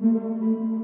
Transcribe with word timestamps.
Música 0.00 0.79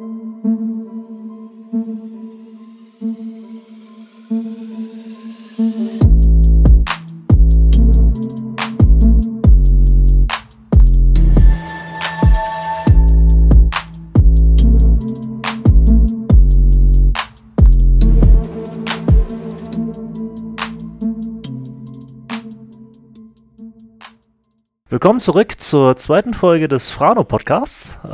Willkommen 25.07 25.21
zurück 25.21 25.61
zur 25.61 25.97
zweiten 25.97 26.35
Folge 26.35 26.67
des 26.67 26.91
Frano 26.91 27.23
Podcasts. 27.23 27.97
Äh, 28.03 28.09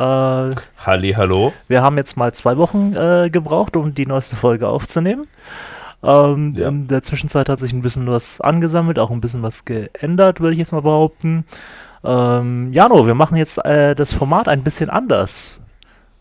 Halli, 0.84 1.14
hallo. 1.16 1.54
Wir 1.66 1.80
haben 1.80 1.96
jetzt 1.96 2.18
mal 2.18 2.34
zwei 2.34 2.58
Wochen 2.58 2.94
äh, 2.94 3.30
gebraucht, 3.30 3.76
um 3.76 3.94
die 3.94 4.04
neueste 4.04 4.36
Folge 4.36 4.68
aufzunehmen. 4.68 5.26
Ähm, 6.02 6.52
ja. 6.54 6.68
In 6.68 6.88
der 6.88 7.00
Zwischenzeit 7.00 7.48
hat 7.48 7.60
sich 7.60 7.72
ein 7.72 7.80
bisschen 7.80 8.08
was 8.08 8.42
angesammelt, 8.42 8.98
auch 8.98 9.10
ein 9.10 9.22
bisschen 9.22 9.40
was 9.40 9.64
geändert, 9.64 10.40
würde 10.40 10.52
ich 10.52 10.58
jetzt 10.58 10.72
mal 10.72 10.82
behaupten. 10.82 11.46
Ähm, 12.04 12.70
Jano, 12.74 13.06
wir 13.06 13.14
machen 13.14 13.38
jetzt 13.38 13.64
äh, 13.64 13.94
das 13.94 14.12
Format 14.12 14.46
ein 14.46 14.62
bisschen 14.62 14.90
anders. 14.90 15.60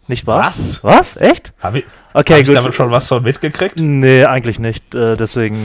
Nicht 0.07 0.25
wahr? 0.25 0.45
Was? 0.45 0.81
Was? 0.85 1.17
Echt? 1.17 1.51
Habe 1.59 1.79
ich, 1.79 1.85
okay, 2.13 2.35
hab 2.35 2.41
ich 2.43 2.53
damit 2.53 2.73
schon 2.75 2.91
was 2.91 3.09
von 3.09 3.23
mitgekriegt? 3.23 3.77
Nee, 3.77 4.23
eigentlich 4.23 4.57
nicht. 4.57 4.95
Äh, 4.95 5.17
deswegen, 5.17 5.57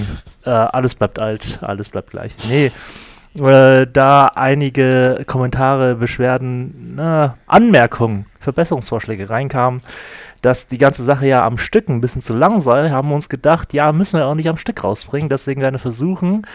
äh, 0.44 0.50
alles 0.50 0.96
bleibt 0.96 1.20
alt, 1.20 1.60
alles 1.62 1.90
bleibt 1.90 2.10
gleich. 2.10 2.32
Nee 2.48 2.72
äh, 3.38 3.86
da 3.86 4.26
einige 4.34 5.24
Kommentare, 5.26 5.96
Beschwerden, 5.96 6.94
na, 6.96 7.36
Anmerkungen, 7.46 8.26
Verbesserungsvorschläge 8.40 9.30
reinkamen, 9.30 9.80
dass 10.42 10.66
die 10.66 10.78
ganze 10.78 11.04
Sache 11.04 11.26
ja 11.26 11.44
am 11.44 11.58
Stück 11.58 11.88
ein 11.88 12.00
bisschen 12.00 12.22
zu 12.22 12.34
lang 12.34 12.60
sei, 12.60 12.90
haben 12.90 13.08
wir 13.08 13.14
uns 13.14 13.28
gedacht, 13.28 13.72
ja, 13.72 13.92
müssen 13.92 14.18
wir 14.18 14.26
auch 14.26 14.34
nicht 14.34 14.48
am 14.48 14.56
Stück 14.56 14.82
rausbringen. 14.82 15.28
Deswegen 15.28 15.60
werden 15.60 15.74
wir 15.74 15.80
versuchen, 15.80 16.46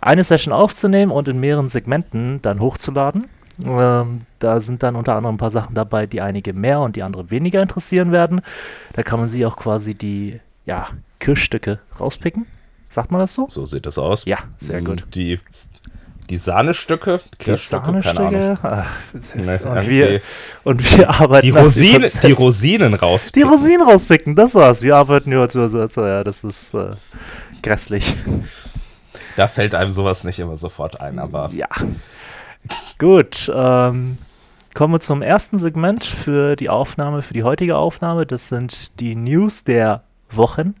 eine 0.00 0.24
Session 0.24 0.52
aufzunehmen 0.52 1.12
und 1.12 1.28
in 1.28 1.40
mehreren 1.40 1.68
Segmenten 1.68 2.40
dann 2.42 2.60
hochzuladen. 2.60 3.26
Ähm, 3.64 4.22
da 4.38 4.60
sind 4.60 4.82
dann 4.82 4.96
unter 4.96 5.16
anderem 5.16 5.34
ein 5.34 5.38
paar 5.38 5.50
Sachen 5.50 5.74
dabei, 5.74 6.06
die 6.06 6.20
einige 6.20 6.52
mehr 6.52 6.80
und 6.80 6.96
die 6.96 7.02
andere 7.02 7.30
weniger 7.30 7.62
interessieren 7.62 8.12
werden. 8.12 8.40
Da 8.94 9.02
kann 9.02 9.20
man 9.20 9.28
sie 9.28 9.44
auch 9.44 9.56
quasi 9.56 9.94
die 9.94 10.40
ja, 10.64 10.86
Kirschstücke 11.18 11.80
rauspicken. 11.98 12.46
Sagt 12.88 13.10
man 13.10 13.20
das 13.20 13.34
so? 13.34 13.46
So 13.48 13.66
sieht 13.66 13.86
das 13.86 13.98
aus. 13.98 14.24
Ja, 14.24 14.38
sehr 14.58 14.82
gut. 14.82 15.06
Die 15.14 15.38
die 16.30 16.38
Sahnestücke, 16.38 17.20
die 17.44 17.56
Sahnestücke. 17.56 18.58
Ach, 18.62 18.86
nee, 19.34 19.56
und, 19.56 19.88
wir, 19.88 20.20
und 20.62 20.96
wir 20.96 21.10
arbeiten. 21.10 21.46
Die, 21.46 21.50
Rosine, 21.50 22.10
die 22.22 22.32
Rosinen 22.32 22.94
rauspicken. 22.94 23.48
Die 23.48 23.54
Rosinen 23.54 23.82
rauspicken, 23.82 24.36
das 24.36 24.54
war's. 24.54 24.80
Wir 24.80 24.96
arbeiten 24.96 25.30
nur 25.30 25.48
zu 25.48 25.68
so, 25.68 26.06
ja, 26.06 26.22
das 26.22 26.44
ist 26.44 26.72
äh, 26.74 26.92
grässlich. 27.62 28.14
Da 29.36 29.48
fällt 29.48 29.74
einem 29.74 29.90
sowas 29.90 30.22
nicht 30.22 30.38
immer 30.38 30.56
sofort 30.56 31.00
ein, 31.00 31.18
aber. 31.18 31.50
Ja. 31.52 31.68
Gut. 32.98 33.50
Ähm, 33.52 34.16
kommen 34.74 34.94
wir 34.94 35.00
zum 35.00 35.22
ersten 35.22 35.58
Segment 35.58 36.04
für 36.04 36.54
die 36.54 36.68
Aufnahme, 36.68 37.22
für 37.22 37.34
die 37.34 37.42
heutige 37.42 37.76
Aufnahme. 37.76 38.24
Das 38.24 38.48
sind 38.48 39.00
die 39.00 39.16
News 39.16 39.64
der 39.64 40.04
Wochen 40.30 40.74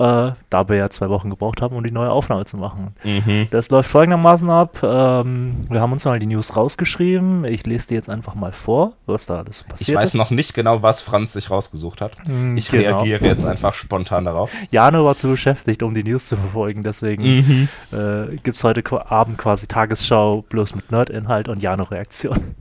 äh, 0.00 0.32
da 0.48 0.68
wir 0.68 0.76
ja 0.76 0.88
zwei 0.88 1.10
Wochen 1.10 1.28
gebraucht 1.28 1.60
haben, 1.60 1.76
um 1.76 1.84
die 1.84 1.90
neue 1.90 2.10
Aufnahme 2.10 2.46
zu 2.46 2.56
machen. 2.56 2.94
Mhm. 3.04 3.48
Das 3.50 3.68
läuft 3.68 3.90
folgendermaßen 3.90 4.48
ab. 4.48 4.78
Ähm, 4.82 5.56
wir 5.68 5.80
haben 5.80 5.92
uns 5.92 6.06
mal 6.06 6.18
die 6.18 6.26
News 6.26 6.56
rausgeschrieben. 6.56 7.44
Ich 7.44 7.66
lese 7.66 7.88
dir 7.88 7.96
jetzt 7.96 8.08
einfach 8.08 8.34
mal 8.34 8.52
vor, 8.52 8.94
was 9.04 9.26
da 9.26 9.40
alles 9.40 9.62
passiert 9.62 9.88
Ich 9.90 9.94
weiß 9.94 10.10
ist. 10.10 10.14
noch 10.14 10.30
nicht 10.30 10.54
genau, 10.54 10.80
was 10.82 11.02
Franz 11.02 11.34
sich 11.34 11.50
rausgesucht 11.50 12.00
hat. 12.00 12.12
Mhm, 12.26 12.56
ich 12.56 12.70
genau. 12.70 13.00
reagiere 13.00 13.26
jetzt 13.26 13.44
einfach 13.44 13.74
spontan 13.74 14.24
darauf. 14.24 14.50
Jano 14.70 15.04
war 15.04 15.16
zu 15.16 15.28
beschäftigt, 15.28 15.82
um 15.82 15.92
die 15.92 16.02
News 16.02 16.28
zu 16.28 16.36
verfolgen. 16.36 16.82
Deswegen 16.82 17.22
mhm. 17.22 17.68
äh, 17.92 18.36
gibt 18.36 18.56
es 18.56 18.64
heute 18.64 18.82
Abend 19.10 19.36
quasi 19.36 19.66
Tagesschau 19.66 20.42
bloß 20.48 20.74
mit 20.74 20.90
Nerd-Inhalt 20.90 21.48
und 21.48 21.62
Jano-Reaktion. 21.62 22.54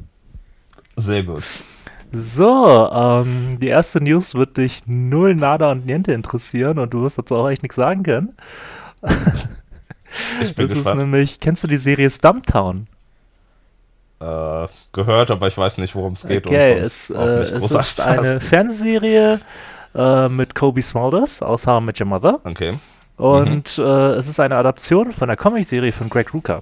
Sehr 0.97 1.23
gut. 1.23 1.43
So, 2.11 2.89
ähm, 2.91 3.59
die 3.59 3.67
erste 3.67 4.03
News 4.03 4.33
wird 4.33 4.57
dich 4.57 4.81
null, 4.87 5.35
nada 5.35 5.71
und 5.71 5.85
niente 5.85 6.11
interessieren 6.11 6.79
und 6.79 6.93
du 6.93 7.03
wirst 7.03 7.17
dazu 7.17 7.35
auch 7.35 7.49
echt 7.49 7.61
nichts 7.61 7.75
sagen 7.75 8.03
können. 8.03 8.35
ich 10.41 10.55
bin 10.55 10.67
das 10.67 10.75
gespannt. 10.75 10.77
ist 10.77 10.95
nämlich, 10.95 11.39
kennst 11.39 11.63
du 11.63 11.67
die 11.67 11.77
Serie 11.77 12.09
Stumptown? 12.09 12.87
Äh, 14.19 14.67
gehört, 14.91 15.31
aber 15.31 15.47
ich 15.47 15.57
weiß 15.57 15.77
nicht, 15.77 15.95
worum 15.95 16.13
es 16.13 16.27
geht. 16.27 16.45
Okay, 16.45 16.73
es, 16.73 17.09
äh, 17.09 17.15
es 17.15 17.71
ist 17.71 18.01
eine 18.01 18.41
Fernsehserie 18.41 19.39
äh, 19.95 20.29
mit 20.29 20.55
Kobe 20.55 20.81
Smulders 20.81 21.41
aus 21.41 21.67
How 21.67 21.81
I 21.81 21.85
Met 21.85 22.01
Your 22.01 22.07
Mother. 22.07 22.39
Okay. 22.43 22.73
Und 23.17 23.77
mhm. 23.77 23.83
Äh, 23.83 24.11
es 24.11 24.27
ist 24.27 24.39
eine 24.39 24.55
Adaption 24.55 25.11
von 25.11 25.27
der 25.27 25.37
Comicserie 25.37 25.91
von 25.91 26.09
Greg 26.09 26.33
Rucka. 26.33 26.59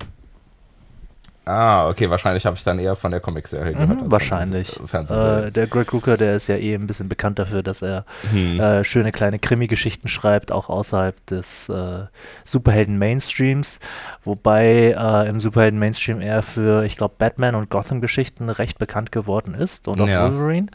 Ah, 1.47 1.87
okay, 1.87 2.09
wahrscheinlich 2.09 2.45
habe 2.45 2.57
ich 2.57 2.63
dann 2.65 2.77
eher 2.77 2.97
von 2.97 3.11
der 3.11 3.21
Comicserie 3.21 3.71
gehört. 3.71 4.01
Mhm, 4.01 4.11
wahrscheinlich. 4.11 4.77
Äh, 4.93 5.49
der 5.49 5.67
Greg 5.67 5.93
Rucker, 5.93 6.17
der 6.17 6.35
ist 6.35 6.47
ja 6.47 6.57
eh 6.57 6.75
ein 6.75 6.87
bisschen 6.87 7.07
bekannt 7.07 7.39
dafür, 7.39 7.63
dass 7.63 7.81
er 7.81 8.03
mhm. 8.33 8.59
äh, 8.59 8.83
schöne 8.83 9.13
kleine 9.13 9.39
Krimi-Geschichten 9.39 10.09
schreibt, 10.09 10.51
auch 10.51 10.69
außerhalb 10.69 11.25
des 11.27 11.69
äh, 11.69 11.99
Superhelden-Mainstreams. 12.43 13.79
Wobei 14.25 14.95
äh, 14.97 15.29
im 15.29 15.39
Superhelden-Mainstream 15.39 16.19
er 16.19 16.41
für, 16.41 16.83
ich 16.83 16.97
glaube, 16.97 17.15
Batman 17.17 17.55
und 17.55 17.69
Gotham-Geschichten 17.69 18.49
recht 18.49 18.77
bekannt 18.77 19.13
geworden 19.13 19.53
ist 19.53 19.87
und 19.87 20.01
auch 20.01 20.07
ja. 20.07 20.23
Wolverine. 20.23 20.67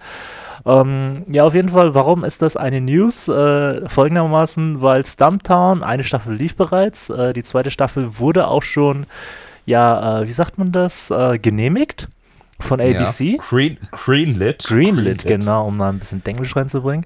Ähm, 0.64 1.24
ja, 1.28 1.44
auf 1.44 1.54
jeden 1.54 1.68
Fall, 1.68 1.94
warum 1.94 2.24
ist 2.24 2.40
das 2.40 2.56
eine 2.56 2.80
News? 2.80 3.28
Äh, 3.28 3.86
folgendermaßen, 3.88 4.80
weil 4.80 5.04
Stumptown, 5.04 5.82
eine 5.82 6.04
Staffel 6.04 6.34
lief 6.34 6.56
bereits, 6.56 7.10
äh, 7.10 7.34
die 7.34 7.42
zweite 7.42 7.70
Staffel 7.70 8.18
wurde 8.18 8.48
auch 8.48 8.62
schon 8.62 9.06
ja, 9.66 10.20
äh, 10.20 10.28
wie 10.28 10.32
sagt 10.32 10.58
man 10.58 10.72
das, 10.72 11.10
äh, 11.10 11.38
genehmigt 11.38 12.08
von 12.62 12.80
ABC. 12.80 13.24
Ja, 13.24 13.42
green, 13.48 13.76
greenlit. 13.90 13.92
greenlit. 13.92 14.62
Greenlit, 14.64 15.26
genau, 15.26 15.66
um 15.66 15.76
mal 15.76 15.90
ein 15.90 15.98
bisschen 15.98 16.24
Englisch 16.24 16.54
reinzubringen. 16.56 17.04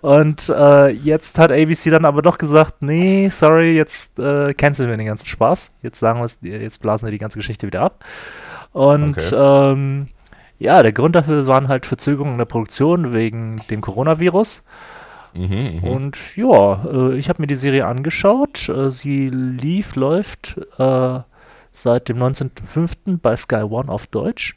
Und 0.00 0.48
äh, 0.54 0.90
jetzt 0.90 1.38
hat 1.38 1.50
ABC 1.50 1.90
dann 1.90 2.04
aber 2.04 2.22
doch 2.22 2.38
gesagt, 2.38 2.82
nee, 2.82 3.28
sorry, 3.30 3.76
jetzt 3.76 4.18
äh, 4.18 4.54
canceln 4.54 4.90
wir 4.90 4.96
den 4.96 5.06
ganzen 5.06 5.26
Spaß. 5.26 5.72
Jetzt 5.82 5.98
sagen 5.98 6.20
wir 6.20 6.60
jetzt 6.60 6.80
blasen 6.80 7.06
wir 7.06 7.12
die 7.12 7.18
ganze 7.18 7.38
Geschichte 7.38 7.66
wieder 7.66 7.82
ab. 7.82 8.04
Und 8.72 9.16
okay. 9.16 9.72
ähm, 9.72 10.08
ja, 10.58 10.82
der 10.82 10.92
Grund 10.92 11.14
dafür 11.14 11.46
waren 11.46 11.68
halt 11.68 11.86
Verzögerungen 11.86 12.34
in 12.34 12.38
der 12.38 12.44
Produktion 12.44 13.12
wegen 13.12 13.62
dem 13.70 13.80
Coronavirus. 13.80 14.62
Mhm, 15.34 15.80
mh. 15.82 15.88
Und 15.88 16.36
ja, 16.36 16.84
äh, 16.84 17.16
ich 17.16 17.28
habe 17.28 17.42
mir 17.42 17.46
die 17.46 17.54
Serie 17.54 17.86
angeschaut. 17.86 18.68
Äh, 18.68 18.90
sie 18.90 19.30
lief, 19.30 19.94
läuft 19.94 20.56
äh, 20.78 21.20
seit 21.72 22.08
dem 22.08 22.18
19.05. 22.18 23.18
bei 23.20 23.36
Sky 23.36 23.62
One 23.62 23.88
auf 23.88 24.06
Deutsch. 24.06 24.56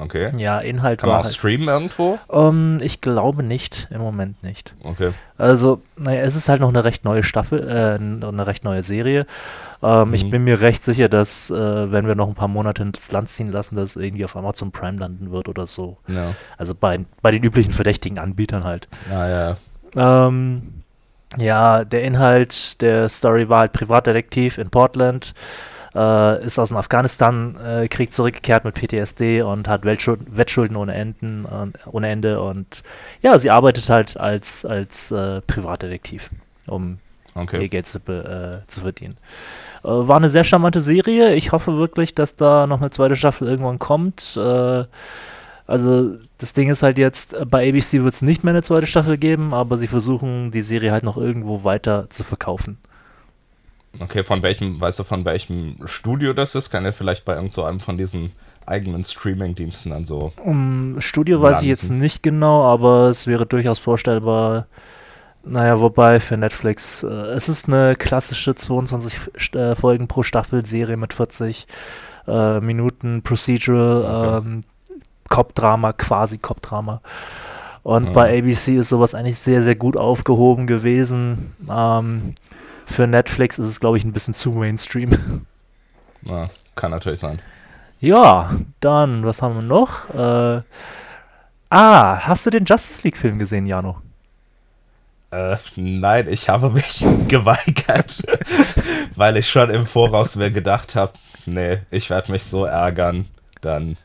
Okay. 0.00 0.32
Ja, 0.38 0.60
Inhalt 0.60 1.00
Kann 1.00 1.08
war. 1.08 1.16
man 1.16 1.22
auch 1.22 1.26
halt, 1.26 1.34
streamen 1.34 1.68
irgendwo? 1.68 2.18
Ähm, 2.32 2.78
ich 2.82 3.00
glaube 3.02 3.42
nicht, 3.42 3.88
im 3.90 4.00
Moment 4.00 4.42
nicht. 4.42 4.74
Okay. 4.82 5.12
Also, 5.36 5.82
naja, 5.96 6.22
es 6.22 6.36
ist 6.36 6.48
halt 6.48 6.60
noch 6.60 6.70
eine 6.70 6.84
recht 6.84 7.04
neue 7.04 7.22
Staffel, 7.22 7.68
äh, 7.68 8.26
eine 8.26 8.46
recht 8.46 8.64
neue 8.64 8.82
Serie. 8.82 9.26
Ähm, 9.82 10.08
mhm. 10.08 10.14
Ich 10.14 10.30
bin 10.30 10.44
mir 10.44 10.60
recht 10.62 10.82
sicher, 10.82 11.08
dass, 11.08 11.50
äh, 11.50 11.92
wenn 11.92 12.06
wir 12.06 12.14
noch 12.14 12.28
ein 12.28 12.34
paar 12.34 12.48
Monate 12.48 12.82
ins 12.82 13.12
Land 13.12 13.28
ziehen 13.28 13.52
lassen, 13.52 13.76
dass 13.76 13.96
es 13.96 14.02
irgendwie 14.02 14.24
auf 14.24 14.36
Amazon 14.36 14.72
Prime 14.72 14.98
landen 14.98 15.32
wird 15.32 15.48
oder 15.48 15.66
so. 15.66 15.98
Ja. 16.06 16.34
Also 16.56 16.74
bei, 16.74 17.00
bei 17.20 17.30
den 17.30 17.42
üblichen 17.42 17.72
verdächtigen 17.72 18.18
Anbietern 18.18 18.64
halt. 18.64 18.88
Ja, 19.10 19.28
ja. 19.28 20.26
Ähm, 20.28 20.82
ja, 21.36 21.84
der 21.84 22.02
Inhalt 22.02 22.80
der 22.80 23.08
Story 23.08 23.48
war 23.48 23.60
halt 23.60 23.72
Privatdetektiv 23.72 24.58
in 24.58 24.70
Portland 24.70 25.34
äh, 25.94 26.44
ist 26.44 26.58
aus 26.58 26.68
dem 26.68 26.76
Afghanistan-Krieg 26.76 28.08
äh, 28.08 28.10
zurückgekehrt 28.10 28.64
mit 28.64 28.74
PTSD 28.74 29.42
und 29.42 29.68
hat 29.68 29.84
Weltschuld 29.84 30.20
Wettschulden 30.36 30.76
ohne, 30.76 30.94
Enden, 30.94 31.44
äh, 31.44 31.88
ohne 31.88 32.08
Ende. 32.08 32.40
Und 32.40 32.82
ja, 33.22 33.38
sie 33.38 33.50
arbeitet 33.50 33.88
halt 33.88 34.18
als, 34.18 34.64
als 34.64 35.10
äh, 35.10 35.40
Privatdetektiv, 35.42 36.30
um 36.68 36.98
okay. 37.34 37.62
ihr 37.62 37.68
Geld 37.68 37.86
zu, 37.86 37.98
äh, 37.98 38.66
zu 38.66 38.80
verdienen. 38.80 39.16
Äh, 39.82 39.88
war 39.88 40.16
eine 40.16 40.30
sehr 40.30 40.44
charmante 40.44 40.80
Serie. 40.80 41.34
Ich 41.34 41.52
hoffe 41.52 41.76
wirklich, 41.76 42.14
dass 42.14 42.36
da 42.36 42.66
noch 42.66 42.80
eine 42.80 42.90
zweite 42.90 43.16
Staffel 43.16 43.48
irgendwann 43.48 43.78
kommt. 43.78 44.38
Also 45.66 46.16
das 46.38 46.52
Ding 46.52 46.68
ist 46.68 46.82
halt 46.82 46.98
jetzt, 46.98 47.36
bei 47.48 47.68
ABC 47.68 48.02
wird 48.02 48.12
es 48.12 48.22
nicht 48.22 48.42
mehr 48.42 48.52
eine 48.52 48.62
zweite 48.62 48.88
Staffel 48.88 49.18
geben, 49.18 49.54
aber 49.54 49.78
sie 49.78 49.86
versuchen 49.86 50.50
die 50.50 50.62
Serie 50.62 50.90
halt 50.90 51.04
noch 51.04 51.16
irgendwo 51.16 51.62
weiter 51.62 52.10
zu 52.10 52.24
verkaufen. 52.24 52.78
Okay, 54.00 54.24
von 54.24 54.42
welchem, 54.42 54.80
weißt 54.80 54.98
du, 54.98 55.04
von 55.04 55.24
welchem 55.24 55.76
Studio 55.84 56.32
das 56.32 56.54
ist? 56.54 56.70
Kann 56.70 56.84
er 56.84 56.92
vielleicht 56.92 57.24
bei 57.24 57.34
irgend 57.34 57.52
so 57.52 57.64
einem 57.64 57.80
von 57.80 57.96
diesen 57.96 58.32
eigenen 58.66 59.04
Streaming-Diensten 59.04 59.90
dann 59.90 60.04
so. 60.04 60.32
Um, 60.42 60.96
Studio 61.00 61.36
landen. 61.36 61.50
weiß 61.50 61.62
ich 61.62 61.68
jetzt 61.68 61.90
nicht 61.90 62.22
genau, 62.22 62.64
aber 62.64 63.08
es 63.08 63.26
wäre 63.26 63.46
durchaus 63.46 63.78
vorstellbar. 63.78 64.66
Naja, 65.44 65.80
wobei 65.80 66.20
für 66.20 66.36
Netflix, 66.36 67.02
äh, 67.02 67.06
es 67.08 67.48
ist 67.48 67.66
eine 67.68 67.96
klassische 67.96 68.54
22 68.54 69.54
äh, 69.54 69.74
Folgen 69.74 70.06
pro 70.06 70.22
Staffel 70.22 70.64
Serie 70.66 70.96
mit 70.96 71.14
40 71.14 71.66
äh, 72.28 72.60
Minuten 72.60 73.22
Procedural. 73.22 74.36
Okay. 74.38 74.46
Ähm, 74.48 74.60
Cop-Drama, 75.28 75.92
quasi 75.92 76.38
Cop-Drama. 76.38 77.00
Und 77.82 78.10
Mhm. 78.10 78.12
bei 78.12 78.38
ABC 78.38 78.76
ist 78.76 78.88
sowas 78.90 79.14
eigentlich 79.14 79.38
sehr, 79.38 79.62
sehr 79.62 79.76
gut 79.76 79.96
aufgehoben 79.96 80.66
gewesen. 80.66 81.54
Ähm, 81.70 82.34
für 82.90 83.06
Netflix 83.06 83.58
ist 83.58 83.68
es, 83.68 83.80
glaube 83.80 83.96
ich, 83.96 84.04
ein 84.04 84.12
bisschen 84.12 84.34
zu 84.34 84.50
Mainstream. 84.50 85.46
Ja, 86.22 86.46
kann 86.74 86.90
natürlich 86.90 87.20
sein. 87.20 87.40
ja, 88.00 88.50
dann, 88.80 89.24
was 89.24 89.42
haben 89.42 89.54
wir 89.54 89.62
noch? 89.62 90.10
Äh, 90.14 90.62
ah, 91.70 92.20
hast 92.26 92.46
du 92.46 92.50
den 92.50 92.64
Justice 92.64 93.02
League-Film 93.04 93.38
gesehen, 93.38 93.66
Jano? 93.66 94.02
Äh, 95.30 95.56
nein, 95.76 96.26
ich 96.28 96.48
habe 96.48 96.70
mich 96.70 97.04
geweigert, 97.28 98.22
weil 99.14 99.36
ich 99.36 99.48
schon 99.48 99.70
im 99.70 99.86
Voraus 99.86 100.34
mir 100.36 100.50
gedacht 100.50 100.96
habe, 100.96 101.12
nee, 101.46 101.78
ich 101.90 102.10
werde 102.10 102.32
mich 102.32 102.44
so 102.44 102.64
ärgern, 102.64 103.26
dann 103.60 103.96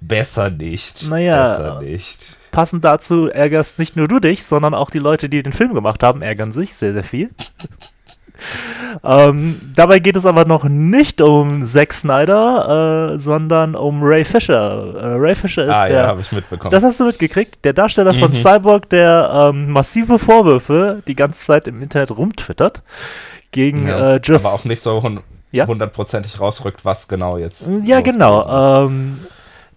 besser 0.00 0.50
nicht. 0.50 1.08
Naja, 1.08 1.42
besser 1.42 1.80
nicht. 1.80 2.36
Passend 2.50 2.84
dazu 2.84 3.28
ärgerst 3.28 3.78
nicht 3.78 3.96
nur 3.96 4.08
du 4.08 4.18
dich, 4.18 4.44
sondern 4.44 4.74
auch 4.74 4.90
die 4.90 4.98
Leute, 4.98 5.28
die 5.28 5.42
den 5.42 5.52
Film 5.52 5.74
gemacht 5.74 6.02
haben, 6.02 6.20
ärgern 6.20 6.52
sich 6.52 6.74
sehr, 6.74 6.92
sehr 6.92 7.04
viel. 7.04 7.30
Ähm, 9.04 9.56
dabei 9.74 9.98
geht 9.98 10.16
es 10.16 10.26
aber 10.26 10.44
noch 10.44 10.64
nicht 10.64 11.20
um 11.20 11.64
Zack 11.64 11.92
Snyder, 11.92 13.12
äh, 13.14 13.18
sondern 13.18 13.74
um 13.74 14.02
Ray 14.02 14.24
Fisher. 14.24 14.94
Äh, 14.96 15.06
Ray 15.18 15.34
Fisher 15.34 15.64
ist 15.64 15.70
Ah 15.76 15.86
der. 15.86 15.96
ja, 16.02 16.06
habe 16.06 16.20
ich 16.20 16.32
mitbekommen. 16.32 16.70
das 16.70 16.84
hast 16.84 17.00
du 17.00 17.04
mitgekriegt? 17.04 17.64
Der 17.64 17.72
Darsteller 17.72 18.14
von 18.14 18.30
Mhm. 18.30 18.34
Cyborg, 18.34 18.88
der 18.90 19.50
ähm, 19.52 19.70
massive 19.70 20.18
Vorwürfe 20.18 21.02
die 21.06 21.16
ganze 21.16 21.44
Zeit 21.44 21.66
im 21.68 21.82
Internet 21.82 22.10
rumtwittert 22.16 22.82
gegen 23.52 23.86
ja, 23.88 24.14
äh, 24.16 24.20
Just. 24.22 24.46
aber 24.46 24.54
auch 24.54 24.64
nicht 24.64 24.80
so 24.82 25.02
hun 25.02 25.20
Ja? 25.52 25.66
hundertprozentig 25.66 26.38
rausrückt, 26.40 26.84
was 26.84 27.08
genau 27.08 27.36
jetzt. 27.36 27.70
Ja, 27.84 28.00
genau. 28.00 28.84
Ähm, 28.86 29.18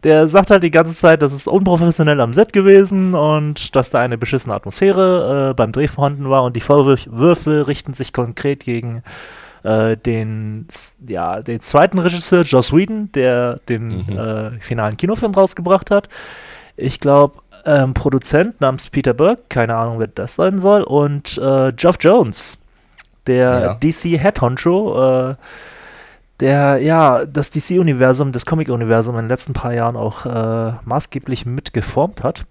der 0.04 0.28
sagt 0.28 0.52
halt 0.52 0.64
die 0.64 0.72
ganze 0.72 0.94
Zeit, 0.96 1.22
das 1.22 1.34
ist 1.34 1.48
unprofessionell 1.48 2.20
am 2.22 2.34
Set 2.34 2.54
gewesen 2.54 3.14
und 3.14 3.76
dass 3.76 3.90
da 3.90 4.00
eine 4.00 4.18
beschissene 4.18 4.54
Atmosphäre 4.54 5.50
äh, 5.52 5.54
beim 5.54 5.72
Dreh 5.72 5.88
vorhanden 5.88 6.30
war 6.30 6.44
und 6.44 6.56
die 6.56 6.62
Vorwürfe 6.62 7.68
richten 7.68 7.94
sich 7.94 8.12
konkret 8.14 8.64
gegen 8.66 9.02
äh, 9.64 9.96
den, 9.96 10.68
ja, 11.08 11.42
den 11.42 11.62
zweiten 11.62 12.00
Regisseur, 12.00 12.44
Joss 12.44 12.74
Whedon, 12.74 13.12
der 13.14 13.60
den 13.70 14.06
Mhm. 14.06 14.18
äh, 14.18 14.52
finalen 14.60 14.98
Kinofilm 14.98 15.34
rausgebracht 15.34 15.90
hat. 15.90 16.10
Ich 16.76 17.00
glaube, 17.00 17.40
ähm, 17.66 17.94
Produzent 17.94 18.60
namens 18.60 18.90
Peter 18.90 19.14
Burke, 19.14 19.44
keine 19.48 19.76
Ahnung, 19.76 20.00
wer 20.00 20.08
das 20.08 20.36
sein 20.36 20.60
soll, 20.60 20.82
und 20.84 21.38
äh, 21.38 21.72
Geoff 21.74 21.98
Jones, 22.02 22.58
der 23.28 23.62
Ja. 23.62 23.74
DC 23.76 24.20
Head 24.20 24.42
Honcho, 24.42 25.30
äh, 25.30 25.36
der 26.44 26.78
ja 26.80 27.26
das 27.26 27.50
DC-Universum, 27.52 28.34
das 28.34 28.46
Comic-Universum 28.46 29.16
in 29.16 29.24
den 29.24 29.30
letzten 29.30 29.54
paar 29.54 29.74
Jahren 29.74 29.96
auch 29.96 30.26
äh, 30.26 30.74
maßgeblich 30.84 31.46
mitgeformt 31.46 32.22
hat. 32.22 32.46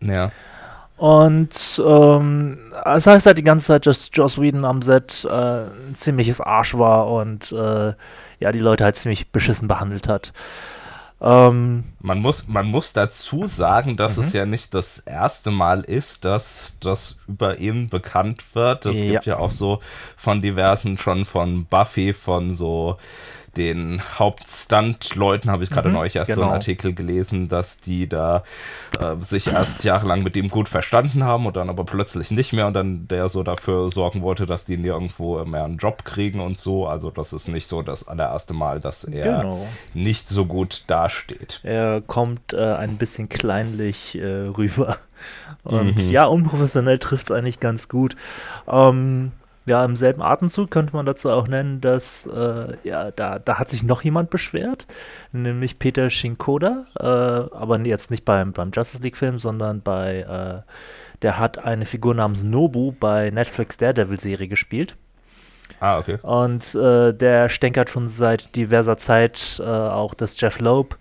Ja. 0.00 0.30
Und 0.98 1.82
ähm, 1.84 2.58
es 2.84 3.06
heißt 3.06 3.26
halt 3.26 3.38
die 3.38 3.42
ganze 3.42 3.66
Zeit, 3.66 3.86
dass 3.86 4.10
Joss 4.12 4.40
Whedon 4.40 4.64
am 4.64 4.82
Set 4.82 5.26
äh, 5.30 5.32
ein 5.32 5.94
ziemliches 5.94 6.40
Arsch 6.40 6.76
war 6.76 7.08
und 7.08 7.52
äh, 7.52 7.94
ja, 8.38 8.52
die 8.52 8.58
Leute 8.58 8.84
halt 8.84 8.96
ziemlich 8.96 9.32
beschissen 9.32 9.66
behandelt 9.66 10.08
hat. 10.08 10.32
Ähm, 11.20 11.84
Man 12.00 12.20
muss, 12.20 12.46
man 12.46 12.66
muss 12.66 12.92
dazu 12.92 13.46
sagen, 13.46 13.96
dass 13.96 14.16
Mhm. 14.16 14.22
es 14.22 14.32
ja 14.34 14.44
nicht 14.46 14.74
das 14.74 14.98
erste 14.98 15.50
Mal 15.50 15.80
ist, 15.80 16.24
dass 16.26 16.76
das 16.80 17.16
über 17.26 17.58
ihn 17.58 17.88
bekannt 17.88 18.44
wird. 18.54 18.84
Es 18.86 18.98
Ja. 19.00 19.12
gibt 19.12 19.26
ja 19.26 19.38
auch 19.38 19.50
so 19.50 19.80
von 20.16 20.42
diversen, 20.42 20.98
schon 20.98 21.24
von 21.24 21.64
Buffy, 21.66 22.12
von 22.12 22.54
so 22.54 22.98
den 23.56 24.00
Hauptstunt-Leuten, 24.18 25.50
habe 25.50 25.64
ich 25.64 25.70
gerade 25.70 25.88
Mhm, 25.88 25.94
neulich 25.94 26.16
erst 26.16 26.30
so 26.30 26.36
genau. 26.36 26.48
einen 26.48 26.54
Artikel 26.56 26.92
gelesen, 26.94 27.48
dass 27.48 27.78
die 27.78 28.08
da 28.08 28.42
äh, 29.00 29.16
sich 29.22 29.48
erst 29.48 29.84
jahrelang 29.84 30.22
mit 30.22 30.36
ihm 30.36 30.48
gut 30.48 30.68
verstanden 30.68 31.24
haben 31.24 31.46
und 31.46 31.56
dann 31.56 31.68
aber 31.70 31.84
plötzlich 31.84 32.30
nicht 32.30 32.52
mehr 32.52 32.66
und 32.66 32.74
dann 32.74 33.08
der 33.08 33.28
so 33.28 33.42
dafür 33.42 33.90
sorgen 33.90 34.22
wollte, 34.22 34.46
dass 34.46 34.64
die 34.64 34.76
nirgendwo 34.76 35.44
mehr 35.44 35.64
einen 35.64 35.78
Job 35.78 36.04
kriegen 36.04 36.40
und 36.40 36.58
so. 36.58 36.86
Also 36.86 37.10
das 37.10 37.32
ist 37.32 37.48
nicht 37.48 37.66
so 37.66 37.82
das 37.82 38.06
allererste 38.08 38.54
Mal, 38.54 38.80
dass 38.80 39.04
er 39.04 39.38
genau. 39.42 39.66
nicht 39.94 40.28
so 40.28 40.46
gut 40.46 40.84
dasteht. 40.86 41.60
Er 41.62 42.00
kommt 42.00 42.52
äh, 42.52 42.74
ein 42.74 42.96
bisschen 42.96 43.28
kleinlich 43.28 44.18
äh, 44.18 44.24
rüber. 44.48 44.96
Und 45.64 46.04
Mhm. 46.04 46.10
ja, 46.10 46.26
unprofessionell 46.26 46.98
trifft 46.98 47.24
es 47.24 47.30
eigentlich 47.30 47.58
ganz 47.60 47.88
gut. 47.88 48.16
Ähm, 48.68 49.32
ja, 49.66 49.84
im 49.84 49.96
selben 49.96 50.22
Atemzug 50.22 50.70
könnte 50.70 50.94
man 50.94 51.06
dazu 51.06 51.28
auch 51.30 51.48
nennen, 51.48 51.80
dass 51.80 52.26
äh, 52.26 52.76
ja, 52.84 53.10
da, 53.10 53.40
da 53.40 53.58
hat 53.58 53.68
sich 53.68 53.82
noch 53.82 54.02
jemand 54.02 54.30
beschwert, 54.30 54.86
nämlich 55.32 55.78
Peter 55.80 56.08
Shinkoda, 56.08 56.86
äh, 56.98 57.04
aber 57.04 57.80
jetzt 57.80 58.12
nicht 58.12 58.24
beim, 58.24 58.52
beim 58.52 58.70
Justice 58.72 59.02
League-Film, 59.02 59.40
sondern 59.40 59.82
bei, 59.82 60.20
äh, 60.20 60.70
der 61.22 61.38
hat 61.38 61.58
eine 61.58 61.84
Figur 61.84 62.14
namens 62.14 62.44
Nobu 62.44 62.92
bei 62.92 63.30
Netflix 63.30 63.76
Daredevil-Serie 63.76 64.46
gespielt. 64.46 64.96
Ah, 65.80 65.98
okay. 65.98 66.18
Und 66.22 66.74
äh, 66.76 67.12
der 67.12 67.48
stänkert 67.48 67.90
schon 67.90 68.06
seit 68.06 68.54
diverser 68.54 68.96
Zeit 68.96 69.60
äh, 69.60 69.64
auch, 69.64 70.14
dass 70.14 70.40
Jeff 70.40 70.60
Loeb 70.60 70.96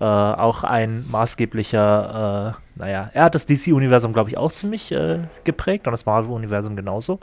äh, 0.00 0.04
auch 0.04 0.64
ein 0.64 1.06
maßgeblicher, 1.08 2.54
äh, 2.56 2.78
naja, 2.78 3.10
er 3.12 3.24
hat 3.24 3.34
das 3.34 3.44
DC-Universum, 3.44 4.14
glaube 4.14 4.30
ich, 4.30 4.38
auch 4.38 4.52
ziemlich 4.52 4.90
äh, 4.90 5.20
geprägt 5.44 5.86
und 5.86 5.92
das 5.92 6.06
Marvel-Universum 6.06 6.76
genauso. 6.76 7.20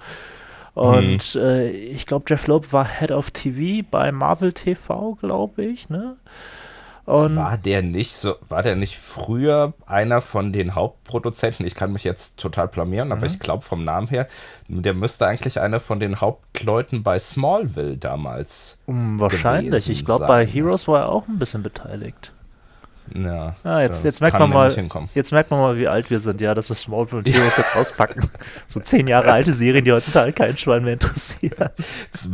Und 0.73 1.35
äh, 1.35 1.69
ich 1.69 2.05
glaube, 2.05 2.25
Jeff 2.27 2.47
Loeb 2.47 2.73
war 2.73 2.87
Head 2.87 3.11
of 3.11 3.31
TV 3.31 3.85
bei 3.89 4.11
Marvel 4.11 4.53
TV, 4.53 5.15
glaube 5.15 5.63
ich, 5.63 5.89
ne? 5.89 6.17
Und 7.05 7.35
War 7.35 7.57
der 7.57 7.81
nicht 7.81 8.13
so, 8.15 8.35
war 8.47 8.63
der 8.63 8.77
nicht 8.77 8.97
früher 8.97 9.73
einer 9.85 10.21
von 10.21 10.53
den 10.53 10.73
Hauptproduzenten? 10.73 11.65
Ich 11.65 11.75
kann 11.75 11.91
mich 11.91 12.05
jetzt 12.05 12.39
total 12.39 12.69
blamieren, 12.69 13.11
aber 13.11 13.25
ich 13.25 13.39
glaube 13.39 13.61
vom 13.61 13.83
Namen 13.83 14.07
her, 14.07 14.27
der 14.69 14.93
müsste 14.93 15.27
eigentlich 15.27 15.59
einer 15.59 15.81
von 15.81 15.99
den 15.99 16.21
Hauptleuten 16.21 17.03
bei 17.03 17.19
Smallville 17.19 17.97
damals. 17.97 18.79
um, 18.85 19.19
wahrscheinlich, 19.19 19.89
ich 19.89 20.05
glaube, 20.05 20.27
bei. 20.27 20.45
Heroes 20.45 20.87
war 20.87 21.01
er 21.01 21.09
auch 21.09 21.27
ein 21.27 21.39
bisschen 21.39 21.61
beteiligt. 21.61 22.33
Ja. 23.15 23.55
Ah, 23.63 23.81
jetzt, 23.81 24.03
jetzt 24.03 24.21
merkt 24.21 24.39
man 24.39 24.49
mal. 24.49 24.73
Jetzt 25.13 25.31
merkt 25.31 25.51
man 25.51 25.59
mal, 25.59 25.77
wie 25.77 25.87
alt 25.87 26.09
wir 26.09 26.19
sind, 26.19 26.41
ja, 26.41 26.55
dass 26.55 26.69
wir 26.69 26.75
Smallville 26.75 27.19
und 27.25 27.27
Heroes 27.29 27.57
jetzt 27.57 27.75
auspacken. 27.75 28.27
So 28.67 28.79
zehn 28.79 29.07
Jahre 29.07 29.31
alte 29.31 29.53
Serien, 29.53 29.85
die 29.85 29.91
heutzutage 29.91 30.33
keinen 30.33 30.57
Schwein 30.57 30.83
mehr 30.83 30.93
interessieren. 30.93 31.69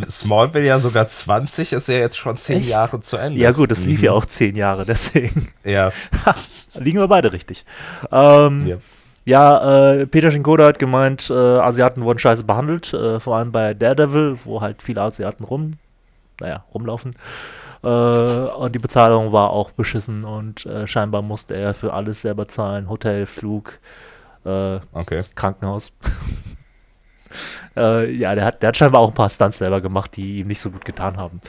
Smallville 0.08 0.66
ja 0.66 0.80
sogar 0.80 1.08
20, 1.08 1.74
ist 1.74 1.88
ja 1.90 1.96
jetzt 1.96 2.18
schon 2.18 2.38
zehn 2.38 2.60
Echt? 2.62 2.70
Jahre 2.70 3.02
zu 3.02 3.18
Ende. 3.18 3.40
Ja 3.42 3.52
gut, 3.52 3.72
das 3.72 3.84
lief 3.84 4.00
Mhm. 4.00 4.06
ja 4.06 4.12
auch 4.14 4.26
zehn 4.26 4.56
Jahre, 4.56 4.86
deswegen 4.86 5.50
Ja, 5.66 5.92
liegen 6.76 7.00
wir 7.00 7.08
beide 7.08 7.34
richtig. 7.34 7.66
Ähm, 8.12 8.68
ja. 8.68 8.78
ja, 9.26 9.92
äh, 9.94 10.06
Peter 10.08 10.32
Shinkoda 10.32 10.66
hat 10.66 10.80
gemeint, 10.80 11.30
äh, 11.30 11.34
Asiaten 11.34 12.04
wurden 12.04 12.20
scheiße 12.20 12.46
behandelt, 12.46 12.94
äh, 12.94 13.20
vor 13.20 13.36
allem 13.36 13.52
bei 13.52 13.74
Daredevil, 13.74 14.38
wo 14.46 14.62
halt 14.62 14.82
viele 14.82 15.02
Asiaten 15.04 15.44
rum, 15.44 15.74
naja, 16.40 16.64
rumlaufen. 16.74 17.16
Äh, 17.84 17.88
und 17.88 18.74
die 18.76 18.80
Bezahlung 18.80 19.32
war 19.32 19.52
auch 19.52 19.72
beschissen 19.72 20.24
und 20.24 20.66
äh, 20.66 20.88
scheinbar 20.88 21.22
musste 21.22 21.56
er 21.56 21.74
für 21.74 21.94
alles 21.94 22.22
selber 22.22 22.48
zahlen, 22.48 22.90
Hotel, 22.90 23.26
Flug, 23.26 23.80
äh, 24.46 24.80
okay. 24.94 25.24
Krankenhaus. 25.36 25.92
ja, 27.76 28.36
der 28.36 28.44
hat, 28.44 28.62
der 28.62 28.70
hat 28.70 28.78
scheinbar 28.78 29.02
auch 29.02 29.10
ein 29.10 29.14
paar 29.14 29.30
Stunts 29.30 29.60
selber 29.60 29.80
gemacht, 29.82 30.16
die 30.18 30.40
ihm 30.40 30.48
nicht 30.48 30.60
so 30.60 30.72
gut 30.72 30.84
getan 30.84 31.18
haben. 31.18 31.40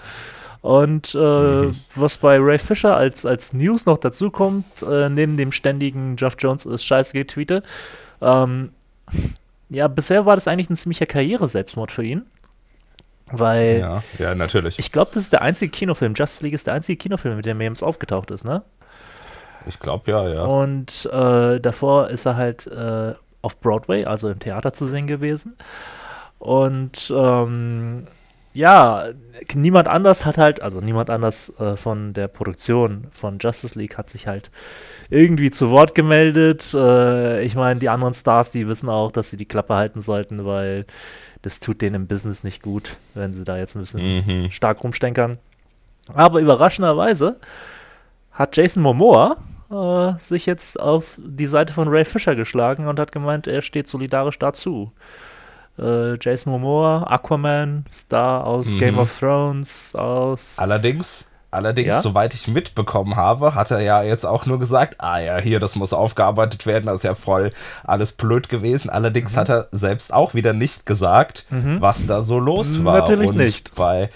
Und 0.60 1.14
äh, 1.14 1.18
Mhm. 1.18 1.76
was 1.94 2.18
bei 2.18 2.36
Ray 2.38 2.58
Fisher 2.58 2.94
als, 2.94 3.24
als 3.24 3.52
News 3.54 3.86
noch 3.86 3.96
dazu 3.98 4.30
kommt, 4.30 4.82
äh, 4.82 5.08
neben 5.08 5.36
dem 5.38 5.52
ständigen 5.52 6.16
Jeff 6.18 6.36
Jones 6.38 6.66
ist 6.66 6.84
scheiße 6.84 7.14
getweete, 7.14 7.62
ähm, 8.20 8.70
ja, 9.70 9.88
bisher 9.88 10.26
war 10.26 10.34
das 10.34 10.48
eigentlich 10.48 10.68
ein 10.68 10.76
ziemlicher 10.76 11.06
Karriere-Selbstmord 11.06 11.90
für 11.92 12.04
ihn. 12.04 12.26
Weil 13.32 13.78
Ja, 13.78 14.02
ja, 14.18 14.34
natürlich. 14.34 14.78
ich 14.78 14.92
glaube, 14.92 15.10
das 15.14 15.24
ist 15.24 15.32
der 15.32 15.42
einzige 15.42 15.70
Kinofilm, 15.70 16.14
Justice 16.14 16.42
League 16.42 16.54
ist 16.54 16.66
der 16.66 16.74
einzige 16.74 16.96
Kinofilm, 16.96 17.36
mit 17.36 17.46
dem 17.46 17.60
jemals 17.60 17.82
aufgetaucht 17.82 18.30
ist, 18.30 18.44
ne? 18.44 18.62
Ich 19.66 19.78
glaube 19.78 20.10
ja, 20.10 20.28
ja. 20.28 20.44
Und 20.44 21.08
äh, 21.12 21.60
davor 21.60 22.08
ist 22.08 22.26
er 22.26 22.36
halt 22.36 22.66
äh, 22.66 23.14
auf 23.42 23.60
Broadway, 23.60 24.04
also 24.04 24.30
im 24.30 24.38
Theater 24.38 24.72
zu 24.72 24.86
sehen 24.86 25.06
gewesen. 25.06 25.56
Und 26.38 27.12
ähm, 27.14 28.06
ja, 28.52 29.04
niemand 29.54 29.86
anders 29.86 30.24
hat 30.24 30.36
halt, 30.36 30.60
also 30.60 30.80
niemand 30.80 31.08
anders 31.08 31.52
äh, 31.60 31.76
von 31.76 32.12
der 32.14 32.26
Produktion 32.26 33.06
von 33.12 33.38
Justice 33.38 33.78
League 33.78 33.96
hat 33.96 34.10
sich 34.10 34.26
halt 34.26 34.50
irgendwie 35.08 35.50
zu 35.50 35.70
Wort 35.70 35.94
gemeldet. 35.94 36.74
Äh, 36.74 37.42
ich 37.42 37.54
meine, 37.54 37.78
die 37.78 37.88
anderen 37.88 38.14
Stars, 38.14 38.50
die 38.50 38.66
wissen 38.66 38.88
auch, 38.88 39.12
dass 39.12 39.30
sie 39.30 39.36
die 39.36 39.46
Klappe 39.46 39.74
halten 39.74 40.00
sollten, 40.00 40.44
weil 40.44 40.84
das 41.42 41.60
tut 41.60 41.80
denen 41.82 41.94
im 41.94 42.06
Business 42.06 42.44
nicht 42.44 42.62
gut, 42.62 42.96
wenn 43.14 43.32
sie 43.32 43.44
da 43.44 43.56
jetzt 43.56 43.74
ein 43.76 43.80
bisschen 43.80 44.24
Mhm. 44.26 44.50
stark 44.50 44.82
rumstenkern. 44.84 45.38
Aber 46.14 46.40
überraschenderweise 46.40 47.36
hat 48.32 48.56
Jason 48.56 48.82
Momoa 48.82 49.36
äh, 49.70 50.18
sich 50.18 50.46
jetzt 50.46 50.80
auf 50.80 51.16
die 51.22 51.46
Seite 51.46 51.72
von 51.72 51.86
Ray 51.88 52.04
Fisher 52.04 52.34
geschlagen 52.34 52.88
und 52.88 52.98
hat 52.98 53.12
gemeint, 53.12 53.46
er 53.46 53.62
steht 53.62 53.86
solidarisch 53.86 54.38
dazu. 54.38 54.90
Äh, 55.78 56.16
Jason 56.20 56.52
Momoa, 56.52 57.04
Aquaman, 57.04 57.84
Star 57.90 58.44
aus 58.44 58.74
Mhm. 58.74 58.78
Game 58.78 58.98
of 58.98 59.16
Thrones, 59.18 59.94
aus. 59.94 60.58
Allerdings 60.58 61.29
Allerdings, 61.52 61.88
Ja? 61.88 62.00
soweit 62.00 62.32
ich 62.34 62.46
mitbekommen 62.48 63.16
habe, 63.16 63.54
hat 63.54 63.70
er 63.70 63.80
ja 63.80 64.02
jetzt 64.02 64.24
auch 64.24 64.46
nur 64.46 64.58
gesagt, 64.60 64.96
ah 65.02 65.18
ja, 65.18 65.38
hier, 65.38 65.58
das 65.58 65.74
muss 65.74 65.92
aufgearbeitet 65.92 66.64
werden, 66.66 66.86
das 66.86 66.96
ist 66.96 67.02
ja 67.04 67.14
voll 67.14 67.50
alles 67.84 68.12
blöd 68.12 68.48
gewesen. 68.48 68.88
Allerdings 68.90 69.36
hat 69.36 69.48
er 69.48 69.68
selbst 69.72 70.12
auch 70.12 70.34
wieder 70.34 70.52
nicht 70.52 70.86
gesagt, 70.86 71.46
was 71.80 72.06
da 72.06 72.22
so 72.22 72.38
los 72.38 72.84
war. 72.84 72.98
Natürlich 72.98 73.30
und 73.30 73.36
nicht. 73.36 73.74
Bei, 73.74 74.10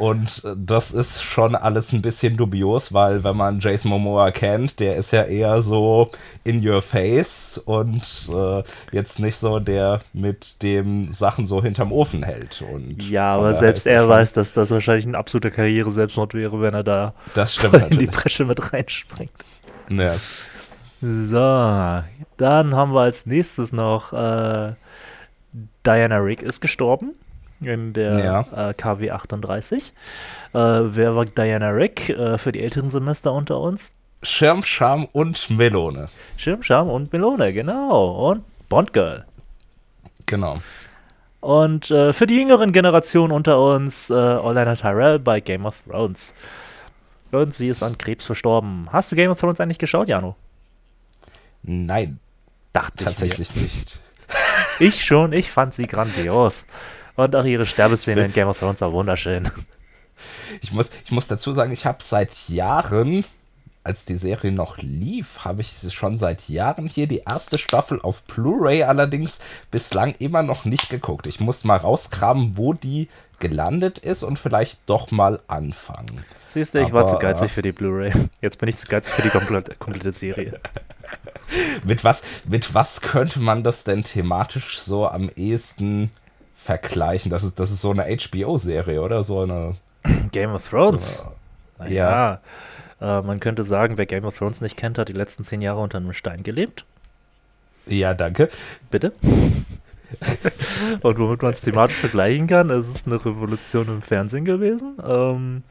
und 0.00 0.42
äh, 0.46 0.54
das 0.56 0.92
ist 0.92 1.22
schon 1.22 1.54
alles 1.54 1.92
ein 1.92 2.00
bisschen 2.00 2.34
dubios, 2.38 2.94
weil 2.94 3.22
wenn 3.22 3.36
man 3.36 3.60
Jason 3.60 3.90
Momoa 3.90 4.30
kennt, 4.30 4.80
der 4.80 4.96
ist 4.96 5.10
ja 5.12 5.24
eher 5.24 5.60
so 5.60 6.10
in 6.42 6.66
your 6.66 6.80
face 6.80 7.58
und 7.58 8.30
äh, 8.32 8.62
jetzt 8.92 9.18
nicht 9.18 9.36
so 9.36 9.60
der 9.60 10.00
mit 10.14 10.62
dem 10.62 11.12
Sachen 11.12 11.44
so 11.44 11.62
hinterm 11.62 11.92
Ofen 11.92 12.22
hält. 12.22 12.62
Und 12.62 13.02
Ja, 13.10 13.34
aber 13.34 13.52
selbst 13.52 13.86
er 13.86 14.08
weiß, 14.08 14.32
dass 14.32 14.54
das 14.54 14.70
wahrscheinlich 14.70 15.04
ein 15.04 15.14
absoluter 15.14 15.50
Karriere-Selbstmord 15.50 16.32
wäre, 16.32 16.62
wenn 16.62 16.72
er 16.72 16.82
da 16.82 17.12
in 17.36 17.70
die 17.70 17.70
natürlich. 17.70 18.10
Bresche 18.10 18.46
mit 18.46 18.72
reinspringt. 18.72 19.30
Ja. 19.90 20.14
So, 21.02 22.04
dann 22.38 22.74
haben 22.74 22.94
wir 22.94 23.00
als 23.02 23.26
nächstes 23.26 23.74
noch 23.74 24.14
äh, 24.14 24.72
Diana 25.84 26.16
Rick 26.16 26.40
ist 26.40 26.62
gestorben 26.62 27.16
in 27.60 27.92
der 27.92 28.46
äh, 28.54 28.74
KW 28.74 29.10
38. 29.10 29.92
Äh, 30.52 30.58
wer 30.58 31.16
war 31.16 31.24
Diana 31.24 31.70
Rick? 31.70 32.10
Äh, 32.10 32.38
für 32.38 32.52
die 32.52 32.62
älteren 32.62 32.90
Semester 32.90 33.32
unter 33.32 33.60
uns. 33.60 33.92
Schirm, 34.22 34.62
Scham 34.62 35.06
und 35.12 35.48
Melone. 35.50 36.08
Schirmscham 36.36 36.90
und 36.90 37.12
Melone, 37.12 37.52
genau. 37.52 38.30
Und 38.30 38.44
Bond 38.68 38.92
Girl. 38.92 39.24
Genau. 40.26 40.58
Und 41.40 41.90
äh, 41.90 42.12
für 42.12 42.26
die 42.26 42.36
jüngeren 42.36 42.72
Generationen 42.72 43.32
unter 43.32 43.60
uns 43.62 44.10
äh, 44.10 44.14
Orlana 44.14 44.76
Tyrell 44.76 45.18
bei 45.18 45.40
Game 45.40 45.64
of 45.64 45.82
Thrones. 45.82 46.34
Und 47.32 47.54
sie 47.54 47.68
ist 47.68 47.82
an 47.82 47.96
Krebs 47.96 48.26
verstorben. 48.26 48.88
Hast 48.92 49.10
du 49.10 49.16
Game 49.16 49.30
of 49.30 49.40
Thrones 49.40 49.60
eigentlich 49.60 49.78
geschaut, 49.78 50.08
Jano? 50.08 50.36
Nein, 51.62 52.18
Dachte 52.72 53.04
tatsächlich 53.04 53.54
nicht. 53.54 54.00
Ich, 54.28 54.80
mir. 54.80 54.88
ich 54.88 55.04
schon, 55.04 55.32
ich 55.32 55.50
fand 55.50 55.74
sie 55.74 55.86
grandios. 55.86 56.66
Und 57.20 57.36
auch 57.36 57.44
ihre 57.44 57.66
Sterbeszene 57.66 58.24
in 58.24 58.32
Game 58.32 58.48
of 58.48 58.58
Thrones 58.58 58.80
war 58.80 58.92
wunderschön. 58.92 59.50
Ich 60.62 60.72
muss, 60.72 60.90
ich 61.04 61.10
muss 61.10 61.28
dazu 61.28 61.52
sagen, 61.52 61.70
ich 61.70 61.84
habe 61.84 62.02
seit 62.02 62.48
Jahren, 62.48 63.26
als 63.84 64.06
die 64.06 64.16
Serie 64.16 64.52
noch 64.52 64.78
lief, 64.78 65.44
habe 65.44 65.60
ich 65.60 65.70
sie 65.70 65.90
schon 65.90 66.16
seit 66.16 66.48
Jahren 66.48 66.86
hier 66.86 67.06
die 67.06 67.22
erste 67.28 67.58
Staffel 67.58 68.00
auf 68.00 68.22
Blu-ray 68.22 68.84
allerdings 68.84 69.40
bislang 69.70 70.14
immer 70.18 70.42
noch 70.42 70.64
nicht 70.64 70.88
geguckt. 70.88 71.26
Ich 71.26 71.40
muss 71.40 71.64
mal 71.64 71.76
rauskramen, 71.76 72.56
wo 72.56 72.72
die 72.72 73.08
gelandet 73.38 73.98
ist 73.98 74.22
und 74.22 74.38
vielleicht 74.38 74.80
doch 74.86 75.10
mal 75.10 75.40
anfangen. 75.46 76.24
Siehst 76.46 76.74
du, 76.74 76.80
ich 76.80 76.92
war 76.92 77.04
zu 77.04 77.18
geizig 77.18 77.50
für 77.50 77.62
die 77.62 77.72
Blu-ray. 77.72 78.12
Jetzt 78.40 78.58
bin 78.58 78.68
ich 78.70 78.78
zu 78.78 78.86
geizig 78.86 79.12
für 79.12 79.22
die 79.22 79.30
komplette, 79.30 79.74
komplette 79.74 80.12
Serie. 80.12 80.58
Mit 81.84 82.04
was, 82.04 82.22
mit 82.44 82.74
was 82.74 83.00
könnte 83.00 83.40
man 83.40 83.64
das 83.64 83.82
denn 83.82 84.04
thematisch 84.04 84.78
so 84.78 85.08
am 85.08 85.28
ehesten 85.30 86.10
vergleichen? 86.62 87.30
Das 87.30 87.42
ist, 87.42 87.58
das 87.58 87.70
ist 87.70 87.80
so 87.80 87.90
eine 87.90 88.04
HBO-Serie, 88.04 89.00
oder? 89.00 89.22
So 89.22 89.42
eine. 89.42 89.76
Game 90.32 90.52
of 90.52 90.68
Thrones. 90.68 91.26
Ja. 91.80 91.88
Ja. 91.88 92.40
Äh, 93.00 93.22
man 93.22 93.40
könnte 93.40 93.64
sagen, 93.64 93.98
wer 93.98 94.06
Game 94.06 94.24
of 94.24 94.36
Thrones 94.36 94.60
nicht 94.60 94.76
kennt, 94.76 94.98
hat 94.98 95.08
die 95.08 95.14
letzten 95.14 95.44
zehn 95.44 95.62
Jahre 95.62 95.80
unter 95.80 95.98
einem 95.98 96.12
Stein 96.12 96.42
gelebt. 96.42 96.84
Ja, 97.86 98.14
danke. 98.14 98.48
Bitte. 98.90 99.12
Und 101.02 101.18
womit 101.18 101.42
man 101.42 101.52
es 101.52 101.60
thematisch 101.60 101.96
vergleichen 101.96 102.46
kann, 102.46 102.68
es 102.70 102.88
ist 102.88 103.06
eine 103.06 103.24
Revolution 103.24 103.88
im 103.88 104.02
Fernsehen 104.02 104.44
gewesen. 104.44 104.96
Ähm, 105.04 105.62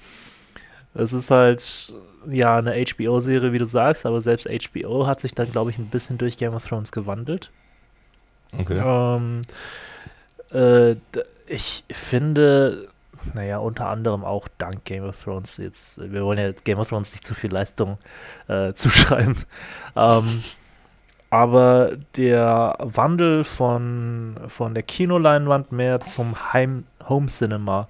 es 0.93 1.13
ist 1.13 1.29
halt, 1.29 1.93
ja, 2.29 2.58
eine 2.58 2.74
HBO-Serie, 2.74 3.53
wie 3.53 3.60
du 3.60 3.65
sagst, 3.65 4.05
aber 4.05 4.22
selbst 4.22 4.48
HBO 4.48 5.08
hat 5.08 5.19
sich 5.19 5.36
dann, 5.36 5.51
glaube 5.51 5.72
ich, 5.72 5.77
ein 5.77 5.88
bisschen 5.88 6.17
durch 6.17 6.38
Game 6.38 6.53
of 6.53 6.65
Thrones 6.65 6.91
gewandelt. 6.91 7.51
Okay. 8.58 8.81
Ähm, 8.84 9.43
äh, 10.51 10.95
ich 11.47 11.83
finde, 11.91 12.89
naja, 13.33 13.57
unter 13.57 13.87
anderem 13.87 14.23
auch 14.23 14.47
dank 14.57 14.85
Game 14.85 15.03
of 15.03 15.21
Thrones 15.21 15.57
jetzt, 15.57 15.99
wir 16.11 16.23
wollen 16.23 16.39
ja 16.39 16.51
Game 16.63 16.79
of 16.79 16.89
Thrones 16.89 17.11
nicht 17.11 17.25
zu 17.25 17.35
viel 17.35 17.51
Leistung 17.51 17.97
äh, 18.47 18.73
zuschreiben. 18.75 19.35
Ähm, 19.95 20.43
aber 21.29 21.91
der 22.17 22.75
Wandel 22.79 23.43
von, 23.43 24.35
von 24.47 24.73
der 24.73 24.83
Kinoleinwand 24.83 25.71
mehr 25.71 26.01
zum 26.01 26.53
Heim 26.53 26.85
Home 27.07 27.27
Cinema 27.27 27.87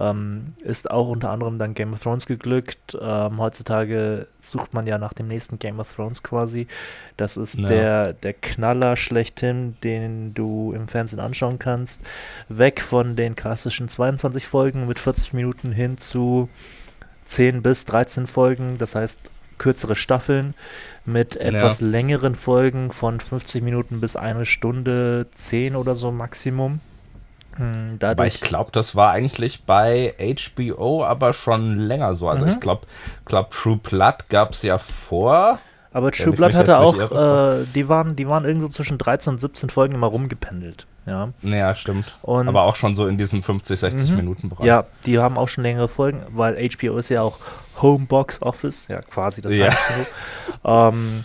ähm, 0.00 0.54
ist 0.62 0.90
auch 0.90 1.08
unter 1.08 1.30
anderem 1.30 1.58
dann 1.58 1.74
Game 1.74 1.92
of 1.92 2.02
Thrones 2.02 2.26
geglückt. 2.26 2.96
Ähm, 3.00 3.38
heutzutage 3.38 4.26
sucht 4.40 4.72
man 4.72 4.86
ja 4.86 4.96
nach 4.98 5.12
dem 5.12 5.28
nächsten 5.28 5.58
Game 5.58 5.78
of 5.78 5.94
Thrones 5.94 6.22
quasi. 6.22 6.66
Das 7.16 7.36
ist 7.36 7.58
Ja. 7.58 7.68
der, 7.68 8.12
der 8.14 8.32
Knaller 8.32 8.96
schlechthin, 8.96 9.76
den 9.84 10.32
du 10.34 10.72
im 10.72 10.88
Fernsehen 10.88 11.20
anschauen 11.20 11.58
kannst. 11.58 12.00
Weg 12.48 12.80
von 12.80 13.14
den 13.14 13.34
klassischen 13.36 13.88
22 13.88 14.46
Folgen 14.46 14.86
mit 14.86 14.98
40 14.98 15.34
Minuten 15.34 15.70
hin 15.72 15.98
zu 15.98 16.48
10 17.24 17.62
bis 17.62 17.84
13 17.84 18.26
Folgen. 18.26 18.78
Das 18.78 18.94
heißt 18.94 19.30
kürzere 19.58 19.94
Staffeln 19.94 20.54
mit 21.04 21.36
etwas 21.36 21.82
längeren 21.82 22.34
Folgen 22.34 22.90
von 22.92 23.20
50 23.20 23.62
Minuten 23.62 24.00
bis 24.00 24.16
eine 24.16 24.46
Stunde 24.46 25.26
10 25.34 25.76
oder 25.76 25.94
so 25.94 26.10
Maximum. 26.10 26.80
Hm, 27.56 27.90
Aber 27.94 27.98
Dadurch, 27.98 28.34
ich 28.36 28.40
glaube, 28.40 28.70
das 28.72 28.94
war 28.96 29.10
eigentlich 29.10 29.64
bei 29.64 30.14
HBO 30.18 31.04
aber 31.04 31.32
schon 31.32 31.76
länger 31.76 32.14
so. 32.14 32.28
Also 32.28 32.46
Mhm. 32.46 32.52
ich 32.52 32.60
glaube, 32.60 32.86
glaub, 33.24 33.50
True 33.50 33.76
Blood 33.76 34.28
gab 34.28 34.52
es 34.52 34.62
ja 34.62 34.78
vor. 34.78 35.58
aber 35.92 36.12
True 36.12 36.32
Blood 36.34 36.54
hatte 36.54 36.78
auch, 36.78 36.94
äh, 36.96 37.64
die, 37.74 37.88
waren, 37.88 38.14
die 38.14 38.28
waren 38.28 38.44
irgendwo 38.44 38.68
zwischen 38.68 38.96
13 38.98 39.32
und 39.32 39.38
17 39.40 39.70
Folgen 39.70 39.94
immer 39.94 40.06
rumgependelt. 40.06 40.86
Ja, 41.06 41.30
Naja, 41.42 41.74
stimmt. 41.74 42.16
Und- 42.22 42.46
aber 42.46 42.64
auch 42.66 42.76
schon 42.76 42.94
so 42.94 43.06
in 43.08 43.18
diesem 43.18 43.42
50, 43.42 43.80
60 43.80 44.10
Mhm. 44.10 44.16
Minuten 44.16 44.48
Bereich. 44.50 44.64
ja 44.66 44.84
die 45.06 45.18
haben 45.18 45.36
auch 45.36 45.48
schon 45.48 45.64
längere 45.64 45.88
Folgen, 45.88 46.22
weil 46.30 46.56
HBO 46.56 46.98
ist 46.98 47.08
ja 47.08 47.22
auch 47.22 47.38
Home 47.82 48.04
Box 48.06 48.40
Office, 48.42 48.86
ja 48.88 49.00
quasi 49.00 49.40
das 49.42 49.56
Ja. 49.56 49.70
Heimkino. 49.72 50.06
ähm, 50.64 51.24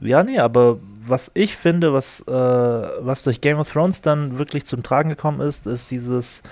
ja, 0.00 0.22
nee, 0.24 0.38
aber 0.40 0.78
was 1.06 1.30
ich 1.34 1.56
finde, 1.56 1.92
was, 1.92 2.20
äh, 2.20 2.32
was 2.32 3.22
durch 3.22 3.40
Game 3.40 3.58
of 3.58 3.70
Thrones 3.70 4.00
dann 4.02 4.38
wirklich 4.38 4.64
zum 4.66 4.82
Tragen 4.82 5.10
gekommen 5.10 5.40
ist, 5.40 5.66
ist 5.66 5.90
dieses, 5.90 6.42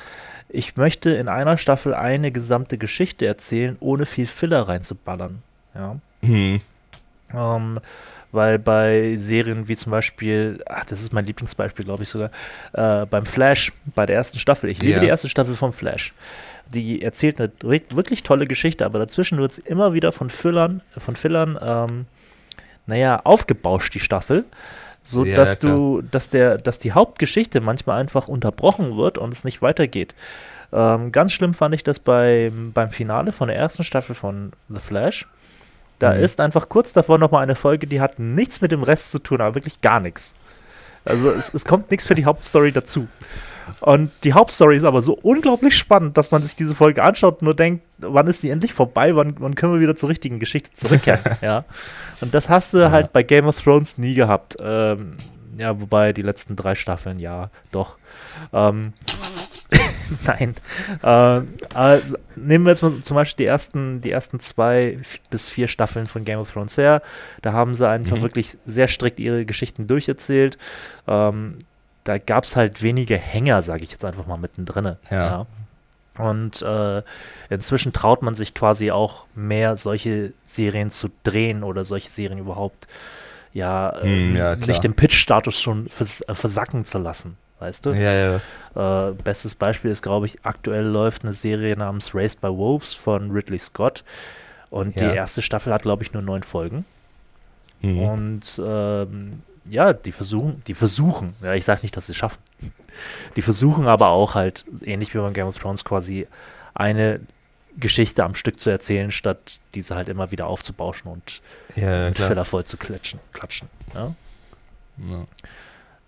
ich 0.49 0.77
möchte 0.77 1.11
in 1.11 1.29
einer 1.29 1.59
Staffel 1.59 1.95
eine 1.95 2.33
gesamte 2.33 2.79
Geschichte 2.79 3.27
erzählen, 3.27 3.77
ohne 3.81 4.07
viel 4.07 4.27
Filler 4.27 4.69
reinzuballern. 4.69 5.43
Ja. 5.75 5.97
Hm. 6.23 6.59
Ähm, 7.35 7.81
weil 8.31 8.59
bei 8.59 9.17
Serien 9.17 9.69
wie 9.69 9.77
zum 9.77 9.93
Beispiel, 9.93 10.63
ach, 10.67 10.85
das 10.85 11.01
ist 11.03 11.13
mein 11.13 11.27
Lieblingsbeispiel, 11.27 11.85
glaube 11.85 12.03
ich 12.03 12.09
sogar, 12.09 12.31
äh, 12.73 13.07
beim 13.07 13.27
Flash, 13.27 13.73
bei 13.95 14.07
der 14.07 14.17
ersten 14.17 14.39
Staffel. 14.39 14.71
Ich 14.71 14.81
liebe 14.81 14.95
Ja. 14.95 15.01
die 15.01 15.07
erste 15.07 15.29
Staffel 15.29 15.55
vom 15.55 15.73
Flash. 15.73 16.15
Die 16.73 17.03
erzählt 17.03 17.41
eine 17.41 17.51
wirklich 17.61 18.23
tolle 18.23 18.47
Geschichte, 18.47 18.87
aber 18.87 18.99
dazwischen 18.99 19.39
wird 19.39 19.53
es 19.53 19.59
immer 19.59 19.93
wieder 19.93 20.13
von 20.13 20.31
Fillern, 20.31 20.83
von 20.97 21.17
Fillern, 21.17 21.59
ähm, 21.63 22.07
naja, 22.87 23.21
aufgebauscht, 23.25 23.95
die 23.95 24.01
Staffel. 24.01 24.45
So 25.05 25.25
Ja, 25.25 25.35
dass 25.37 25.59
klar. 25.59 25.75
du, 25.75 26.03
dass 26.11 26.29
der, 26.31 26.59
dass 26.59 26.79
die 26.79 26.93
Hauptgeschichte 26.93 27.61
manchmal 27.61 28.01
einfach 28.01 28.29
unterbrochen 28.29 28.97
wird 28.97 29.19
und 29.19 29.33
es 29.35 29.45
nicht 29.45 29.61
weitergeht. 29.63 30.15
Ähm, 30.73 31.13
ganz 31.13 31.33
schlimm 31.33 31.55
fand 31.55 31.75
ich 31.75 31.83
das 31.85 31.99
beim, 31.99 32.73
beim 32.73 32.91
Finale 32.91 33.33
von 33.33 33.49
der 33.49 33.57
ersten 33.57 33.85
Staffel 33.85 34.15
von 34.15 34.53
The 34.69 34.81
Flash. 34.81 35.27
Da 35.99 36.15
Mhm. 36.15 36.21
ist 36.21 36.41
einfach 36.41 36.69
kurz 36.69 36.93
davor 36.93 37.19
nochmal 37.19 37.43
eine 37.43 37.55
Folge, 37.57 37.87
die 37.87 38.01
hat 38.01 38.19
nichts 38.19 38.61
mit 38.61 38.73
dem 38.73 38.83
Rest 38.83 39.11
zu 39.13 39.19
tun, 39.19 39.41
aber 39.41 39.55
wirklich 39.57 39.81
gar 39.81 40.01
nichts. 40.01 40.35
Also 41.05 41.31
es, 41.31 41.53
es 41.53 41.65
kommt 41.65 41.91
nichts 41.91 42.07
für 42.07 42.15
die 42.15 42.25
Hauptstory 42.25 42.71
dazu. 42.73 43.09
Und 43.81 44.11
die 44.25 44.33
Hauptstory 44.33 44.77
ist 44.77 44.85
aber 44.85 45.03
so 45.03 45.15
unglaublich 45.23 45.77
spannend, 45.77 46.17
dass 46.17 46.31
man 46.31 46.43
sich 46.43 46.57
diese 46.57 46.75
Folge 46.75 47.03
anschaut 47.03 47.41
und 47.41 47.43
nur 47.43 47.55
denkt, 47.57 47.85
wann 47.99 48.27
ist 48.27 48.43
die 48.43 48.51
endlich 48.51 48.73
vorbei, 48.75 49.15
wann, 49.17 49.35
wann 49.39 49.55
können 49.55 49.75
wir 49.75 49.81
wieder 49.81 49.97
zur 49.97 50.09
richtigen 50.09 50.39
Geschichte 50.39 50.73
zurückkehren. 50.73 51.21
ja. 51.43 51.65
Und 52.21 52.35
das 52.35 52.49
hast 52.49 52.75
du 52.75 52.91
halt 52.91 53.13
bei 53.13 53.23
Game 53.23 53.47
of 53.47 53.61
Thrones 53.61 53.99
nie 53.99 54.15
gehabt. 54.15 54.57
Ähm, 54.61 55.19
ja, 55.59 55.81
wobei 55.81 56.13
die 56.13 56.23
letzten 56.23 56.57
drei 56.57 56.75
Staffeln, 56.75 57.19
ja, 57.19 57.51
doch. 57.73 57.99
Ähm, 58.53 58.95
Nein. 60.27 60.55
Äh, 61.03 61.43
also, 61.75 62.17
nehmen 62.37 62.65
wir 62.65 62.71
jetzt 62.71 62.83
mal 62.83 63.01
zum 63.01 63.15
Beispiel 63.15 63.45
die 63.45 63.49
ersten, 63.49 64.01
die 64.01 64.11
ersten 64.11 64.41
zwei 64.41 64.99
bis 65.31 65.51
vier 65.51 65.69
Staffeln 65.69 66.07
von 66.07 66.25
Game 66.25 66.39
of 66.39 66.53
Thrones 66.53 66.77
her. 66.77 67.03
Da 67.41 67.53
haben 67.53 67.75
sie 67.75 67.89
einfach 67.89 68.19
Mhm. 68.19 68.23
wirklich 68.23 68.57
sehr 68.67 68.89
strikt 68.89 69.21
ihre 69.21 69.45
Geschichten 69.47 69.87
durcherzählt. 69.87 70.59
Ähm, 71.07 71.57
da 72.05 72.19
gab 72.19 72.45
es 72.45 72.57
halt 72.57 72.83
wenige 72.83 73.17
Hänger, 73.17 73.63
sage 73.63 73.85
ich 73.85 73.93
jetzt 73.93 74.05
einfach 74.05 74.27
mal 74.27 74.37
mittendrin. 74.39 74.97
Ja. 75.11 75.47
Und 76.19 76.61
äh, 76.63 77.03
inzwischen 77.49 77.93
traut 77.93 78.23
man 78.23 78.35
sich 78.35 78.53
quasi 78.55 78.91
auch 78.91 79.27
mehr 79.35 79.77
solche 79.79 80.33
Serien 80.45 80.91
zu 80.91 81.09
drehen 81.23 81.63
oder 81.63 81.85
solche 81.85 82.11
Serien 82.11 82.39
überhaupt 82.39 82.87
ja, 83.55 83.95
Hm, 84.01 84.09
ähm, 84.09 84.37
ja, 84.37 84.57
nicht 84.57 84.83
den 84.83 84.95
Pitch-Status 84.95 85.61
schon 85.61 85.87
vers 85.89 86.23
äh, 86.23 86.35
versacken 86.35 86.85
zu 86.87 86.99
lassen. 86.99 87.37
weißt 87.61 87.85
du? 87.87 87.91
Ja, 87.93 88.41
ja. 88.75 89.09
Äh, 89.09 89.13
bestes 89.13 89.55
Beispiel 89.55 89.91
ist, 89.91 90.03
glaube 90.03 90.25
ich, 90.27 90.37
aktuell 90.43 90.87
läuft 90.87 91.23
eine 91.23 91.33
Serie 91.35 91.77
namens 91.77 92.15
Raised 92.15 92.41
by 92.41 92.49
Wolves 92.49 92.95
von 92.95 93.31
Ridley 93.31 93.59
Scott. 93.59 94.05
Und 94.71 94.97
Ja. 94.97 95.11
die 95.11 95.17
erste 95.17 95.43
Staffel 95.43 95.73
hat, 95.73 95.83
glaube 95.83 96.03
ich, 96.03 96.13
nur 96.15 96.23
neun 96.23 96.43
Folgen. 96.43 96.87
Mhm. 97.83 97.99
Und 97.99 98.63
ähm, 98.67 99.43
ja, 99.65 99.93
die 99.93 100.13
versuchen, 100.13 100.63
die 100.67 100.75
versuchen, 100.75 101.35
ja, 101.43 101.55
ich 101.55 101.65
sage 101.65 101.83
nicht, 101.83 101.97
dass 101.97 102.07
sie 102.07 102.13
es 102.13 102.19
schaffen. 102.19 102.39
Die 103.37 103.43
versuchen 103.43 103.87
aber 103.87 104.09
auch 104.09 104.35
halt, 104.35 104.65
ähnlich 104.83 105.15
wie 105.15 105.19
beim 105.19 105.33
Game 105.33 105.47
of 105.47 105.59
Thrones, 105.59 105.85
quasi 105.85 106.27
eine 106.75 107.21
Geschichte 107.77 108.25
am 108.25 108.35
Stück 108.35 108.61
zu 108.61 108.71
erzählen, 108.71 109.11
statt 109.11 109.61
diese 109.75 109.95
halt 109.95 110.09
immer 110.09 110.31
wieder 110.31 110.47
aufzubauschen 110.47 111.11
und 111.11 111.41
ja, 111.75 112.09
mit. 112.09 112.19
Filler 112.19 112.45
voll 112.45 112.65
zu 112.65 112.77
klatschen. 112.77 113.21
klatschen 113.33 113.69
ja. 113.95 114.15
Ja. 114.99 115.27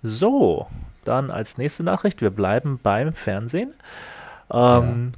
So, 0.03 0.67
dann 1.05 1.31
als 1.31 1.57
nächste 1.57 1.83
Nachricht, 1.83 2.21
wir 2.21 2.31
bleiben 2.31 2.79
beim 2.83 3.15
Fernsehen. 3.15 3.73
Ähm, 4.51 5.13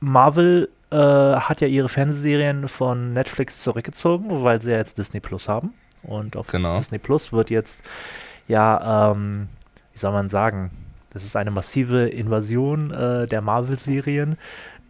Marvel 0.00 0.68
äh, 0.90 0.96
hat 0.96 1.60
ja 1.60 1.68
ihre 1.68 1.88
Fernsehserien 1.88 2.68
von 2.68 3.12
Netflix 3.12 3.62
zurückgezogen, 3.62 4.42
weil 4.42 4.60
sie 4.60 4.72
ja 4.72 4.78
jetzt 4.78 4.98
Disney 4.98 5.20
Plus 5.20 5.48
haben. 5.48 5.74
Und 6.02 6.36
auf 6.36 6.46
Genau. 6.48 6.74
Disney 6.74 6.98
Plus 6.98 7.32
wird 7.32 7.50
jetzt, 7.50 7.82
ja, 8.48 9.12
ähm, 9.12 9.48
wie 9.92 9.98
soll 9.98 10.12
man 10.12 10.28
sagen, 10.28 10.70
das 11.10 11.24
ist 11.24 11.36
eine 11.36 11.50
massive 11.50 12.08
Invasion 12.08 12.90
äh, 12.90 13.26
der 13.26 13.40
Marvel-Serien, 13.40 14.36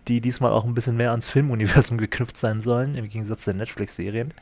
die 0.08 0.20
diesmal 0.20 0.52
auch 0.52 0.64
ein 0.64 0.74
bisschen 0.74 0.96
mehr 0.96 1.10
ans 1.10 1.28
Filmuniversum 1.28 1.98
geknüpft 1.98 2.36
sein 2.36 2.60
sollen, 2.60 2.94
im 2.94 3.08
Gegensatz 3.08 3.44
zu 3.44 3.50
den 3.50 3.58
Netflix-Serien 3.58 4.34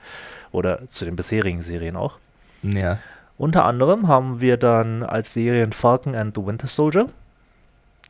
oder 0.52 0.88
zu 0.88 1.04
den 1.04 1.16
bisherigen 1.16 1.62
Serien 1.62 1.96
auch. 1.96 2.18
ja. 2.62 2.98
Unter 3.36 3.64
anderem 3.64 4.06
haben 4.06 4.40
wir 4.40 4.56
dann 4.56 5.02
als 5.02 5.34
Serien 5.34 5.72
Falcon 5.72 6.14
and 6.14 6.36
the 6.36 6.46
Winter 6.46 6.68
Soldier. 6.68 7.08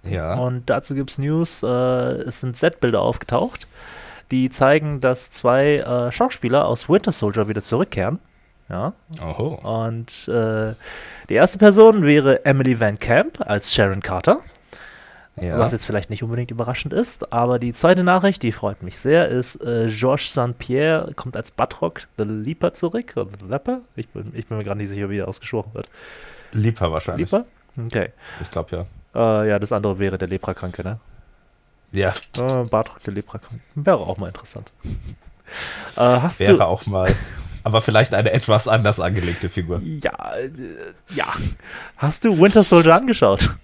Ja. 0.03 0.35
Und 0.35 0.69
dazu 0.69 0.95
gibt 0.95 1.11
es 1.11 1.19
News, 1.19 1.63
äh, 1.63 1.67
es 1.67 2.41
sind 2.41 2.57
Set-Bilder 2.57 3.01
aufgetaucht, 3.01 3.67
die 4.31 4.51
zeigen, 4.51 5.01
dass 5.01 5.31
zwei 5.31 5.79
äh, 5.79 6.13
Schauspieler 6.13 6.67
aus 6.67 6.91
Winter 6.91 7.11
Soldier 7.11 7.49
wieder 7.49 7.63
zurückkehren. 7.63 8.19
Ja. 8.69 8.93
Oho. 9.23 9.55
Und 9.85 10.29
äh, 10.29 10.75
die 11.29 11.35
erste 11.35 11.59
Person 11.59 12.03
wäre 12.03 12.45
Emily 12.45 12.79
Van 12.81 12.99
Camp 12.99 13.39
als 13.47 13.75
Sharon 13.75 14.01
Carter, 14.01 14.41
Ja. 15.41 15.59
was 15.59 15.73
jetzt 15.73 15.85
vielleicht 15.85 16.09
nicht 16.11 16.23
unbedingt 16.23 16.51
überraschend 16.51 16.95
ist. 16.95 17.33
Aber 17.33 17.59
die 17.59 17.73
zweite 17.75 18.03
Nachricht, 18.05 18.43
die 18.43 18.53
freut 18.53 18.83
mich 18.83 18.99
sehr, 18.99 19.29
ist 19.29 19.57
äh, 19.63 19.89
Georges 19.89 20.31
St. 20.33 20.57
Pierre 20.59 21.13
kommt 21.15 21.37
als 21.37 21.51
Batrock 21.51 22.03
the 22.17 22.25
Leaper 22.25 22.73
zurück. 22.73 23.13
Oder 23.17 23.29
The 23.39 23.47
Leper? 23.51 23.81
Ich 23.97 24.09
bin, 24.09 24.33
ich 24.35 24.47
bin 24.47 24.57
mir 24.59 24.65
gerade 24.65 24.79
nicht 24.79 24.89
sicher, 24.89 25.11
wie 25.11 25.19
er 25.19 25.29
ausgesprochen 25.29 25.75
wird. 25.75 25.89
Lieber 26.53 26.91
wahrscheinlich. 26.91 27.31
Leaper? 27.31 27.45
Okay. 27.87 28.11
Ich 28.41 28.51
glaube 28.51 28.87
ja. 29.15 29.43
Äh, 29.45 29.49
ja, 29.51 29.59
das 29.59 29.73
andere 29.73 29.99
wäre 29.99 30.17
der 30.17 30.29
Leprakranke, 30.29 30.83
ne? 30.83 30.99
Ja, 31.93 32.13
Äh, 32.37 32.65
Bartrock, 32.65 33.03
der 33.05 33.13
Leprakranke. 33.15 33.63
Wäre 33.75 33.99
auch 33.99 34.17
mal 34.17 34.29
interessant. 34.29 34.73
äh, 35.97 36.01
hast 36.01 36.41
wäre 36.41 36.57
du. 36.57 36.65
auch 36.67 36.87
mal. 36.87 37.13
Aber 37.65 37.83
vielleicht 37.83 38.15
eine 38.15 38.31
etwas 38.31 38.69
anders 38.69 39.01
angelegte 39.01 39.49
Figur. 39.49 39.81
Ja, 39.83 40.35
äh, 40.37 40.51
ja. 41.15 41.27
Hast 41.97 42.25
du 42.25 42.39
Winter 42.39 42.63
Soldier 42.63 42.95
angeschaut? 42.95 43.57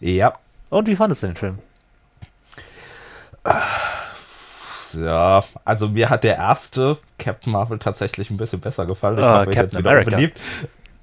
Ja. 0.00 0.34
Und 0.70 0.88
wie 0.88 0.96
fandest 0.96 1.22
du 1.22 1.28
den 1.28 1.36
Film? 1.36 1.58
Ja, 4.94 5.44
also 5.64 5.88
mir 5.88 6.08
hat 6.10 6.24
der 6.24 6.36
erste 6.36 6.98
Captain 7.18 7.52
Marvel 7.52 7.78
tatsächlich 7.78 8.30
ein 8.30 8.36
bisschen 8.36 8.60
besser 8.60 8.86
gefallen. 8.86 9.18
Ich 9.18 9.24
mich 9.24 9.54
Captain 9.56 9.62
jetzt 9.64 9.78
wieder 9.78 9.90
America. 9.90 10.10
unbeliebt. 10.10 10.40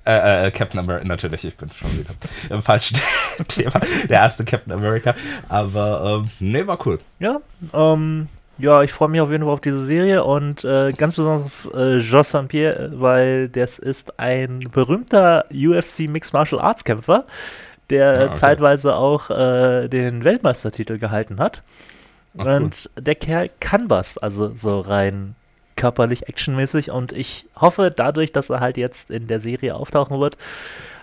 Äh, 0.06 0.48
äh, 0.48 0.52
Captain 0.52 0.80
America, 0.80 1.06
natürlich, 1.06 1.46
ich 1.46 1.56
bin 1.56 1.70
schon 1.72 1.98
wieder 1.98 2.10
im 2.50 2.62
falschen 2.62 2.98
Thema. 3.48 3.80
Der 4.10 4.20
erste 4.20 4.44
Captain 4.44 4.74
America. 4.74 5.16
Aber 5.48 6.22
ähm, 6.24 6.30
nee, 6.40 6.66
war 6.68 6.86
cool. 6.86 7.00
Ja, 7.20 7.40
ähm, 7.74 8.28
ja, 8.57 8.83
ich 8.83 8.93
freue 8.93 9.10
mich 9.10 9.19
auf 9.22 9.31
jeden 9.31 9.43
Fall 9.43 9.53
auf 9.53 9.62
diese 9.62 9.83
Serie 9.83 10.24
und 10.24 10.63
äh, 10.63 10.93
ganz 10.93 11.15
besonders 11.15 11.43
auf 11.45 11.69
äh, 11.74 11.98
Jos 11.98 12.29
St. 12.29 12.48
Pierre, 12.48 12.91
weil 12.95 13.50
das 13.50 13.79
ist 13.79 14.19
ein 14.19 14.60
berühmter 14.72 15.45
UFC 15.51 16.01
Mixed 16.01 16.33
Martial 16.33 16.62
Arts 16.62 16.83
Kämpfer, 16.83 17.25
der 17.89 18.19
Ah, 18.19 18.24
okay. 18.25 18.33
zeitweise 18.36 18.96
auch 18.96 19.29
äh, 19.29 19.87
den 19.87 20.24
Weltmeistertitel 20.24 21.00
gehalten 21.00 21.39
hat. 21.39 21.63
Ach, 22.37 22.46
cool. 22.46 22.51
und 22.63 22.89
der 23.00 23.16
Kerl 23.16 23.50
kann 23.59 23.89
was, 23.89 24.18
also 24.18 24.51
so 24.55 24.79
rein 24.79 25.35
körperlich, 25.75 26.27
actionmäßig 26.27 26.92
und 26.92 27.11
ich 27.11 27.48
hoffe 27.59 27.92
dadurch, 27.96 28.31
dass 28.31 28.50
er 28.51 28.59
halt 28.59 28.77
jetzt 28.77 29.09
in 29.09 29.27
der 29.27 29.39
Serie 29.42 29.75
auftauchen 29.75 30.20
wird, 30.20 30.37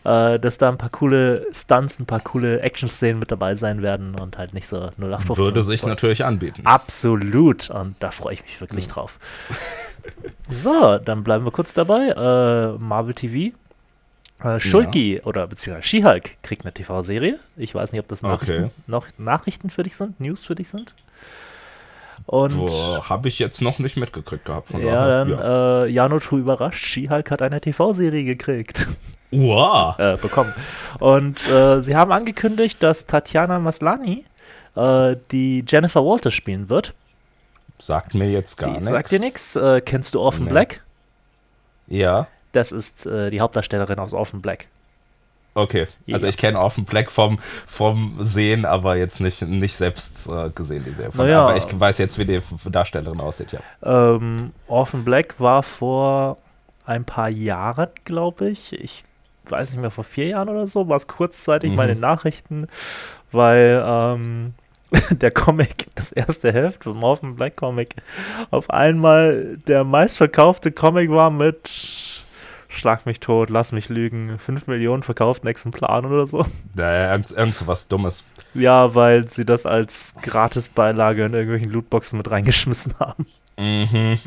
äh, 0.04 0.38
dass 0.38 0.58
da 0.58 0.68
ein 0.68 0.78
paar 0.78 0.90
coole 0.90 1.46
Stunts, 1.52 1.98
ein 2.00 2.06
paar 2.06 2.20
coole 2.20 2.60
Action-Szenen 2.60 3.18
mit 3.18 3.30
dabei 3.30 3.54
sein 3.54 3.82
werden 3.82 4.14
und 4.18 4.38
halt 4.38 4.54
nicht 4.54 4.66
so 4.66 4.76
0815. 4.98 5.36
Würde 5.44 5.62
sich 5.62 5.84
natürlich 5.84 6.24
anbieten. 6.24 6.62
Absolut. 6.64 7.70
Und 7.70 7.96
da 8.00 8.10
freue 8.10 8.34
ich 8.34 8.42
mich 8.42 8.60
wirklich 8.60 8.86
Mhm. 8.88 8.92
drauf. 8.92 9.18
So, 10.50 10.96
dann 10.98 11.22
bleiben 11.22 11.44
wir 11.44 11.50
kurz 11.52 11.74
dabei. 11.74 12.08
Äh, 12.08 12.78
Marvel 12.78 13.12
TV. 13.14 13.54
Äh, 14.42 14.58
Shulky 14.58 15.20
oder 15.22 15.46
beziehungsweise 15.46 15.86
She-Hulk 15.86 16.42
kriegt 16.42 16.64
eine 16.64 16.72
TV-Serie. 16.72 17.38
Ich 17.56 17.74
weiß 17.74 17.92
nicht, 17.92 18.00
ob 18.00 18.08
das 18.08 18.22
Nachrichten, 18.22 18.64
Okay. 18.64 18.70
noch 18.86 19.06
Nachrichten 19.18 19.68
für 19.68 19.82
dich 19.82 19.94
sind, 19.96 20.18
News 20.18 20.46
für 20.46 20.54
dich 20.54 20.68
sind. 20.70 20.94
Und 22.26 22.70
habe 23.08 23.28
ich 23.28 23.38
jetzt 23.38 23.60
noch 23.60 23.78
nicht 23.78 23.96
mitgekriegt 23.96 24.44
gehabt. 24.44 24.68
Von 24.70 24.80
ja, 24.80 24.94
daher, 24.94 25.24
dann 25.24 25.30
ja. 25.30 25.84
Äh, 25.84 25.88
Jano 25.90 26.18
überrascht. 26.32 26.84
She-Hulk 26.86 27.30
hat 27.30 27.42
eine 27.42 27.60
TV-Serie 27.60 28.24
gekriegt. 28.24 28.88
Wow. 29.30 29.98
äh, 29.98 30.16
bekommen. 30.16 30.52
Und 30.98 31.48
äh, 31.48 31.80
sie 31.82 31.94
haben 31.96 32.10
angekündigt, 32.12 32.82
dass 32.82 33.06
Tatjana 33.06 33.58
Maslani 33.58 34.24
äh, 34.76 35.16
die 35.30 35.64
Jennifer 35.66 36.04
Walters 36.04 36.34
spielen 36.34 36.68
wird. 36.68 36.94
Sagt 37.78 38.14
mir 38.14 38.28
jetzt 38.30 38.56
gar 38.58 38.70
nichts. 38.72 38.86
sagt 38.88 39.10
dir 39.10 39.20
nichts. 39.20 39.56
Äh, 39.56 39.80
kennst 39.80 40.14
du 40.14 40.20
Orphan 40.20 40.44
Nee. 40.44 40.50
Black? 40.50 40.80
Ja, 41.86 42.26
Das 42.52 42.72
ist 42.72 43.06
äh, 43.06 43.30
die 43.30 43.40
Hauptdarstellerin 43.40 43.98
aus 43.98 44.12
Orphan 44.12 44.40
Black. 44.42 44.66
okay. 45.54 45.86
Also 46.12 46.26
ich 46.26 46.36
kenne 46.36 46.58
Orphan 46.60 46.84
Black 46.84 47.10
vom, 47.10 47.38
vom 47.66 48.16
Sehen, 48.20 48.64
aber 48.64 48.96
jetzt 48.96 49.20
nicht, 49.20 49.42
nicht 49.42 49.76
selbst 49.76 50.28
äh, 50.28 50.50
gesehen, 50.50 50.84
die 50.84 50.92
Serie. 50.92 51.12
Naja. 51.16 51.42
Aber 51.42 51.56
ich 51.56 51.66
weiß 51.80 51.98
jetzt, 51.98 52.18
wie 52.18 52.24
die 52.26 52.40
Darstellerin 52.66 53.20
aussieht, 53.20 53.52
ja. 53.52 53.60
Ähm, 53.82 54.52
Orphan 54.68 55.04
Black 55.04 55.40
war 55.40 55.62
vor 55.62 56.36
ein 56.84 57.04
paar 57.04 57.28
Jahren, 57.28 57.88
glaube 58.04 58.50
ich. 58.50 58.72
Ich 58.72 59.04
weiß 59.50 59.70
nicht 59.70 59.80
mehr, 59.80 59.90
vor 59.90 60.04
vier 60.04 60.28
Jahren 60.28 60.48
oder 60.48 60.66
so, 60.68 60.88
war 60.88 60.96
es 60.96 61.06
kurzzeitig 61.06 61.70
Mhm. 61.70 61.76
mal 61.76 61.88
in 61.88 61.96
den 61.96 62.00
Nachrichten, 62.00 62.66
weil 63.32 63.82
ähm, 63.84 64.54
der 65.10 65.30
Comic, 65.30 65.86
das 65.94 66.12
erste 66.12 66.52
Heft 66.52 66.84
vom 66.84 67.02
Orphan 67.02 67.36
Black 67.36 67.56
Comic, 67.56 67.94
auf 68.50 68.70
einmal 68.70 69.56
der 69.66 69.84
meistverkaufte 69.84 70.72
Comic 70.72 71.10
war 71.10 71.30
mit 71.30 72.24
Schlag 72.72 73.04
mich 73.04 73.18
tot, 73.18 73.50
lass 73.50 73.72
mich 73.72 73.88
lügen, 73.88 74.38
5 74.38 74.68
Millionen 74.68 75.02
verkauften 75.02 75.48
Exemplaren 75.48 76.06
oder 76.06 76.26
so. 76.28 76.46
Da 76.72 77.10
irgend, 77.12 77.32
irgend 77.32 77.56
so 77.56 77.66
was 77.66 77.88
Dummes. 77.88 78.24
Ja, 78.54 78.94
weil 78.94 79.26
sie 79.26 79.44
das 79.44 79.66
als 79.66 80.14
Gratisbeilage 80.22 81.24
in 81.24 81.34
irgendwelchen 81.34 81.72
Lootboxen 81.72 82.16
mit 82.16 82.30
reingeschmissen 82.30 82.94
haben. 83.00 83.26
Mhm. 83.58 84.20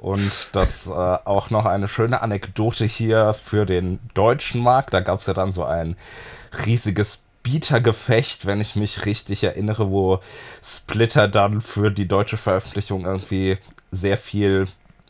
Und 0.00 0.50
das 0.52 0.86
äh, 0.86 0.92
auch 0.92 1.50
noch 1.50 1.66
eine 1.66 1.88
schöne 1.88 2.22
Anekdote 2.22 2.84
hier 2.84 3.34
für 3.34 3.66
den 3.66 3.98
deutschen 4.14 4.62
Markt. 4.62 4.94
Da 4.94 5.00
gab 5.00 5.20
es 5.20 5.26
ja 5.26 5.34
dann 5.34 5.52
so 5.52 5.64
ein 5.64 5.96
riesiges 6.64 7.24
Bietergefecht, 7.42 8.46
wenn 8.46 8.60
ich 8.60 8.76
mich 8.76 9.06
richtig 9.06 9.42
erinnere, 9.42 9.90
wo 9.90 10.20
Splitter 10.62 11.28
dann 11.28 11.60
für 11.60 11.90
die 11.90 12.06
deutsche 12.06 12.36
Veröffentlichung 12.36 13.06
irgendwie 13.06 13.58
sehr 13.90 14.18
viel, 14.18 14.66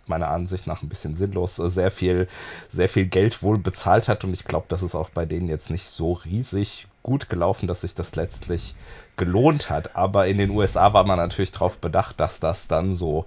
meiner 0.06 0.28
Ansicht 0.28 0.66
nach 0.66 0.82
ein 0.82 0.88
bisschen 0.88 1.16
sinnlos, 1.16 1.58
äh, 1.58 1.68
sehr 1.68 1.90
viel, 1.90 2.28
sehr 2.70 2.88
viel 2.88 3.08
Geld 3.08 3.42
wohl 3.42 3.58
bezahlt 3.58 4.08
hat. 4.08 4.24
Und 4.24 4.32
ich 4.32 4.44
glaube, 4.44 4.66
das 4.68 4.82
ist 4.82 4.94
auch 4.94 5.10
bei 5.10 5.26
denen 5.26 5.48
jetzt 5.48 5.70
nicht 5.70 5.88
so 5.88 6.12
riesig 6.12 6.86
gut 7.02 7.28
gelaufen, 7.28 7.66
dass 7.66 7.82
sich 7.82 7.94
das 7.94 8.14
letztlich 8.16 8.74
gelohnt 9.18 9.68
hat. 9.68 9.94
Aber 9.94 10.26
in 10.26 10.38
den 10.38 10.50
USA 10.50 10.94
war 10.94 11.04
man 11.04 11.18
natürlich 11.18 11.52
darauf 11.52 11.78
bedacht, 11.78 12.18
dass 12.18 12.40
das 12.40 12.68
dann 12.68 12.94
so 12.94 13.26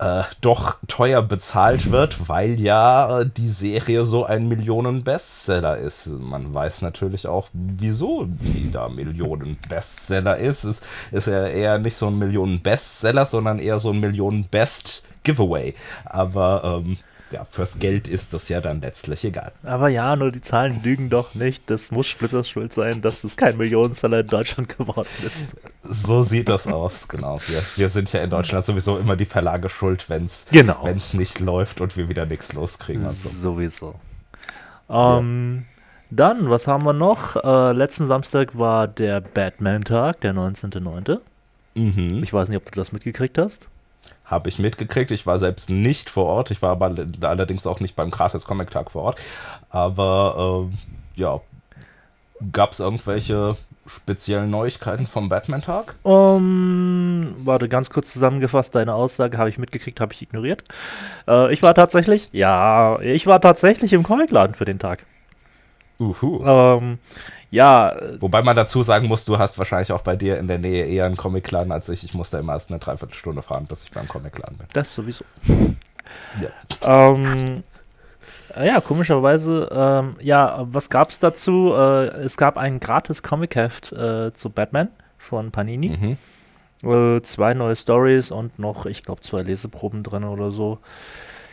äh, 0.00 0.22
doch 0.40 0.78
teuer 0.88 1.22
bezahlt 1.22 1.90
wird, 1.90 2.28
weil 2.28 2.58
ja 2.58 3.20
äh, 3.20 3.26
die 3.26 3.50
Serie 3.50 4.04
so 4.06 4.24
ein 4.24 4.48
Millionen-Bestseller 4.48 5.76
ist. 5.76 6.06
Man 6.06 6.54
weiß 6.54 6.82
natürlich 6.82 7.26
auch, 7.26 7.48
wieso 7.52 8.24
die 8.26 8.72
da 8.72 8.88
Millionen-Bestseller 8.88 10.38
ist. 10.38 10.64
Es 10.64 10.80
ist 11.10 11.26
ja 11.26 11.46
eher 11.46 11.78
nicht 11.78 11.96
so 11.96 12.06
ein 12.06 12.18
Millionen-Bestseller, 12.18 13.26
sondern 13.26 13.58
eher 13.58 13.78
so 13.78 13.90
ein 13.90 14.00
Millionen-Best-Giveaway. 14.00 15.74
Aber 16.06 16.82
ähm, 16.82 16.96
ja, 17.32 17.46
fürs 17.50 17.78
Geld 17.78 18.08
ist 18.08 18.32
das 18.34 18.48
ja 18.48 18.60
dann 18.60 18.80
letztlich 18.80 19.24
egal. 19.24 19.52
Aber 19.62 19.88
ja, 19.88 20.16
nur 20.16 20.30
die 20.32 20.40
Zahlen 20.40 20.82
lügen 20.82 21.10
doch 21.10 21.34
nicht. 21.34 21.68
Das 21.70 21.90
muss 21.90 22.06
Splitters 22.06 22.48
Schuld 22.48 22.72
sein, 22.72 23.02
dass 23.02 23.24
es 23.24 23.36
kein 23.36 23.56
Millionenseller 23.56 24.20
in 24.20 24.26
Deutschland 24.26 24.76
geworden 24.78 25.08
ist. 25.26 25.46
So 25.82 26.22
sieht 26.22 26.48
das 26.48 26.66
aus, 26.66 27.08
genau. 27.08 27.38
Wir, 27.46 27.62
wir 27.76 27.88
sind 27.88 28.12
ja 28.12 28.20
in 28.22 28.30
Deutschland 28.30 28.64
sowieso 28.64 28.98
immer 28.98 29.16
die 29.16 29.24
Verlage 29.24 29.68
schuld, 29.68 30.08
wenn 30.08 30.26
es 30.26 30.46
Genau. 30.50 30.86
nicht 31.12 31.40
läuft 31.40 31.80
und 31.80 31.96
wir 31.96 32.08
wieder 32.08 32.26
nichts 32.26 32.52
loskriegen. 32.52 33.04
Also. 33.06 33.28
Sowieso. 33.28 33.94
Ähm, 34.88 35.64
Dann, 36.10 36.50
was 36.50 36.66
haben 36.66 36.84
wir 36.84 36.92
noch? 36.92 37.36
Äh, 37.36 37.72
letzten 37.72 38.06
Samstag 38.06 38.58
war 38.58 38.88
der 38.88 39.20
Batman-Tag, 39.20 40.20
der 40.22 40.34
19.09. 40.34 41.18
Mhm. 41.74 42.22
Ich 42.22 42.32
weiß 42.32 42.48
nicht, 42.48 42.56
ob 42.58 42.64
du 42.66 42.72
das 42.72 42.92
mitgekriegt 42.92 43.38
hast. 43.38 43.68
Habe 44.30 44.48
ich 44.48 44.58
mitgekriegt. 44.60 45.10
Ich 45.10 45.26
war 45.26 45.38
selbst 45.38 45.70
nicht 45.70 46.08
vor 46.08 46.26
Ort. 46.26 46.50
Ich 46.50 46.62
war 46.62 46.70
aber 46.70 46.94
allerdings 47.22 47.66
auch 47.66 47.80
nicht 47.80 47.96
beim 47.96 48.10
Gratis 48.10 48.44
Comic 48.44 48.70
Tag 48.70 48.92
vor 48.92 49.02
Ort. 49.02 49.18
Aber 49.70 50.68
äh, 50.70 51.20
ja, 51.20 51.40
gab 52.52 52.72
es 52.72 52.80
irgendwelche 52.80 53.56
speziellen 53.86 54.50
Neuigkeiten 54.50 55.06
vom 55.06 55.28
Batman-Tag? 55.28 55.96
Um, 56.04 57.34
warte, 57.44 57.68
ganz 57.68 57.90
kurz 57.90 58.12
zusammengefasst, 58.12 58.74
deine 58.74 58.94
Aussage 58.94 59.36
habe 59.36 59.48
ich 59.48 59.58
mitgekriegt, 59.58 60.00
habe 60.00 60.12
ich 60.12 60.22
ignoriert. 60.22 60.62
Äh, 61.26 61.52
ich 61.52 61.62
war 61.62 61.74
tatsächlich, 61.74 62.28
ja, 62.32 63.00
ich 63.00 63.26
war 63.26 63.40
tatsächlich 63.40 63.92
im 63.92 64.02
Comicladen 64.04 64.54
für 64.54 64.64
den 64.64 64.78
Tag. 64.78 65.06
Uhu. 65.98 66.44
Ähm, 66.44 66.98
ja, 67.50 67.96
Wobei 68.20 68.42
man 68.42 68.54
dazu 68.54 68.82
sagen 68.82 69.08
muss, 69.08 69.24
du 69.24 69.38
hast 69.38 69.58
wahrscheinlich 69.58 69.92
auch 69.92 70.02
bei 70.02 70.16
dir 70.16 70.38
in 70.38 70.46
der 70.46 70.58
Nähe 70.58 70.86
eher 70.86 71.06
einen 71.06 71.16
Comicladen 71.16 71.72
als 71.72 71.88
ich. 71.88 72.04
Ich 72.04 72.14
muss 72.14 72.30
da 72.30 72.38
immer 72.38 72.52
erst 72.52 72.70
eine 72.70 72.78
Dreiviertelstunde 72.78 73.42
fahren, 73.42 73.66
bis 73.66 73.84
ich 73.84 73.90
beim 73.90 74.06
Comicladen 74.06 74.56
bin. 74.56 74.66
das 74.72 74.94
sowieso. 74.94 75.24
Ja. 76.40 77.12
Ähm, 77.12 77.62
äh, 78.56 78.66
ja, 78.66 78.80
komischerweise, 78.80 79.68
ähm, 79.72 80.16
ja, 80.20 80.64
was 80.70 80.90
gab 80.90 81.10
es 81.10 81.18
dazu? 81.18 81.72
Äh, 81.74 82.06
es 82.24 82.36
gab 82.36 82.56
ein 82.56 82.80
gratis 82.80 83.22
Comic-Heft 83.22 83.92
äh, 83.92 84.32
zu 84.32 84.50
Batman 84.50 84.88
von 85.18 85.50
Panini. 85.50 86.16
Mhm. 86.82 86.88
Äh, 86.88 87.22
zwei 87.22 87.54
neue 87.54 87.76
Stories 87.76 88.30
und 88.30 88.58
noch, 88.58 88.86
ich 88.86 89.02
glaube, 89.02 89.20
zwei 89.20 89.42
Leseproben 89.42 90.02
drin 90.02 90.24
oder 90.24 90.50
so. 90.50 90.78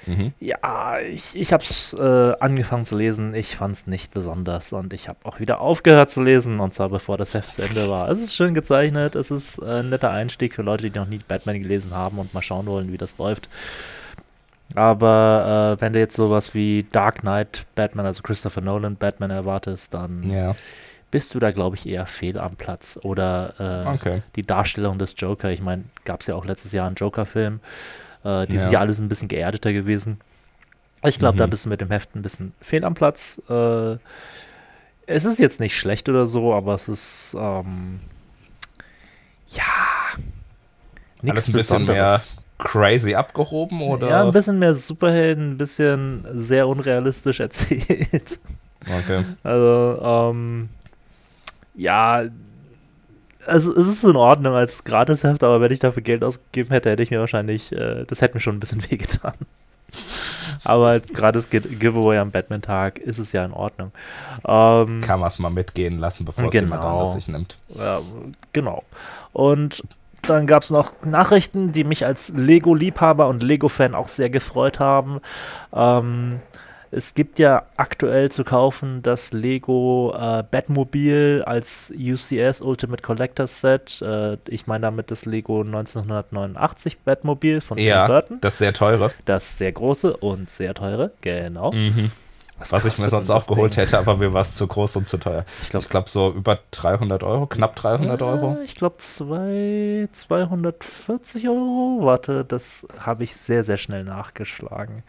Mhm. 0.08 0.34
Ja, 0.40 1.00
ich, 1.00 1.36
ich 1.36 1.54
habe 1.54 1.64
es 1.64 1.94
äh, 1.94 2.34
angefangen 2.40 2.86
zu 2.86 2.98
lesen. 2.98 3.36
Ich 3.36 3.58
fand 3.58 3.76
es 3.76 3.88
nicht 3.88 4.14
besonders 4.14 4.74
und 4.74 4.94
ich 4.94 5.10
habe 5.10 5.20
auch 5.24 5.40
wieder 5.40 5.60
aufgehört 5.62 6.10
zu 6.10 6.24
lesen 6.24 6.60
und 6.60 6.74
zwar 6.74 6.90
bevor 6.90 7.18
das 7.18 7.34
Heft 7.34 7.52
zu 7.52 7.62
Ende 7.62 7.90
war. 7.90 8.10
Es 8.10 8.22
ist 8.22 8.36
schön 8.36 8.54
gezeichnet, 8.54 9.16
es 9.16 9.32
ist 9.32 9.60
äh, 9.60 9.80
ein 9.80 9.90
netter 9.90 10.12
Einstieg 10.12 10.56
für 10.56 10.62
Leute, 10.64 10.90
die 10.90 10.98
noch 10.98 11.08
nie 11.08 11.20
Batman 11.28 11.62
gelesen 11.62 11.94
haben 11.94 12.18
und 12.20 12.34
mal 12.34 12.42
schauen 12.42 12.66
wollen, 12.66 12.92
wie 12.92 12.98
das 12.98 13.18
läuft. 13.18 13.50
Aber 14.76 15.78
äh, 15.78 15.82
wenn 15.82 15.94
du 15.94 16.00
jetzt 16.00 16.16
sowas 16.16 16.54
wie 16.54 16.86
Dark 16.92 17.20
Knight 17.20 17.66
Batman, 17.76 18.06
also 18.06 18.22
Christopher 18.22 18.62
Nolan 18.62 18.96
Batman 18.96 19.32
erwartest, 19.32 19.94
dann 19.94 20.30
Ja, 20.30 20.56
bist 21.10 21.34
du 21.34 21.40
da, 21.40 21.52
glaube 21.52 21.76
ich, 21.78 21.88
eher 21.88 22.06
fehl 22.06 22.38
am 22.38 22.56
Platz. 22.56 23.00
Oder 23.02 23.54
äh, 23.60 23.90
okay. 23.90 24.24
die 24.36 24.42
Darstellung 24.42 24.98
des 24.98 25.16
Joker. 25.18 25.50
Ich 25.52 25.62
meine, 25.62 25.86
gab 26.04 26.22
es 26.22 26.28
ja 26.28 26.36
auch 26.36 26.46
letztes 26.46 26.74
Jahr 26.74 26.88
einen 26.88 26.96
Joker-Film. 26.96 27.60
Äh, 28.28 28.48
die 28.48 28.56
Ja. 28.56 28.62
sind 28.62 28.72
ja 28.72 28.80
alles 28.80 29.00
ein 29.00 29.08
bisschen 29.10 29.28
geerdeter 29.30 29.72
gewesen. 29.72 30.20
Ich 31.06 31.20
glaube, 31.20 31.38
da 31.38 31.46
Mhm. 31.46 31.52
bist 31.52 31.66
du 31.66 31.70
mit 31.70 31.80
dem 31.80 31.90
Heft 31.92 32.16
ein 32.16 32.22
bisschen 32.22 32.54
fehl 32.60 32.84
am 32.84 32.94
Platz. 32.94 33.42
Äh, 33.50 33.98
es 35.06 35.24
ist 35.26 35.40
jetzt 35.40 35.60
nicht 35.62 35.78
schlecht 35.78 36.10
oder 36.10 36.28
so, 36.28 36.54
aber 36.54 36.76
es 36.76 36.90
ist, 36.90 37.36
ähm, 37.40 38.00
ja, 39.48 39.64
nichts 41.22 41.30
Alles 41.30 41.48
ein 41.48 41.52
bisschen 41.54 41.86
mehr 41.86 41.96
Besonderes. 42.04 42.28
crazy 42.58 43.16
abgehoben 43.16 43.82
oder? 43.82 44.10
Ja, 44.10 44.24
ein 44.26 44.32
bisschen 44.34 44.60
mehr 44.60 44.74
Superhelden, 44.76 45.52
ein 45.52 45.58
bisschen 45.58 46.26
sehr 46.34 46.68
unrealistisch 46.68 47.40
erzählt. 47.48 48.40
Okay. 48.82 49.24
Also, 49.44 50.02
ähm, 50.34 50.70
ja, 51.76 52.26
also 53.46 53.72
es 53.76 53.88
ist 53.88 54.04
in 54.04 54.16
Ordnung 54.16 54.54
als 54.54 54.84
Gratisheft, 54.84 55.44
aber 55.44 55.62
wenn 55.62 55.72
ich 55.72 55.80
dafür 55.80 56.02
Geld 56.04 56.24
ausgegeben 56.24 56.72
hätte, 56.72 56.90
hätte 56.90 57.04
ich 57.04 57.12
mir 57.12 57.20
wahrscheinlich, 57.20 57.72
äh, 57.72 58.04
das 58.06 58.22
hätte 58.22 58.34
mir 58.36 58.42
schon 58.42 58.56
ein 58.56 58.60
bisschen 58.60 58.84
wehgetan. 58.92 59.34
aber 60.64 60.88
als 60.88 61.14
gratis 61.14 61.50
Gi- 61.50 61.60
Giveaway 61.62 62.18
am 62.18 62.32
Batman-Tag 62.32 63.00
ist 63.00 63.20
es 63.20 63.32
ja 63.32 63.46
in 63.46 63.54
Ordnung. 63.54 63.92
Ähm, 64.48 65.02
Kann 65.02 65.20
man 65.20 65.28
es 65.28 65.40
mal 65.40 65.50
mitgehen 65.50 65.98
lassen, 66.00 66.26
bevor 66.26 66.46
es 66.46 66.52
Genau. 66.52 66.66
jemand 66.76 66.84
anders 66.84 67.14
sich 67.14 67.28
nimmt. 67.28 67.58
ja, 67.70 68.02
genau. 68.54 68.84
Und 69.34 69.84
dann 70.24 70.46
gab 70.48 70.64
es 70.64 70.72
noch 70.72 70.94
Nachrichten, 71.06 71.72
die 71.72 71.86
mich 71.86 72.06
als 72.06 72.34
Lego-Liebhaber 72.36 73.28
und 73.30 73.44
Lego-Fan 73.44 73.96
auch 73.96 74.10
sehr 74.10 74.30
gefreut 74.30 74.80
haben. 74.80 75.22
Ähm, 75.74 76.42
es 76.92 77.14
gibt 77.14 77.40
ja 77.40 77.64
aktuell 77.78 78.32
zu 78.32 78.44
kaufen 78.44 79.02
das 79.04 79.34
Lego 79.34 80.14
äh, 80.18 80.44
Batmobil 80.50 81.44
als 81.46 81.94
UCS 81.98 82.62
Ultimate 82.62 83.02
Collectors 83.04 83.62
Set. 83.62 84.02
Äh, 84.02 84.38
ich 84.48 84.68
meine 84.68 84.82
damit 84.84 85.12
das 85.12 85.26
Lego 85.26 85.62
1989 85.62 87.00
Batmobil 87.00 87.62
von 87.62 87.78
Tim 87.78 87.88
Ja, 87.88 88.08
Burton. 88.08 88.40
das 88.42 88.58
sehr 88.58 88.74
teure. 88.74 89.12
Das 89.26 89.58
sehr 89.58 89.72
große 89.72 90.16
und 90.18 90.50
sehr 90.50 90.74
teure, 90.74 91.12
genau. 91.22 91.72
Mhm. 91.72 92.12
Was 92.72 92.86
ich 92.86 92.98
mir 92.98 93.08
sonst 93.10 93.30
auch 93.30 93.46
geholt 93.46 93.76
Ding? 93.76 93.84
hätte, 93.84 94.00
aber 94.00 94.18
mir 94.18 94.34
war 94.34 94.42
es 94.42 94.56
zu 94.56 94.66
groß 94.66 94.96
und 94.96 95.06
zu 95.06 95.18
teuer. 95.18 95.46
Ich 95.62 95.70
glaube, 95.70 95.84
Ich 95.84 95.90
glaube 95.92 96.10
so 96.10 96.32
über 96.32 96.58
300 96.72 97.22
Euro, 97.22 97.46
knapp 97.46 97.76
300 97.76 98.20
Euro. 98.24 98.58
Ich 98.66 98.74
glaube, 98.74 98.98
zwei, 98.98 100.10
240 100.12 101.48
Euro. 101.50 102.00
Warte, 102.02 102.46
das 102.46 102.88
habe 103.00 103.24
ich 103.26 103.36
sehr, 103.36 103.64
sehr 103.64 103.78
schnell 103.78 104.04
nachgeschlagen. 104.04 105.04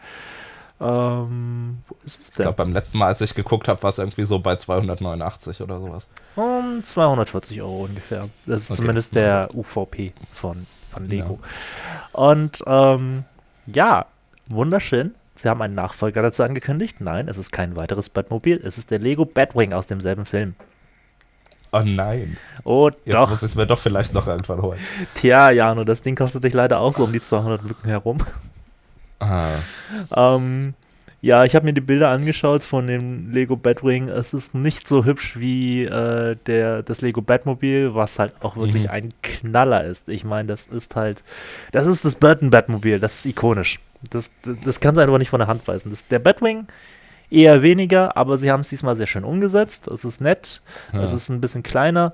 Ähm, 0.81 1.79
wo 1.87 1.95
ist 2.05 2.19
es 2.21 2.29
Ich 2.29 2.35
denn? 2.35 2.43
glaube, 2.43 2.55
beim 2.57 2.71
letzten 2.73 2.97
Mal, 2.99 3.07
als 3.07 3.21
ich 3.21 3.35
geguckt 3.35 3.67
habe, 3.67 3.81
war 3.83 3.89
es 3.89 3.97
irgendwie 3.97 4.23
so 4.25 4.39
bei 4.39 4.55
289 4.55 5.61
oder 5.61 5.79
sowas. 5.79 6.09
Um 6.35 6.81
240 6.83 7.61
Euro 7.61 7.83
ungefähr. 7.85 8.29
Das 8.45 8.63
ist 8.63 8.71
Okay. 8.71 8.77
zumindest 8.77 9.15
der 9.15 9.49
UVP 9.53 10.13
von, 10.31 10.67
von 10.89 11.07
Lego. 11.07 11.39
Und 12.13 12.63
ähm, 12.65 13.25
ja, 13.67 14.05
wunderschön. 14.47 15.15
Sie 15.35 15.47
haben 15.49 15.61
einen 15.61 15.75
Nachfolger 15.75 16.21
dazu 16.21 16.43
angekündigt. 16.43 16.97
Nein, 16.99 17.27
es 17.27 17.37
ist 17.37 17.51
kein 17.51 17.75
weiteres 17.75 18.09
Batmobil. 18.09 18.59
Es 18.63 18.77
ist 18.77 18.91
der 18.91 18.99
Lego 18.99 19.25
Batwing 19.25 19.73
aus 19.73 19.85
demselben 19.87 20.25
Film. 20.25 20.55
Oh 21.71 21.81
nein. 21.85 22.35
Oh, 22.63 22.89
Jetzt 23.05 23.13
doch. 23.15 23.29
muss 23.29 23.43
ich 23.43 23.49
es 23.49 23.55
mir 23.55 23.67
doch 23.67 23.77
vielleicht 23.79 24.13
noch 24.13 24.27
irgendwann 24.27 24.61
holen. 24.61 24.79
Tja, 25.13 25.51
Jano, 25.51 25.83
das 25.83 26.01
Ding 26.01 26.15
kostet 26.15 26.43
dich 26.43 26.53
leider 26.53 26.79
auch 26.79 26.93
so 26.93 27.03
um 27.03 27.13
die 27.13 27.21
200 27.21 27.63
Mücken 27.63 27.87
herum. 27.87 28.17
Ähm, 30.15 30.73
ja, 31.21 31.43
ich 31.43 31.53
habe 31.55 31.65
mir 31.65 31.73
die 31.73 31.81
Bilder 31.81 32.09
angeschaut 32.09 32.63
von 32.63 32.87
dem 32.87 33.31
Lego 33.31 33.57
Batwing. 33.57 34.07
Es 34.07 34.33
ist 34.33 34.55
nicht 34.55 34.87
so 34.87 35.03
hübsch 35.03 35.37
wie 35.37 35.83
äh, 35.83 36.37
der, 36.45 36.81
das 36.83 37.01
Lego 37.01 37.21
Batmobil, 37.21 37.93
was 37.93 38.19
halt 38.19 38.33
auch 38.39 38.55
wirklich 38.55 38.85
Mhm. 38.85 38.89
ein 38.89 39.13
Knaller 39.21 39.83
ist. 39.83 40.07
Ich 40.07 40.23
meine, 40.23 40.47
das 40.47 40.67
ist 40.67 40.95
halt, 40.95 41.23
das 41.73 41.87
ist 41.87 42.05
das 42.05 42.15
Burton 42.15 42.49
Batmobil, 42.49 42.99
das 42.99 43.19
ist 43.19 43.25
ikonisch. 43.25 43.79
Das, 44.09 44.31
das 44.63 44.79
kannst 44.79 44.97
du 44.97 45.01
einfach 45.01 45.17
nicht 45.17 45.29
von 45.29 45.39
der 45.39 45.47
Hand 45.47 45.67
weisen. 45.67 45.89
Das, 45.89 46.07
der 46.07 46.19
Batwing 46.19 46.67
eher 47.29 47.61
weniger, 47.61 48.15
aber 48.15 48.37
sie 48.37 48.49
haben 48.49 48.61
es 48.61 48.69
diesmal 48.69 48.95
sehr 48.95 49.05
schön 49.07 49.25
umgesetzt. 49.25 49.87
Es 49.89 50.05
ist 50.05 50.21
nett, 50.21 50.61
ja. 50.93 51.01
es 51.01 51.11
ist 51.11 51.27
ein 51.29 51.41
bisschen 51.41 51.63
kleiner, 51.63 52.13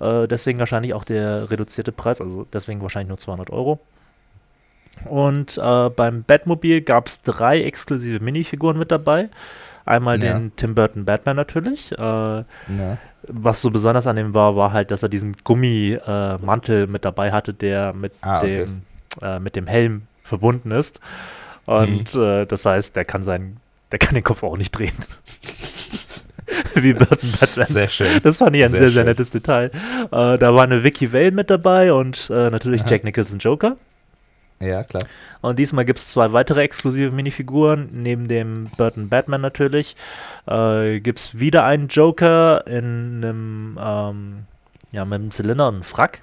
äh, 0.00 0.26
deswegen 0.26 0.58
wahrscheinlich 0.58 0.94
auch 0.94 1.04
der 1.04 1.50
reduzierte 1.50 1.92
Preis, 1.92 2.22
also 2.22 2.46
deswegen 2.52 2.80
wahrscheinlich 2.80 3.08
nur 3.08 3.18
200 3.18 3.50
Euro. 3.50 3.80
Und 5.04 5.58
äh, 5.58 5.90
beim 5.90 6.24
Batmobil 6.24 6.80
gab 6.80 7.06
es 7.06 7.22
drei 7.22 7.62
exklusive 7.62 8.22
Minifiguren 8.24 8.78
mit 8.78 8.90
dabei. 8.90 9.28
Einmal 9.84 10.20
Ja. 10.22 10.32
den 10.38 10.54
Tim 10.56 10.74
Burton 10.74 11.04
Batman 11.04 11.36
natürlich. 11.36 11.92
Äh, 11.92 11.96
ja. 12.02 12.44
was 13.28 13.60
so 13.62 13.70
besonders 13.70 14.06
an 14.06 14.16
dem 14.16 14.34
war, 14.34 14.56
war 14.56 14.72
halt, 14.72 14.90
dass 14.90 15.02
er 15.02 15.08
diesen 15.08 15.34
Gummimantel 15.44 16.84
äh, 16.84 16.86
mit 16.86 17.04
dabei 17.04 17.32
hatte, 17.32 17.52
der 17.54 17.92
mit, 17.92 18.12
Ah, 18.20 18.38
okay. 18.38 18.58
dem, 18.66 18.82
äh, 19.22 19.38
mit 19.40 19.56
dem 19.56 19.66
Helm 19.66 20.02
verbunden 20.24 20.70
ist. 20.70 21.00
Und 21.66 22.14
Mhm. 22.14 22.22
äh, 22.22 22.46
das 22.46 22.64
heißt, 22.64 22.94
der 22.96 23.04
kann 23.04 23.22
seinen, 23.24 23.56
der 23.92 23.98
kann 23.98 24.14
den 24.14 24.22
Kopf 24.24 24.42
auch 24.44 24.56
nicht 24.56 24.70
drehen. 24.72 24.94
Wie 26.76 26.92
Burton 26.94 27.32
Batman. 27.40 27.66
Sehr 27.66 27.88
schön. 27.88 28.20
Das 28.22 28.38
fand 28.38 28.54
ich 28.54 28.62
ein 28.64 28.70
Sehr 28.70 28.80
sehr, 28.80 28.90
sehr, 28.90 29.04
nettes 29.04 29.30
Detail. 29.30 29.70
Äh, 30.12 30.38
da 30.38 30.54
war 30.54 30.62
eine 30.64 30.84
Vicky 30.84 31.12
Vale 31.12 31.32
mit 31.32 31.50
dabei 31.50 31.92
und 31.92 32.30
äh, 32.30 32.50
natürlich 32.50 32.82
Aha. 32.82 32.90
Jack 32.90 33.04
Nicholson 33.04 33.38
Joker. 33.38 33.76
Ja, 34.60 34.84
klar. 34.84 35.02
Und 35.42 35.58
diesmal 35.58 35.84
gibt 35.84 35.98
es 35.98 36.10
zwei 36.10 36.32
weitere 36.32 36.62
exklusive 36.62 37.10
Minifiguren, 37.10 37.90
neben 37.92 38.26
dem 38.26 38.70
Burton 38.76 39.08
Batman 39.08 39.40
natürlich. 39.40 39.96
Äh, 40.46 41.00
gibt 41.00 41.18
es 41.18 41.38
wieder 41.38 41.64
einen 41.64 41.88
Joker 41.88 42.66
in 42.66 43.22
einem, 43.22 43.78
ähm, 43.80 44.46
ja, 44.92 45.04
mit 45.04 45.14
einem 45.14 45.30
Zylinder 45.30 45.68
und 45.68 45.74
einem 45.74 45.82
Frack. 45.82 46.22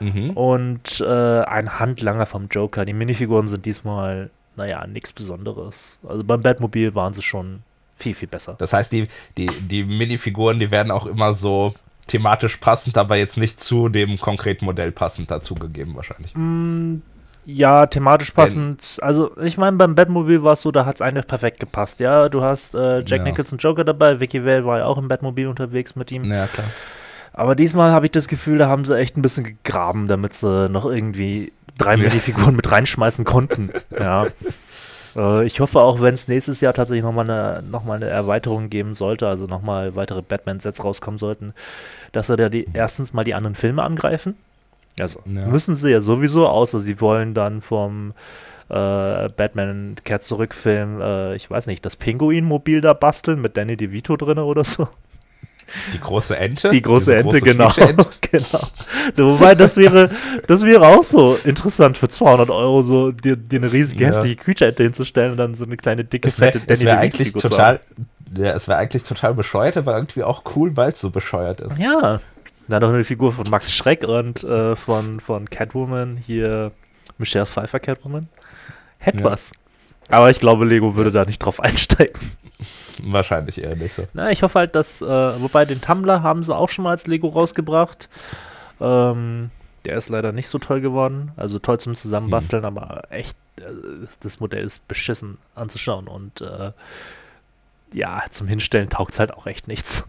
Mhm. 0.00 0.30
Und 0.30 1.00
äh, 1.00 1.40
ein 1.42 1.78
Handlanger 1.78 2.26
vom 2.26 2.48
Joker. 2.48 2.84
Die 2.84 2.92
Minifiguren 2.92 3.48
sind 3.48 3.64
diesmal, 3.64 4.30
naja, 4.56 4.86
nichts 4.86 5.12
Besonderes. 5.12 6.00
Also 6.06 6.24
beim 6.24 6.42
Batmobil 6.42 6.94
waren 6.94 7.14
sie 7.14 7.22
schon 7.22 7.62
viel, 7.96 8.14
viel 8.14 8.28
besser. 8.28 8.54
Das 8.58 8.72
heißt, 8.72 8.92
die, 8.92 9.08
die, 9.38 9.46
die 9.46 9.84
Minifiguren, 9.84 10.58
die 10.58 10.70
werden 10.70 10.90
auch 10.90 11.06
immer 11.06 11.32
so 11.32 11.74
thematisch 12.06 12.58
passend, 12.58 12.98
aber 12.98 13.16
jetzt 13.16 13.38
nicht 13.38 13.60
zu 13.60 13.88
dem 13.88 14.18
konkreten 14.18 14.66
Modell 14.66 14.92
passend 14.92 15.30
dazugegeben 15.30 15.94
wahrscheinlich. 15.96 16.34
Mm, 16.34 16.96
Ja, 17.46 17.86
thematisch 17.86 18.30
passend. 18.30 18.98
Also, 19.02 19.36
ich 19.38 19.58
meine, 19.58 19.76
beim 19.76 19.94
Batmobil 19.94 20.42
war 20.42 20.54
es 20.54 20.62
so, 20.62 20.70
da 20.70 20.86
hat 20.86 20.96
es 20.96 21.02
eigentlich 21.02 21.26
perfekt 21.26 21.60
gepasst. 21.60 22.00
Ja, 22.00 22.28
du 22.28 22.42
hast 22.42 22.74
äh, 22.74 22.98
Jack 23.00 23.20
Ja. 23.20 23.24
Nicholson 23.24 23.58
Joker 23.58 23.84
dabei, 23.84 24.18
Vicky 24.20 24.44
Vale 24.44 24.64
war 24.64 24.78
ja 24.78 24.86
auch 24.86 24.98
im 24.98 25.08
Batmobil 25.08 25.46
unterwegs 25.46 25.94
mit 25.96 26.10
ihm. 26.10 26.24
Ja, 26.30 26.46
klar. 26.46 26.66
Aber 27.32 27.54
diesmal 27.54 27.90
habe 27.90 28.06
ich 28.06 28.12
das 28.12 28.28
Gefühl, 28.28 28.58
da 28.58 28.68
haben 28.68 28.84
sie 28.84 28.96
echt 28.96 29.16
ein 29.16 29.22
bisschen 29.22 29.44
gegraben, 29.44 30.06
damit 30.08 30.34
sie 30.34 30.68
noch 30.68 30.86
irgendwie 30.86 31.52
drei 31.76 31.96
Ja. 31.96 32.08
Minifiguren 32.08 32.56
mit 32.56 32.70
reinschmeißen 32.70 33.24
konnten. 33.24 33.70
Ja. 33.98 34.26
Äh, 35.16 35.44
ich 35.46 35.60
hoffe 35.60 35.80
auch, 35.80 36.00
wenn 36.00 36.14
es 36.14 36.28
nächstes 36.28 36.60
Jahr 36.60 36.72
tatsächlich 36.72 37.04
nochmal 37.04 37.28
eine, 37.30 37.62
noch 37.68 37.84
mal 37.84 37.94
eine 37.96 38.06
Erweiterung 38.06 38.70
geben 38.70 38.94
sollte, 38.94 39.28
also 39.28 39.46
nochmal 39.46 39.94
weitere 39.96 40.22
Batman-Sets 40.22 40.82
rauskommen 40.82 41.18
sollten, 41.18 41.52
dass 42.12 42.26
sie 42.28 42.36
da 42.36 42.48
die, 42.48 42.66
erstens 42.72 43.12
mal 43.12 43.24
die 43.24 43.34
anderen 43.34 43.54
Filme 43.54 43.82
angreifen. 43.82 44.36
Also 45.00 45.20
Ja. 45.26 45.46
müssen 45.46 45.74
sie 45.74 45.90
ja 45.90 46.00
sowieso, 46.00 46.46
außer 46.48 46.78
sie 46.80 47.00
wollen 47.00 47.34
dann 47.34 47.60
vom 47.60 48.12
äh, 48.70 49.28
Batman 49.28 49.96
kehrt 50.04 50.22
zurück 50.22 50.54
Film, 50.54 51.00
äh, 51.00 51.34
ich 51.36 51.50
weiß 51.50 51.66
nicht, 51.66 51.84
das 51.84 51.96
Pinguin-Mobil 51.96 52.80
da 52.80 52.94
basteln 52.94 53.40
mit 53.40 53.56
Danny 53.56 53.76
DeVito 53.76 54.16
drin 54.16 54.38
oder 54.38 54.64
so. 54.64 54.88
Die 55.92 56.00
große 56.00 56.36
Ente? 56.36 56.68
Die 56.70 56.82
große 56.82 57.06
Diese 57.06 57.16
Ente, 57.16 57.40
genau. 57.40 57.68
Quietscheente? 57.68 58.06
genau. 58.30 58.68
Wobei, 59.16 59.54
das 59.54 59.76
wäre, 59.76 60.10
das 60.46 60.62
wäre 60.64 60.86
auch 60.86 61.02
so 61.02 61.36
interessant 61.44 61.96
für 61.98 62.08
200 62.08 62.50
Euro, 62.50 62.82
so 62.82 63.12
dir, 63.12 63.36
dir 63.36 63.58
eine 63.60 63.72
riesige 63.72 64.04
Ja. 64.04 64.10
hässliche 64.10 64.36
Quietscheente 64.36 64.82
hinzustellen 64.82 65.32
und 65.32 65.36
dann 65.38 65.54
so 65.54 65.64
eine 65.64 65.76
kleine 65.76 66.04
dicke, 66.04 66.28
Es 66.28 66.40
wäre 66.40 66.52
fette 66.52 66.72
es 66.72 66.84
wär 66.84 66.98
eigentlich 66.98 67.32
total, 67.32 67.80
ja, 68.36 68.52
es 68.52 68.68
wäre 68.68 68.78
eigentlich 68.78 69.04
total 69.04 69.34
bescheuert, 69.34 69.76
aber 69.76 69.94
irgendwie 69.94 70.22
auch 70.22 70.42
cool, 70.54 70.76
weil 70.76 70.92
es 70.92 71.00
so 71.00 71.10
bescheuert 71.10 71.60
ist. 71.60 71.78
Ja. 71.78 72.20
Dann 72.68 72.82
noch 72.82 72.90
eine 72.90 73.04
Figur 73.04 73.32
von 73.32 73.48
Max 73.50 73.74
Schreck 73.74 74.04
und 74.08 74.42
äh, 74.44 74.74
von, 74.76 75.20
von 75.20 75.48
Catwoman, 75.50 76.16
hier 76.16 76.72
Michelle 77.18 77.46
Pfeiffer 77.46 77.80
Catwoman. 77.80 78.28
Hätte 78.98 79.18
Ja. 79.18 79.24
was. 79.24 79.52
Aber 80.08 80.30
ich 80.30 80.40
glaube, 80.40 80.64
Lego 80.64 80.96
würde 80.96 81.10
da 81.10 81.24
nicht 81.24 81.38
drauf 81.38 81.60
einsteigen. 81.60 82.32
Wahrscheinlich 83.02 83.62
eher 83.62 83.76
nicht 83.76 83.94
so. 83.94 84.06
Na, 84.14 84.30
ich 84.30 84.42
hoffe 84.42 84.58
halt, 84.58 84.74
dass, 84.74 85.02
äh, 85.02 85.06
wobei 85.42 85.64
den 85.64 85.80
Tumblr 85.80 86.22
haben 86.22 86.42
sie 86.42 86.54
auch 86.54 86.68
schon 86.68 86.84
mal 86.84 86.90
als 86.90 87.06
Lego 87.06 87.28
rausgebracht. 87.28 88.08
Ähm, 88.80 89.50
der 89.84 89.96
ist 89.96 90.08
leider 90.08 90.32
nicht 90.32 90.48
so 90.48 90.58
toll 90.58 90.80
geworden. 90.80 91.32
Also 91.36 91.58
toll 91.58 91.78
zum 91.78 91.94
Zusammenbasteln, 91.94 92.64
aber 92.64 93.02
echt, 93.10 93.36
äh, 93.60 93.64
das 94.20 94.40
Modell 94.40 94.64
ist 94.64 94.86
beschissen 94.88 95.38
anzuschauen 95.54 96.08
und 96.08 96.40
äh, 96.40 96.72
ja, 97.92 98.22
zum 98.30 98.48
Hinstellen 98.48 98.88
taugt 98.88 99.12
es 99.12 99.18
halt 99.20 99.32
auch 99.34 99.46
echt 99.46 99.68
nichts. 99.68 100.08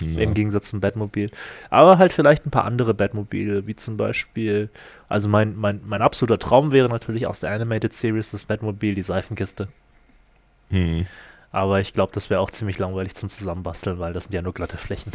Ja. 0.00 0.20
Im 0.20 0.34
Gegensatz 0.34 0.68
zum 0.68 0.80
Batmobil. 0.80 1.30
Aber 1.70 1.98
halt 1.98 2.12
vielleicht 2.12 2.46
ein 2.46 2.50
paar 2.50 2.64
andere 2.64 2.94
Batmobile, 2.94 3.66
wie 3.66 3.74
zum 3.74 3.96
Beispiel, 3.96 4.70
also 5.08 5.28
mein, 5.28 5.56
mein, 5.56 5.80
mein 5.84 6.02
absoluter 6.02 6.38
Traum 6.38 6.72
wäre 6.72 6.88
natürlich 6.88 7.26
aus 7.26 7.40
der 7.40 7.50
Animated 7.52 7.92
Series 7.92 8.30
das 8.30 8.44
Batmobil, 8.44 8.94
die 8.94 9.02
Seifenkiste. 9.02 9.68
Hm. 10.70 11.06
Aber 11.52 11.80
ich 11.80 11.92
glaube, 11.92 12.12
das 12.12 12.28
wäre 12.28 12.40
auch 12.40 12.50
ziemlich 12.50 12.78
langweilig 12.78 13.14
zum 13.14 13.28
Zusammenbasteln, 13.28 13.98
weil 13.98 14.12
das 14.12 14.24
sind 14.24 14.34
ja 14.34 14.42
nur 14.42 14.52
glatte 14.52 14.76
Flächen. 14.76 15.12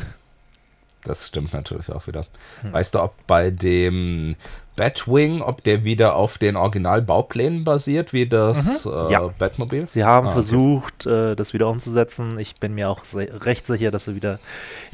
Das 1.03 1.27
stimmt 1.27 1.53
natürlich 1.53 1.91
auch 1.91 2.05
wieder. 2.07 2.25
Hm. 2.61 2.73
Weißt 2.73 2.93
du, 2.95 3.01
ob 3.01 3.15
bei 3.27 3.49
dem 3.49 4.35
Batwing, 4.75 5.41
ob 5.41 5.63
der 5.63 5.83
wieder 5.83 6.15
auf 6.15 6.37
den 6.37 6.55
Originalbauplänen 6.55 7.63
basiert, 7.63 8.13
wie 8.13 8.27
das 8.27 8.85
Mhm. 8.85 8.91
äh, 8.91 9.11
Ja. 9.11 9.27
Batmobil? 9.37 9.87
Sie 9.87 10.03
haben 10.03 10.27
Ah, 10.27 10.29
okay. 10.29 10.33
versucht, 10.35 11.05
äh, 11.05 11.35
das 11.35 11.53
wieder 11.53 11.67
umzusetzen. 11.67 12.39
Ich 12.39 12.55
bin 12.55 12.73
mir 12.75 12.89
auch 12.89 13.01
recht 13.13 13.65
sicher, 13.65 13.91
dass 13.91 14.05
sie 14.05 14.15
wieder 14.15 14.39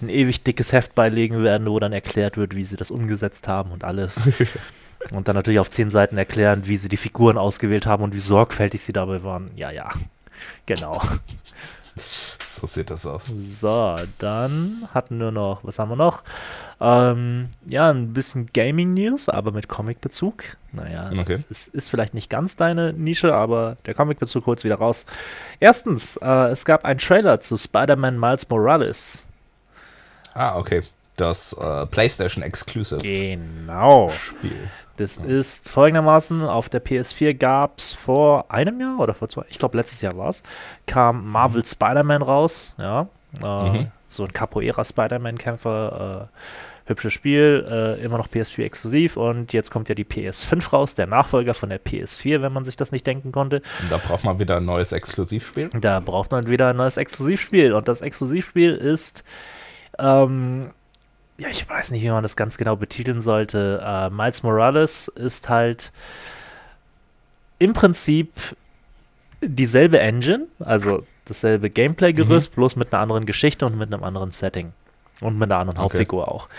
ein 0.01 0.09
ewig 0.09 0.43
dickes 0.43 0.73
Heft 0.73 0.95
beilegen 0.95 1.43
werden, 1.43 1.67
wo 1.67 1.79
dann 1.79 1.93
erklärt 1.93 2.37
wird, 2.37 2.55
wie 2.55 2.65
sie 2.65 2.75
das 2.77 2.89
umgesetzt 2.89 3.47
haben 3.47 3.71
und 3.71 3.83
alles. 3.83 4.21
und 5.11 5.27
dann 5.27 5.35
natürlich 5.35 5.59
auf 5.59 5.69
zehn 5.69 5.89
Seiten 5.89 6.17
erklären, 6.17 6.63
wie 6.65 6.77
sie 6.77 6.89
die 6.89 6.97
Figuren 6.97 7.37
ausgewählt 7.37 7.85
haben 7.85 8.03
und 8.03 8.15
wie 8.15 8.19
sorgfältig 8.19 8.81
sie 8.81 8.93
dabei 8.93 9.23
waren. 9.23 9.51
Ja, 9.55 9.71
ja. 9.71 9.89
Genau. 10.65 11.01
So 12.39 12.65
sieht 12.65 12.89
das 12.89 13.05
aus. 13.05 13.31
So, 13.39 13.95
dann 14.17 14.87
hatten 14.91 15.19
wir 15.19 15.29
noch, 15.29 15.63
was 15.63 15.77
haben 15.77 15.89
wir 15.89 15.95
noch? 15.95 16.23
Ähm, 16.81 17.49
ja, 17.67 17.91
ein 17.91 18.13
bisschen 18.13 18.47
Gaming-News, 18.51 19.29
aber 19.29 19.51
mit 19.51 19.67
Comic-Bezug. 19.67 20.57
Naja, 20.71 21.11
Okay. 21.19 21.43
es 21.51 21.67
ist 21.67 21.89
vielleicht 21.89 22.15
nicht 22.15 22.31
ganz 22.31 22.55
deine 22.55 22.93
Nische, 22.93 23.35
aber 23.35 23.77
der 23.85 23.93
Comic-Bezug 23.93 24.47
holt 24.47 24.63
wieder 24.63 24.75
raus. 24.75 25.05
Erstens, 25.59 26.17
äh, 26.17 26.47
es 26.49 26.65
gab 26.65 26.83
einen 26.83 26.99
Trailer 26.99 27.39
zu 27.39 27.57
Spider-Man 27.57 28.19
Miles 28.19 28.49
Morales. 28.49 29.27
Ah, 30.33 30.57
okay. 30.57 30.81
Das 31.15 31.53
äh, 31.53 31.85
PlayStation 31.87 32.43
Exclusive 32.43 33.01
Genau. 33.01 34.09
Spiel. 34.09 34.69
Das 34.97 35.17
ist 35.17 35.69
folgendermaßen, 35.69 36.41
auf 36.43 36.69
der 36.69 36.83
PS4 36.83 37.35
gab 37.35 37.77
es 37.77 37.93
vor 37.93 38.51
einem 38.51 38.79
Jahr 38.81 38.99
oder 38.99 39.13
vor 39.13 39.29
zwei, 39.29 39.43
ich 39.49 39.59
glaube 39.59 39.77
letztes 39.77 40.01
Jahr 40.01 40.17
war 40.17 40.29
es, 40.29 40.43
kam 40.87 41.29
Marvel 41.31 41.63
Spider-Man 41.63 42.21
raus, 42.21 42.75
ja. 42.77 43.07
Äh, 43.43 43.69
Mhm. 43.69 43.91
So 44.09 44.23
ein 44.23 44.31
Capoeira 44.31 44.83
Spider-Man-Kämpfer, 44.85 46.29
äh, 46.31 46.89
hübsches 46.89 47.11
Spiel, 47.13 47.65
äh, 47.69 48.01
immer 48.03 48.17
noch 48.17 48.27
PS4 48.29 48.63
exklusiv 48.63 49.17
und 49.17 49.51
jetzt 49.51 49.69
kommt 49.69 49.89
ja 49.89 49.95
die 49.95 50.05
PS5 50.05 50.71
raus, 50.71 50.95
der 50.95 51.07
Nachfolger 51.07 51.53
von 51.53 51.69
der 51.69 51.79
PS4, 51.83 52.41
wenn 52.41 52.53
man 52.53 52.63
sich 52.63 52.77
das 52.77 52.91
nicht 52.93 53.05
denken 53.05 53.31
konnte. 53.33 53.57
Und 53.83 53.91
da 53.91 53.97
braucht 53.97 54.23
man 54.23 54.39
wieder 54.39 54.57
ein 54.57 54.65
neues 54.65 54.93
Exklusivspiel. 54.93 55.69
Da 55.79 55.99
braucht 55.99 56.31
man 56.31 56.47
wieder 56.47 56.69
ein 56.69 56.77
neues 56.77 56.95
Exklusivspiel. 56.97 57.73
Und 57.73 57.89
das 57.89 57.99
Exklusivspiel 58.01 58.73
ist, 58.73 59.25
ähm, 59.99 60.61
ja, 61.37 61.49
ich 61.49 61.67
weiß 61.69 61.91
nicht, 61.91 62.03
wie 62.03 62.09
man 62.09 62.23
das 62.23 62.35
ganz 62.35 62.57
genau 62.57 62.75
betiteln 62.75 63.21
sollte. 63.21 63.81
Äh, 63.83 64.09
Miles 64.09 64.43
Morales 64.43 65.07
ist 65.07 65.49
halt 65.49 65.91
im 67.59 67.73
Prinzip 67.73 68.33
dieselbe 69.41 69.99
Engine, 69.99 70.47
also 70.59 71.03
dasselbe 71.25 71.69
Gameplay-Gerüst, 71.69 72.55
bloß 72.55 72.75
mit 72.75 72.93
einer 72.93 73.01
anderen 73.01 73.25
Geschichte 73.25 73.65
und 73.65 73.77
mit 73.77 73.93
einem 73.93 74.03
anderen 74.03 74.31
Setting. 74.31 74.73
Und 75.21 75.37
mit 75.37 75.51
einer 75.51 75.59
anderen 75.59 75.77
Okay. 75.77 75.83
Hauptfigur 75.83 76.27
auch. 76.27 76.49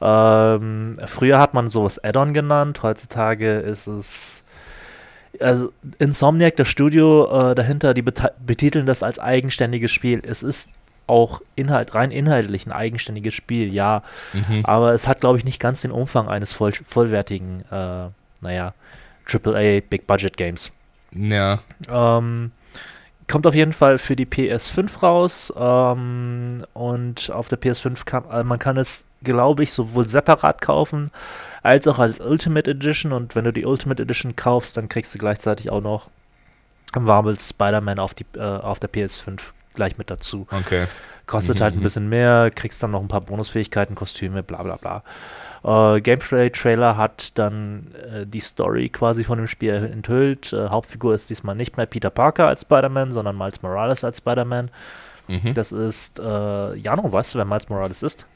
Ähm, 0.00 0.98
früher 1.06 1.38
hat 1.38 1.54
man 1.54 1.68
sowas 1.68 2.02
Add-on 2.02 2.32
genannt, 2.32 2.82
heutzutage 2.82 3.60
ist 3.60 3.86
es 3.86 4.42
also 5.40 5.72
Insomniac, 5.98 6.56
das 6.56 6.68
Studio 6.68 7.50
äh, 7.50 7.54
dahinter, 7.54 7.92
die 7.92 8.02
betiteln 8.02 8.86
das 8.86 9.02
als 9.02 9.18
eigenständiges 9.18 9.90
Spiel. 9.90 10.22
Es 10.24 10.42
ist 10.42 10.68
auch 11.06 11.40
Inhalt, 11.56 11.94
rein 11.94 12.10
inhaltlich 12.10 12.66
ein 12.66 12.72
eigenständiges 12.72 13.34
Spiel, 13.34 13.72
ja. 13.72 14.02
Mhm. 14.32 14.64
Aber 14.64 14.92
es 14.92 15.06
hat, 15.06 15.20
glaube 15.20 15.38
ich, 15.38 15.44
nicht 15.44 15.60
ganz 15.60 15.82
den 15.82 15.90
Umfang 15.90 16.28
eines 16.28 16.52
voll, 16.52 16.72
vollwertigen, 16.72 17.62
äh, 17.70 18.08
naja, 18.40 18.74
AAA 19.30 19.80
Big 19.88 20.06
Budget 20.06 20.36
Games. 20.36 20.72
Ja. 21.12 21.60
Ähm, 21.88 22.52
kommt 23.28 23.46
auf 23.46 23.54
jeden 23.54 23.72
Fall 23.72 23.98
für 23.98 24.16
die 24.16 24.26
PS5 24.26 25.00
raus 25.00 25.52
ähm, 25.56 26.62
und 26.74 27.30
auf 27.30 27.48
der 27.48 27.60
PS5 27.60 28.04
kann 28.04 28.24
äh, 28.30 28.44
man 28.44 28.58
kann 28.58 28.76
es, 28.76 29.06
glaube 29.22 29.62
ich, 29.62 29.72
sowohl 29.72 30.06
separat 30.06 30.60
kaufen 30.60 31.10
als 31.62 31.88
auch 31.88 31.98
als 31.98 32.20
Ultimate 32.20 32.70
Edition 32.70 33.12
und 33.12 33.34
wenn 33.34 33.44
du 33.44 33.52
die 33.52 33.64
Ultimate 33.64 34.02
Edition 34.02 34.36
kaufst, 34.36 34.76
dann 34.76 34.88
kriegst 34.88 35.14
du 35.14 35.18
gleichzeitig 35.18 35.70
auch 35.70 35.80
noch 35.80 36.10
Marvel 36.98 37.38
Spider-Man 37.38 37.98
auf, 37.98 38.14
die, 38.14 38.26
äh, 38.36 38.40
auf 38.40 38.78
der 38.78 38.90
PS5 38.90 39.40
gleich 39.74 39.98
mit 39.98 40.10
dazu. 40.10 40.46
Okay. 40.50 40.86
Kostet 41.26 41.58
Mhm, 41.58 41.62
halt 41.62 41.74
ein 41.74 41.78
mhm. 41.78 41.82
bisschen 41.84 42.08
mehr, 42.08 42.50
kriegst 42.54 42.82
dann 42.82 42.90
noch 42.90 43.00
ein 43.00 43.08
paar 43.08 43.22
Bonusfähigkeiten, 43.22 43.94
Kostüme, 43.94 44.42
bla 44.42 44.62
bla 44.62 44.76
bla. 44.76 45.02
Äh, 45.96 46.00
Gameplay-Trailer 46.02 46.96
hat 46.98 47.38
dann 47.38 47.86
äh, 48.12 48.26
die 48.26 48.40
Story 48.40 48.90
quasi 48.90 49.24
von 49.24 49.38
dem 49.38 49.46
Spiel 49.46 49.72
enthüllt. 49.92 50.52
Äh, 50.52 50.68
Hauptfigur 50.68 51.14
ist 51.14 51.30
diesmal 51.30 51.54
nicht 51.54 51.76
mehr 51.78 51.86
Peter 51.86 52.10
Parker 52.10 52.46
als 52.48 52.62
Spider-Man, 52.62 53.12
sondern 53.12 53.38
Miles 53.38 53.62
Morales 53.62 54.04
als 54.04 54.18
Spider-Man. 54.18 54.70
Mhm. 55.28 55.54
Das 55.54 55.72
ist, 55.72 56.20
äh, 56.20 56.74
Jano, 56.76 57.10
weißt 57.10 57.34
du, 57.34 57.38
wer 57.38 57.46
Miles 57.46 57.70
Morales 57.70 58.02
ist? 58.02 58.26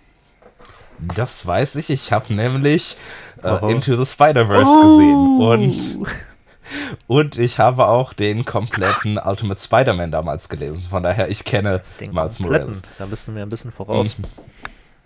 Das 1.14 1.46
weiß 1.46 1.76
ich. 1.76 1.90
Ich 1.90 2.12
habe 2.12 2.32
nämlich 2.32 2.96
äh. 3.44 3.70
Into 3.70 4.02
the 4.02 4.10
Spider-Verse 4.10 4.70
Oh. 4.74 4.82
gesehen. 4.82 5.40
Und, 5.40 6.08
und 7.06 7.38
ich 7.38 7.58
habe 7.58 7.86
auch 7.86 8.12
den 8.12 8.44
kompletten 8.44 9.18
Ultimate 9.18 9.60
Spider-Man 9.60 10.10
damals 10.10 10.48
gelesen. 10.48 10.84
Von 10.88 11.02
daher, 11.02 11.28
ich 11.30 11.44
kenne 11.44 11.82
Den 12.00 12.12
Miles 12.12 12.36
kompletten. 12.36 12.66
Morales. 12.68 12.82
Da 12.98 13.06
bist 13.06 13.26
du 13.26 13.32
mir 13.32 13.42
ein 13.42 13.48
bisschen 13.48 13.72
voraus. 13.72 14.16
Mhm. 14.18 14.24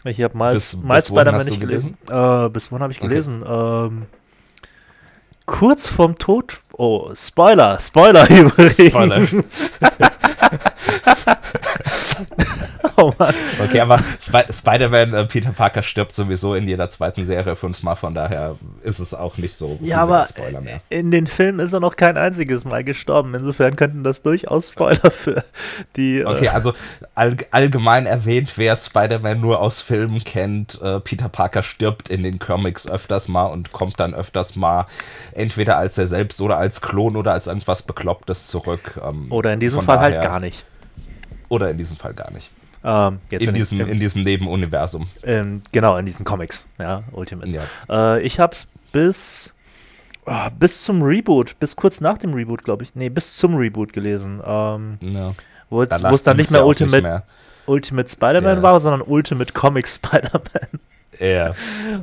Ich 0.09 0.21
habe 0.21 0.37
Miles, 0.37 0.75
Bis- 0.75 0.83
Miles 0.83 1.11
wohin 1.11 1.21
Spider-Man 1.27 1.47
nicht 1.47 1.61
gelesen. 1.61 1.97
Äh, 2.11 2.49
bis 2.49 2.73
wann 2.73 2.83
habe 2.83 2.93
ich 2.93 2.99
Okay. 2.99 3.09
gelesen? 3.09 3.45
Ähm, 3.47 4.07
kurz 5.47 5.87
vorm 5.87 6.19
Tod. 6.19 6.61
Oh, 6.85 7.13
Spoiler, 7.15 7.79
Spoiler 7.79 8.29
übrigens. 8.29 8.89
Spoiler. 8.89 9.21
oh 12.97 13.13
Mann. 13.17 13.33
Okay, 13.63 13.79
aber 13.79 14.01
Spi 14.21 14.41
Spider-Man, 14.53 15.15
äh, 15.15 15.25
Peter 15.27 15.53
Parker 15.53 15.85
stirbt 15.85 16.13
sowieso 16.13 16.57
in 16.57 16.67
jeder 16.67 16.89
zweiten 16.89 17.25
Serie 17.25 17.55
fünfmal. 17.55 17.95
Von 17.95 18.17
daher 18.17 18.57
ist 18.83 18.99
es 18.99 19.15
auch 19.15 19.37
nicht 19.39 19.55
so 19.55 19.79
Ja, 19.81 20.03
aber 20.03 20.27
mehr. 20.61 20.81
in 20.89 21.13
den 21.13 21.29
Filmen 21.29 21.61
ist 21.61 21.73
er 21.73 21.79
noch 21.79 21.95
kein 21.95 22.17
einziges 22.17 22.65
Mal 22.65 22.83
gestorben. 22.83 23.33
Insofern 23.35 23.77
könnten 23.77 24.03
das 24.03 24.23
durchaus 24.23 24.71
Spoiler 24.71 25.13
für 25.13 25.45
die. 25.95 26.25
Okay, 26.27 26.47
Äh, 26.47 26.49
also 26.49 26.73
all, 27.15 27.37
allgemein 27.53 28.07
erwähnt, 28.07 28.55
wer 28.57 28.75
Spider-Man 28.77 29.41
nur 29.41 29.61
aus 29.61 29.81
Filmen 29.81 30.25
kennt, 30.25 30.83
äh, 30.83 30.99
Peter 30.99 31.29
Parker 31.29 31.63
stirbt 31.63 32.09
in 32.09 32.25
den 32.25 32.41
Comics 32.41 32.89
öfters 32.89 33.29
mal 33.29 33.47
und 33.47 33.71
kommt 33.71 34.01
dann 34.01 34.15
öfters 34.15 34.57
mal 34.57 34.87
entweder 35.33 35.79
als 35.79 35.97
er 35.97 36.09
selbst 36.09 36.41
oder 36.41 36.59
als 36.59 36.72
Klon 36.81 37.17
oder 37.17 37.33
als 37.33 37.47
irgendwas 37.47 37.83
Beklopptes 37.83 38.47
zurück. 38.49 39.01
ähm, 39.05 39.31
oder 39.31 39.53
in 39.53 39.61
diesem 39.61 39.83
Fall 39.83 39.99
halt 40.01 40.17
daher- 40.17 40.29
gar 40.29 40.41
nicht. 40.41 40.65
Oder 41.49 41.71
in 41.71 41.79
diesem 41.79 41.97
Fall 41.97 42.15
gar 42.15 42.31
nicht. 42.31 42.51
Ähm, 42.85 43.19
In 43.31 43.41
in, 43.41 43.55
diesem, 43.55 43.81
in 43.81 44.01
diesem 44.01 44.23
Nebenuniversum. 44.25 45.07
ähm, 45.23 45.63
genau, 45.71 45.97
in 45.99 46.07
diesen 46.07 46.25
Comics. 46.25 46.67
Ja, 46.79 47.03
Ultimate. 47.13 47.49
Ja. 47.89 48.17
Äh, 48.17 48.23
ich 48.23 48.41
hab's 48.41 48.69
bis. 48.91 49.53
Oh, 50.25 50.49
bis 50.59 50.85
zum 50.85 51.03
Reboot, 51.03 51.59
bis 51.59 51.75
kurz 51.77 52.01
nach 52.01 52.17
dem 52.17 52.33
Reboot, 52.33 52.63
glaube 52.65 52.85
ich. 52.85 52.95
Nee, 52.95 53.09
bis 53.09 53.37
zum 53.37 53.57
Reboot 53.57 53.93
gelesen. 53.93 54.41
Ähm, 54.45 54.99
Ja. 55.01 55.35
wo 55.69 55.83
es 55.83 56.23
dann 56.23 56.37
nicht 56.37 56.51
mehr 56.53 56.65
Ultimate, 56.65 57.03
mehr. 57.03 57.23
Ultimate 57.67 58.09
Spider-Man 58.09 58.59
Ja. 58.59 58.63
war, 58.63 58.79
sondern 58.81 59.03
Ultimate 59.03 59.53
Comic 59.53 59.87
Spider-Man. 59.89 60.81
Ja. 61.19 61.55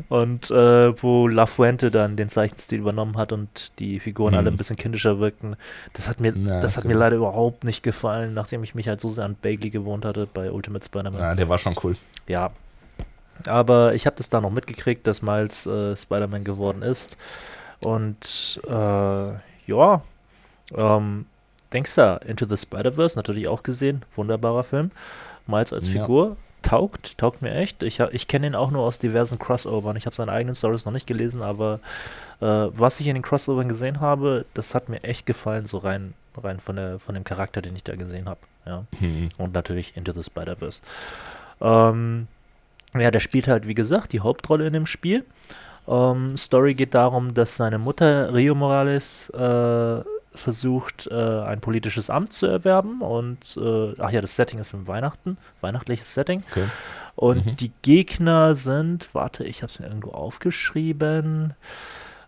Und 0.07 0.51
äh, 0.51 1.01
wo 1.01 1.27
La 1.27 1.45
Fuente 1.47 1.89
dann 1.91 2.15
den 2.15 2.29
Zeichenstil 2.29 2.79
übernommen 2.79 3.17
hat 3.17 3.31
und 3.31 3.71
die 3.79 3.99
Figuren 3.99 4.35
alle 4.35 4.51
Mhm. 4.51 4.55
ein 4.55 4.57
bisschen 4.57 4.75
kindischer 4.75 5.19
wirkten. 5.19 5.55
Das 5.93 6.07
hat 6.07 6.19
mir, 6.19 6.33
Ja, 6.35 6.59
das 6.61 6.77
hat 6.77 6.83
mir 6.83 6.89
genau. 6.93 7.05
leider 7.05 7.15
überhaupt 7.17 7.63
nicht 7.63 7.81
gefallen, 7.81 8.33
nachdem 8.35 8.63
ich 8.63 8.75
mich 8.75 8.87
halt 8.87 9.01
so 9.01 9.09
sehr 9.09 9.25
an 9.25 9.35
Bagley 9.35 9.71
gewohnt 9.71 10.05
hatte 10.05 10.27
bei 10.31 10.51
Ultimate 10.51 10.85
Spider-Man. 10.85 11.19
ja, 11.19 11.33
der 11.35 11.49
war 11.49 11.57
schon 11.57 11.75
cool. 11.83 11.95
Ja. 12.27 12.51
Aber 13.47 13.95
ich 13.95 14.05
habe 14.05 14.15
das 14.17 14.29
da 14.29 14.41
noch 14.41 14.51
mitgekriegt, 14.51 15.07
dass 15.07 15.21
Miles 15.21 15.65
äh, 15.65 15.95
Spider-Man 15.95 16.43
geworden 16.43 16.81
ist. 16.81 17.17
Und 17.79 18.61
äh, 18.67 18.71
ja, 18.71 20.01
ähm, 20.75 21.25
denkst 21.73 21.95
du, 21.95 22.19
Into 22.27 22.45
the 22.45 22.57
Spider-Verse 22.57 23.17
natürlich 23.17 23.47
auch 23.47 23.63
gesehen. 23.63 24.03
Wunderbarer 24.15 24.63
Film. 24.63 24.91
Miles 25.47 25.71
als 25.73 25.91
Ja. 25.91 26.05
Taugt, 26.61 27.17
taugt 27.17 27.41
mir 27.41 27.53
echt. 27.55 27.83
Ich, 27.83 27.99
ich 27.99 28.27
kenne 28.27 28.47
ihn 28.47 28.55
auch 28.55 28.71
nur 28.71 28.83
aus 28.83 28.99
diversen 28.99 29.39
Crossovern. 29.39 29.95
Ich 29.95 30.05
habe 30.05 30.15
seine 30.15 30.31
eigenen 30.31 30.55
Stories 30.55 30.85
noch 30.85 30.91
nicht 30.93 31.07
gelesen, 31.07 31.41
aber 31.41 31.79
äh, 32.41 32.45
was 32.45 32.99
ich 32.99 33.07
in 33.07 33.15
den 33.15 33.23
Crossovern 33.23 33.67
gesehen 33.67 34.01
habe, 34.01 34.45
das 34.53 34.75
hat 34.75 34.89
mir 34.89 35.03
echt 35.03 35.25
gefallen, 35.25 35.65
so 35.65 35.77
rein, 35.77 36.13
rein 36.37 36.59
von, 36.59 36.75
der, 36.75 36.99
von 36.99 37.15
dem 37.15 37.23
Charakter, 37.23 37.61
den 37.61 37.75
ich 37.75 37.83
da 37.83 37.95
gesehen 37.95 38.27
habe. 38.27 38.39
Ja 38.65 38.83
Hm. 38.99 39.29
und 39.37 39.53
natürlich 39.53 39.95
Into 39.95 40.11
the 40.11 40.21
Spider-Verse. 40.21 40.83
Ähm, 41.61 42.27
ja, 42.93 43.11
der 43.11 43.19
spielt 43.19 43.47
halt, 43.47 43.67
wie 43.67 43.75
gesagt, 43.75 44.13
die 44.13 44.19
Hauptrolle 44.19 44.67
in 44.67 44.73
dem 44.73 44.85
Spiel. 44.85 45.25
Ähm, 45.87 46.37
Story 46.37 46.75
geht 46.75 46.93
darum, 46.93 47.33
dass 47.33 47.55
seine 47.55 47.79
Mutter 47.79 48.33
Rio 48.33 48.53
Morales 48.55 49.29
äh, 49.31 50.01
versucht, 50.39 51.07
äh, 51.11 51.13
ein 51.13 51.61
politisches 51.61 52.09
Amt 52.09 52.33
zu 52.33 52.45
erwerben 52.47 53.01
und, 53.01 53.57
äh, 53.57 53.93
ach 53.99 54.09
ja, 54.11 54.21
das 54.21 54.35
Setting 54.35 54.59
ist 54.59 54.73
im 54.73 54.87
Weihnachten, 54.87 55.37
weihnachtliches 55.61 56.13
Setting. 56.13 56.43
Okay. 56.51 56.65
Und 57.15 57.45
Mhm. 57.45 57.55
die 57.57 57.71
Gegner 57.81 58.55
sind, 58.55 59.09
warte, 59.13 59.43
ich 59.43 59.61
habe 59.61 59.71
es 59.71 59.79
mir 59.79 59.87
irgendwo 59.87 60.11
aufgeschrieben. 60.11 61.53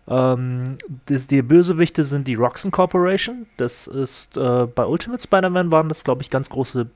Ähm, 0.08 0.64
das, 1.06 1.26
die 1.28 1.42
Bösewichte 1.42 2.04
sind 2.04 2.28
die 2.28 2.34
Roxen 2.34 2.70
Corporation. 2.70 3.46
Das 3.56 3.86
ist 3.86 4.36
äh, 4.36 4.66
bei 4.66 4.84
Ultimate 4.84 5.22
Spider-Man 5.22 5.70
waren 5.72 5.88
das, 5.88 6.04
glaube 6.04 6.22
ich, 6.22 6.30
ganz 6.30 6.50
große 6.50 6.86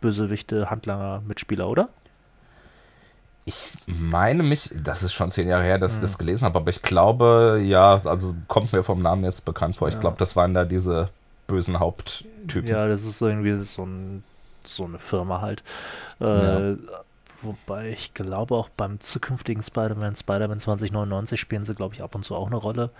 Bösewichte, 0.00 0.68
Handlanger, 0.68 1.22
Mitspieler, 1.26 1.68
oder? 1.68 1.88
Ich 3.44 3.72
meine 3.86 4.42
mich, 4.44 4.70
das 4.72 5.02
ist 5.02 5.12
schon 5.14 5.30
zehn 5.30 5.48
Jahre 5.48 5.64
her, 5.64 5.78
dass 5.78 5.92
ich 5.92 5.96
Hm. 5.98 6.02
das 6.02 6.18
gelesen 6.18 6.44
habe, 6.44 6.58
aber 6.60 6.70
ich 6.70 6.80
glaube, 6.82 7.60
ja, 7.64 7.94
also 8.04 8.34
kommt 8.46 8.72
mir 8.72 8.82
vom 8.84 9.02
Namen 9.02 9.24
jetzt 9.24 9.44
bekannt 9.44 9.76
vor. 9.76 9.88
Ich 9.88 9.94
Ja. 9.94 10.00
glaube, 10.00 10.16
das 10.18 10.36
waren 10.36 10.54
da 10.54 10.64
diese 10.64 11.08
bösen 11.48 11.80
Haupttypen. 11.80 12.68
Ja, 12.68 12.86
das 12.86 13.04
ist 13.04 13.20
irgendwie 13.20 13.56
so, 13.56 13.82
ein, 13.84 14.22
so 14.64 14.84
eine 14.84 14.98
Firma 14.98 15.40
halt. 15.40 15.62
Äh, 16.20 16.70
Ja. 16.70 16.76
Wobei 17.44 17.88
ich 17.88 18.14
glaube, 18.14 18.54
auch 18.54 18.68
beim 18.68 19.00
zukünftigen 19.00 19.64
Spider-Man, 19.64 20.14
Spider-Man 20.14 20.60
2099, 20.60 21.40
spielen 21.40 21.64
sie, 21.64 21.74
glaube 21.74 21.92
ich, 21.92 22.00
ab 22.00 22.14
und 22.14 22.22
zu 22.22 22.36
auch 22.36 22.46
eine 22.46 22.54
Rolle. 22.54 22.90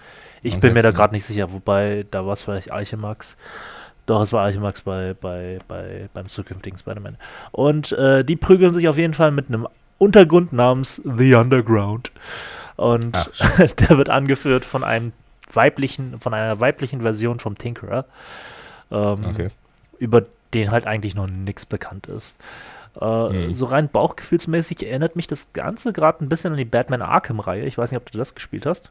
Ich 0.42 0.54
bin 0.58 0.70
Okay. 0.70 0.74
mir 0.74 0.82
da 0.82 0.90
gerade 0.90 1.14
nicht 1.14 1.24
sicher, 1.24 1.52
wobei 1.52 2.04
da 2.10 2.26
war 2.26 2.32
es 2.32 2.42
vielleicht 2.42 2.72
Archemax. 2.72 3.36
Doch, 4.06 4.20
es 4.20 4.32
war 4.32 4.42
Archemax 4.44 4.80
bei, 4.80 5.14
bei, 5.14 5.60
bei, 5.68 6.08
beim 6.12 6.26
zukünftigen 6.26 6.76
Spider-Man. 6.76 7.18
Und 7.52 7.92
äh, 7.92 8.24
die 8.24 8.34
prügeln 8.34 8.72
sich 8.72 8.88
auf 8.88 8.98
jeden 8.98 9.14
Fall 9.14 9.30
mit 9.30 9.46
einem 9.46 9.68
Untergrund 10.02 10.52
namens 10.52 10.96
The 11.04 11.34
Underground. 11.34 12.12
Und 12.76 13.16
Ach, 13.16 13.28
der 13.88 13.96
wird 13.98 14.10
angeführt 14.10 14.64
von 14.64 14.82
einem 14.84 15.12
weiblichen, 15.52 16.18
von 16.20 16.34
einer 16.34 16.58
weiblichen 16.60 17.02
Version 17.02 17.38
vom 17.38 17.56
Tinkerer. 17.56 18.06
Ähm, 18.90 19.24
Okay. 19.26 19.50
über 19.98 20.24
den 20.54 20.70
halt 20.70 20.86
eigentlich 20.86 21.14
noch 21.14 21.26
nichts 21.28 21.64
bekannt 21.66 22.06
ist. 22.08 22.38
Äh, 23.00 23.04
Mhm. 23.48 23.54
So 23.54 23.66
rein 23.66 23.88
bauchgefühlsmäßig 23.88 24.86
erinnert 24.86 25.16
mich 25.16 25.26
das 25.26 25.48
Ganze 25.54 25.92
gerade 25.92 26.24
ein 26.24 26.28
bisschen 26.28 26.52
an 26.52 26.58
die 26.58 26.64
Batman 26.66 27.00
Arkham-Reihe. 27.02 27.64
Ich 27.64 27.78
weiß 27.78 27.90
nicht, 27.90 27.98
ob 28.00 28.10
du 28.10 28.18
das 28.18 28.34
gespielt 28.34 28.66
hast. 28.66 28.90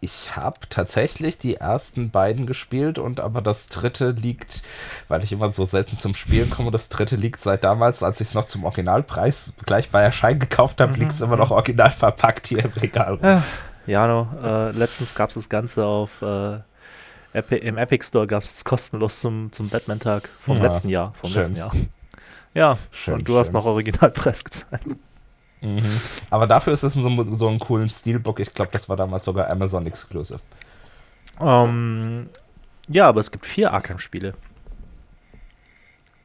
Ich 0.00 0.36
habe 0.36 0.58
tatsächlich 0.70 1.38
die 1.38 1.56
ersten 1.56 2.10
beiden 2.10 2.46
gespielt 2.46 2.98
und 3.00 3.18
aber 3.18 3.42
das 3.42 3.66
dritte 3.66 4.10
liegt, 4.10 4.62
weil 5.08 5.24
ich 5.24 5.32
immer 5.32 5.50
so 5.50 5.64
selten 5.64 5.96
zum 5.96 6.14
Spielen 6.14 6.50
komme, 6.50 6.70
das 6.70 6.88
dritte 6.88 7.16
liegt 7.16 7.40
seit 7.40 7.64
damals, 7.64 8.04
als 8.04 8.20
ich 8.20 8.28
es 8.28 8.34
noch 8.34 8.44
zum 8.44 8.62
Originalpreis 8.64 9.54
gleich 9.66 9.90
bei 9.90 10.00
Erscheinen 10.02 10.38
gekauft 10.38 10.80
habe, 10.80 10.92
Mhm, 10.92 10.98
liegt 11.00 11.12
es 11.12 11.20
immer 11.20 11.36
noch 11.36 11.50
original 11.50 11.90
verpackt 11.90 12.46
hier 12.46 12.64
im 12.64 12.70
Regal. 12.72 13.18
Ja, 13.22 13.42
Jano, 13.86 14.28
äh, 14.42 14.70
letztens 14.70 15.14
gab 15.16 15.30
es 15.30 15.34
das 15.34 15.48
Ganze 15.48 15.84
auf 15.84 16.22
äh, 16.22 16.58
Epi 17.32 17.56
im 17.56 17.76
Epic 17.76 18.06
Store 18.06 18.26
gab 18.26 18.42
es 18.44 18.64
kostenlos 18.64 19.20
zum, 19.20 19.50
zum 19.52 19.68
Batman-Tag 19.68 20.28
vom 20.40 20.56
Ja, 20.56 20.62
letzten 20.62 20.88
Jahr. 20.90 21.12
Vom 21.20 21.30
schön. 21.30 21.40
letzten 21.40 21.56
Jahr. 21.56 21.72
Ja, 22.54 22.78
Schön, 22.90 23.14
und 23.14 23.28
du 23.28 23.36
hast 23.38 23.48
schön. 23.48 23.54
noch 23.54 23.64
Originalpreis 23.64 24.44
gezahlt. 24.44 24.82
Mhm. 25.60 25.82
Aber 26.30 26.46
dafür 26.46 26.72
ist 26.72 26.82
es 26.82 26.92
so, 26.92 27.36
so 27.36 27.48
einen 27.48 27.58
coolen 27.58 27.88
Steelbook. 27.88 28.40
Ich 28.40 28.54
glaube, 28.54 28.70
das 28.72 28.88
war 28.88 28.96
damals 28.96 29.24
sogar 29.24 29.50
Amazon 29.50 29.86
Exclusive. 29.86 30.40
Ähm, 31.40 32.28
ja, 32.88 33.08
aber 33.08 33.20
es 33.20 33.30
gibt 33.30 33.46
vier 33.46 33.72
Arkham-Spiele. 33.72 34.34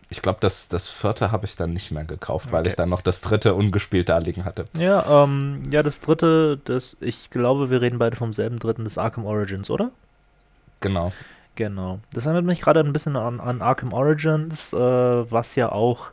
Ich 0.10 0.22
glaube, 0.22 0.38
das, 0.42 0.68
das 0.68 0.88
vierte 0.90 1.32
habe 1.32 1.46
ich 1.46 1.56
dann 1.56 1.74
nicht 1.74 1.92
mehr 1.92 2.04
gekauft, 2.04 2.52
weil 2.52 2.60
Okay. 2.62 2.70
ich 2.70 2.76
dann 2.76 2.90
noch 2.90 3.02
das 3.02 3.22
dritte 3.22 3.56
ungespielt 3.56 4.10
da 4.10 4.20
liegen 4.20 4.46
hatte. 4.46 4.66
Ja, 4.78 5.24
ähm, 5.24 5.64
ja, 5.72 5.82
das 5.82 6.00
dritte, 6.02 6.60
das, 6.66 6.98
ich 7.00 7.32
glaube, 7.32 7.72
wir 7.72 7.82
reden 7.82 7.98
beide 7.98 8.16
vom 8.16 8.32
selben 8.34 8.60
dritten, 8.60 8.84
das 8.84 9.00
Arkham 9.00 9.26
Origins, 9.26 9.72
oder? 9.72 9.92
Genau. 10.82 11.12
Genau. 11.56 12.00
Das 12.14 12.26
erinnert 12.28 12.46
mich 12.46 12.62
gerade 12.62 12.80
ein 12.82 12.94
bisschen 12.94 13.16
an, 13.16 13.40
an 13.40 13.62
Arkham 13.64 13.94
Origins, 13.94 14.74
äh, 14.74 14.78
was 14.78 15.56
ja 15.56 15.72
auch 15.72 16.12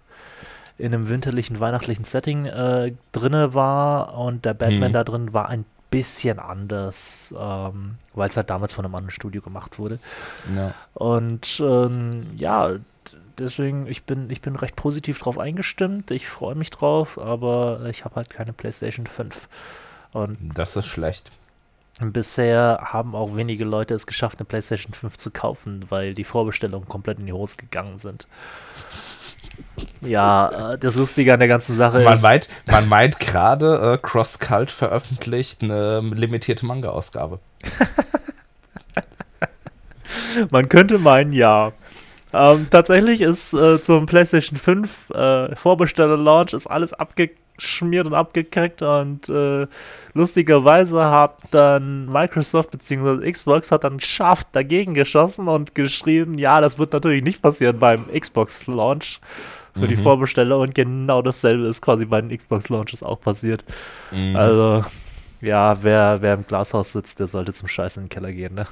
in 0.81 0.95
einem 0.95 1.09
winterlichen, 1.09 1.61
weihnachtlichen 1.61 2.05
Setting 2.05 2.47
äh, 2.47 2.93
drinne 3.13 3.55
war 3.55 4.17
und 4.19 4.45
der 4.45 4.55
Batman 4.55 4.91
Mhm. 4.91 4.93
da 4.95 5.05
drin 5.05 5.33
war 5.33 5.49
ein 5.49 5.65
bisschen 5.91 6.39
anders, 6.39 7.35
ähm, 7.39 7.97
weil 8.15 8.29
es 8.29 8.37
halt 8.37 8.49
damals 8.51 8.73
von 8.73 8.85
einem 8.85 8.95
anderen 8.95 9.11
Studio 9.11 9.43
gemacht 9.43 9.79
wurde. 9.79 9.99
Ja. 10.57 10.73
Und 10.95 11.61
ähm, 11.65 12.27
ja, 12.37 12.71
deswegen, 13.39 13.87
ich 13.89 14.05
bin, 14.05 14.31
ich 14.31 14.41
bin 14.41 14.55
recht 14.57 14.77
positiv 14.77 15.19
drauf 15.19 15.39
eingestimmt. 15.39 16.11
Ich 16.13 16.29
freue 16.29 16.55
mich 16.55 16.71
drauf, 16.71 17.19
aber 17.19 17.81
ich 17.91 18.05
habe 18.05 18.15
halt 18.17 18.31
keine 18.31 18.53
PlayStation 18.53 19.07
5. 19.07 19.49
Und 20.13 20.39
Das 20.55 20.77
ist 20.77 20.87
schlecht. 20.87 21.33
bisher 22.01 22.79
haben 22.93 23.15
auch 23.17 23.35
wenige 23.37 23.65
Leute 23.65 23.95
es 23.95 24.07
geschafft, 24.07 24.39
eine 24.39 24.45
PlayStation 24.47 24.95
5 24.95 25.17
zu 25.17 25.31
kaufen, 25.33 25.85
weil 25.89 26.15
die 26.15 26.25
Vorbestellungen 26.25 26.89
komplett 26.89 27.19
in 27.19 27.27
die 27.27 27.33
Hose 27.33 27.57
gegangen 27.57 27.99
sind. 27.99 28.27
Ja, 30.03 30.73
äh, 30.73 30.79
das 30.79 30.97
Lustige 30.97 31.33
an 31.33 31.41
der 31.41 31.49
ganzen 31.49 31.77
Sache 31.77 32.01
Man 32.01 32.15
ist. 32.15 32.23
meint, 32.23 32.49
man 32.67 32.89
meint 32.89 33.21
gerade, 33.21 33.95
äh, 33.95 33.99
CrossCult 33.99 34.71
veröffentlicht 34.71 35.63
eine 35.63 36.01
limitierte 36.01 36.67
Manga-Ausgabe. 36.67 37.39
Man 40.51 40.69
könnte 40.69 40.99
meinen, 40.99 41.33
ja. 41.33 41.73
Ähm, 42.33 42.69
tatsächlich 42.71 43.21
ist 43.21 43.53
äh, 43.55 43.83
zum 43.83 44.07
PlayStation 44.07 44.57
5 44.59 45.11
äh, 45.11 45.57
Vorbesteller-Launch 45.57 46.53
ist 46.53 46.69
alles 46.69 46.93
abgeschmiert 47.61 48.07
und 48.07 48.15
abgekriegt 48.15 48.83
und 48.83 49.29
äh, 49.29 49.67
lustigerweise 50.15 51.05
hat 51.05 51.37
dann 51.51 52.07
Microsoft 52.11 52.71
bzw. 52.71 53.31
Xbox 53.31 53.71
hat 53.71 53.85
dann 53.85 54.01
scharf 54.01 54.45
dagegen 54.53 54.95
geschossen 54.95 55.47
und 55.49 55.75
geschrieben, 55.75 56.39
ja, 56.39 56.61
das 56.61 56.79
wird 56.79 56.93
natürlich 56.93 57.23
nicht 57.23 57.43
passieren 57.43 57.79
beim 57.79 58.07
Xbox-Launch 58.13 59.21
für 59.79 59.87
die 59.87 59.97
Mhm. 59.97 60.03
Vorbesteller 60.03 60.59
und 60.59 60.75
genau 60.75 61.23
dasselbe 61.23 61.67
ist 61.67 61.83
quasi 61.83 62.07
bei 62.07 62.21
den 62.21 62.37
Xbox-Launches 62.37 63.03
auch 63.03 63.21
passiert. 63.21 63.65
Mhm. 64.11 64.35
Also, 64.35 64.85
ja, 65.43 65.83
wer, 65.83 66.23
wer 66.23 66.35
im 66.35 66.47
Glashaus 66.47 66.93
sitzt, 66.93 67.21
der 67.21 67.27
sollte 67.27 67.53
zum 67.53 67.69
Scheiß 67.69 67.99
in 67.99 68.05
den 68.05 68.09
Keller 68.09 68.33
gehen, 68.33 68.55
ne? 68.55 68.67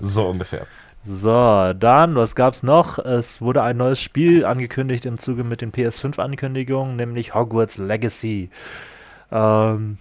so 0.00 0.28
ungefähr. 0.28 0.66
So, 1.02 1.72
dann, 1.72 2.14
was 2.14 2.34
gab's 2.34 2.62
noch? 2.62 2.98
Es 2.98 3.40
wurde 3.40 3.62
ein 3.62 3.78
neues 3.78 4.00
Spiel 4.02 4.44
angekündigt 4.44 5.06
im 5.06 5.16
Zuge 5.16 5.44
mit 5.44 5.62
den 5.62 5.72
PS5-Ankündigungen, 5.72 6.96
nämlich 6.96 7.34
Hogwarts 7.34 7.78
Legacy. 7.78 8.50
Ähm, 9.32 9.96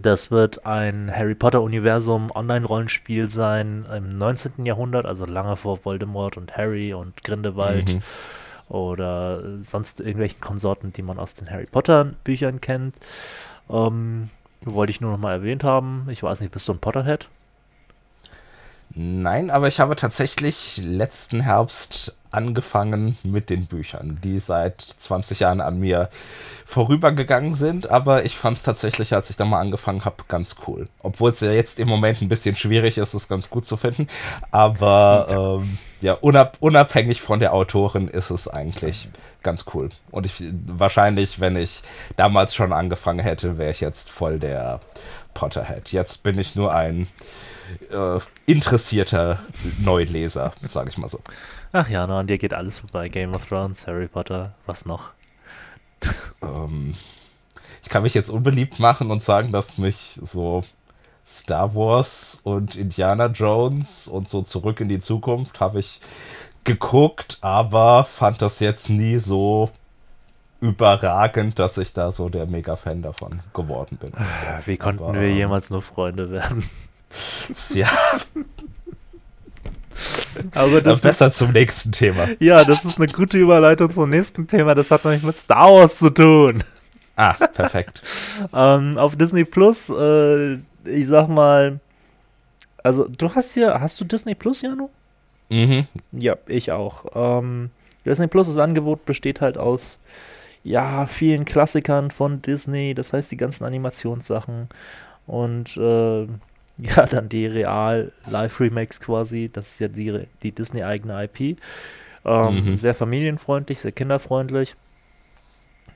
das 0.00 0.30
wird 0.30 0.64
ein 0.64 1.10
Harry 1.12 1.34
Potter-Universum 1.34 2.30
Online-Rollenspiel 2.32 3.28
sein 3.28 3.86
im 3.94 4.18
19. 4.18 4.64
Jahrhundert, 4.66 5.04
also 5.04 5.24
lange 5.26 5.56
vor 5.56 5.84
Voldemort 5.84 6.36
und 6.36 6.56
Harry 6.56 6.94
und 6.94 7.24
Grindelwald 7.24 7.94
Mhm. 7.94 8.02
oder 8.72 9.62
sonst 9.64 9.98
irgendwelchen 9.98 10.40
Konsorten, 10.40 10.92
die 10.92 11.02
man 11.02 11.18
aus 11.18 11.34
den 11.34 11.50
Harry 11.50 11.66
Potter-Büchern 11.66 12.60
kennt. 12.60 12.96
Ähm, 13.68 14.30
wollte 14.62 14.92
ich 14.92 15.00
nur 15.00 15.10
noch 15.10 15.18
mal 15.18 15.32
erwähnt 15.32 15.64
haben. 15.64 16.06
Ich 16.08 16.22
weiß 16.22 16.40
nicht, 16.40 16.52
bist 16.52 16.68
du 16.68 16.72
ein 16.74 16.78
Potterhead? 16.78 17.28
Nein, 18.94 19.50
aber 19.50 19.68
ich 19.68 19.78
habe 19.78 19.94
tatsächlich 19.94 20.80
letzten 20.82 21.40
Herbst 21.40 22.16
angefangen 22.32 23.16
mit 23.22 23.50
den 23.50 23.66
Büchern, 23.66 24.18
die 24.22 24.38
seit 24.38 24.80
20 24.80 25.40
Jahren 25.40 25.60
an 25.60 25.78
mir 25.78 26.08
vorübergegangen 26.64 27.52
sind, 27.52 27.88
aber 27.88 28.24
ich 28.24 28.36
fand 28.36 28.56
es 28.56 28.62
tatsächlich, 28.62 29.14
als 29.14 29.30
ich 29.30 29.36
da 29.36 29.44
mal 29.44 29.60
angefangen 29.60 30.04
habe, 30.04 30.24
ganz 30.28 30.56
cool. 30.66 30.88
Obwohl 31.02 31.30
es 31.30 31.40
ja 31.40 31.52
jetzt 31.52 31.78
im 31.78 31.88
Moment 31.88 32.20
ein 32.20 32.28
bisschen 32.28 32.56
schwierig 32.56 32.98
ist, 32.98 33.14
es 33.14 33.28
ganz 33.28 33.50
gut 33.50 33.64
zu 33.64 33.76
finden, 33.76 34.08
aber 34.50 35.26
ja, 35.30 35.54
ähm, 35.54 35.78
ja 36.00 36.12
unab 36.14 36.56
unabhängig 36.60 37.20
von 37.20 37.38
der 37.38 37.52
Autorin 37.54 38.08
ist 38.08 38.30
es 38.30 38.48
eigentlich 38.48 39.08
ganz 39.42 39.66
cool. 39.74 39.90
Und 40.10 40.26
ich 40.26 40.42
wahrscheinlich, 40.66 41.40
wenn 41.40 41.56
ich 41.56 41.82
damals 42.16 42.54
schon 42.54 42.72
angefangen 42.72 43.20
hätte, 43.20 43.56
wäre 43.58 43.70
ich 43.70 43.80
jetzt 43.80 44.10
voll 44.10 44.38
der 44.38 44.80
Potterhead. 45.34 45.92
Jetzt 45.92 46.22
bin 46.22 46.38
ich 46.38 46.56
nur 46.56 46.74
ein 46.74 47.08
äh, 47.90 48.20
interessierter 48.46 49.40
Neuleser, 49.78 50.52
sage 50.62 50.90
ich 50.90 50.98
mal 50.98 51.08
so. 51.08 51.20
Ach 51.72 51.88
ja, 51.88 52.04
an 52.04 52.26
dir 52.26 52.38
geht 52.38 52.54
alles 52.54 52.80
vorbei. 52.80 53.08
Game 53.08 53.34
of 53.34 53.46
Thrones, 53.46 53.86
Harry 53.86 54.08
Potter, 54.08 54.54
was 54.66 54.86
noch? 54.86 55.12
ähm, 56.42 56.94
ich 57.82 57.88
kann 57.88 58.02
mich 58.02 58.14
jetzt 58.14 58.30
unbeliebt 58.30 58.78
machen 58.78 59.10
und 59.10 59.22
sagen, 59.22 59.52
dass 59.52 59.78
mich 59.78 60.18
so 60.22 60.64
Star 61.26 61.74
Wars 61.74 62.40
und 62.42 62.76
Indiana 62.76 63.26
Jones 63.26 64.08
und 64.08 64.28
so 64.28 64.42
zurück 64.42 64.80
in 64.80 64.88
die 64.88 64.98
Zukunft 64.98 65.60
habe 65.60 65.80
ich 65.80 66.00
geguckt, 66.64 67.38
aber 67.40 68.04
fand 68.04 68.42
das 68.42 68.60
jetzt 68.60 68.90
nie 68.90 69.16
so 69.16 69.70
überragend, 70.60 71.58
dass 71.58 71.78
ich 71.78 71.92
da 71.92 72.12
so 72.12 72.28
der 72.28 72.46
Mega-Fan 72.46 73.02
davon 73.02 73.40
geworden 73.54 73.96
bin. 73.96 74.12
So. 74.12 74.66
Wie 74.66 74.76
konnten 74.76 75.02
aber, 75.02 75.14
wir 75.14 75.32
jemals 75.32 75.70
nur 75.70 75.82
Freunde 75.82 76.30
werden? 76.30 76.68
Ja. 77.74 77.88
Aber 80.54 80.80
das 80.80 81.00
besser 81.00 81.28
ist, 81.28 81.38
zum 81.38 81.52
nächsten 81.52 81.92
Thema. 81.92 82.28
Ja, 82.38 82.64
das 82.64 82.84
ist 82.84 82.98
eine 82.98 83.08
gute 83.08 83.38
Überleitung 83.38 83.90
zum 83.90 84.08
nächsten 84.08 84.46
Thema. 84.46 84.74
Das 84.74 84.90
hat 84.90 85.04
nämlich 85.04 85.22
mit 85.22 85.36
Star 85.36 85.72
Wars 85.72 85.98
zu 85.98 86.10
tun. 86.10 86.62
Ah, 87.16 87.34
perfekt. 87.34 88.02
ähm, 88.54 88.96
auf 88.96 89.16
Disney 89.16 89.44
Plus, 89.44 89.90
äh, 89.90 90.54
ich 90.84 91.06
sag 91.06 91.28
mal, 91.28 91.80
also 92.82 93.06
du 93.06 93.34
hast 93.34 93.54
hier, 93.54 93.78
hast 93.78 94.00
du 94.00 94.04
Disney 94.04 94.34
Plus, 94.34 94.62
Janu? 94.62 94.88
Mhm. 95.50 95.86
Ja, 96.12 96.36
ich 96.46 96.72
auch. 96.72 97.04
Ähm, 97.14 97.70
Disney 98.06 98.26
Plus, 98.26 98.46
das 98.46 98.58
Angebot 98.58 99.04
besteht 99.04 99.40
halt 99.40 99.58
aus, 99.58 100.00
ja, 100.62 101.06
vielen 101.06 101.44
Klassikern 101.44 102.10
von 102.10 102.40
Disney, 102.42 102.94
das 102.94 103.12
heißt 103.12 103.30
die 103.30 103.36
ganzen 103.36 103.64
Animationssachen 103.64 104.68
und 105.26 105.76
äh, 105.76 106.26
ja, 106.82 107.06
dann 107.06 107.28
die 107.28 107.46
Real-Live-Remakes 107.46 109.00
quasi. 109.00 109.50
Das 109.52 109.72
ist 109.72 109.80
ja 109.80 109.88
die, 109.88 110.26
die 110.42 110.52
Disney-eigene 110.52 111.24
IP. 111.24 111.58
Ähm, 112.24 112.64
mhm. 112.70 112.76
Sehr 112.76 112.94
familienfreundlich, 112.94 113.80
sehr 113.80 113.92
kinderfreundlich. 113.92 114.76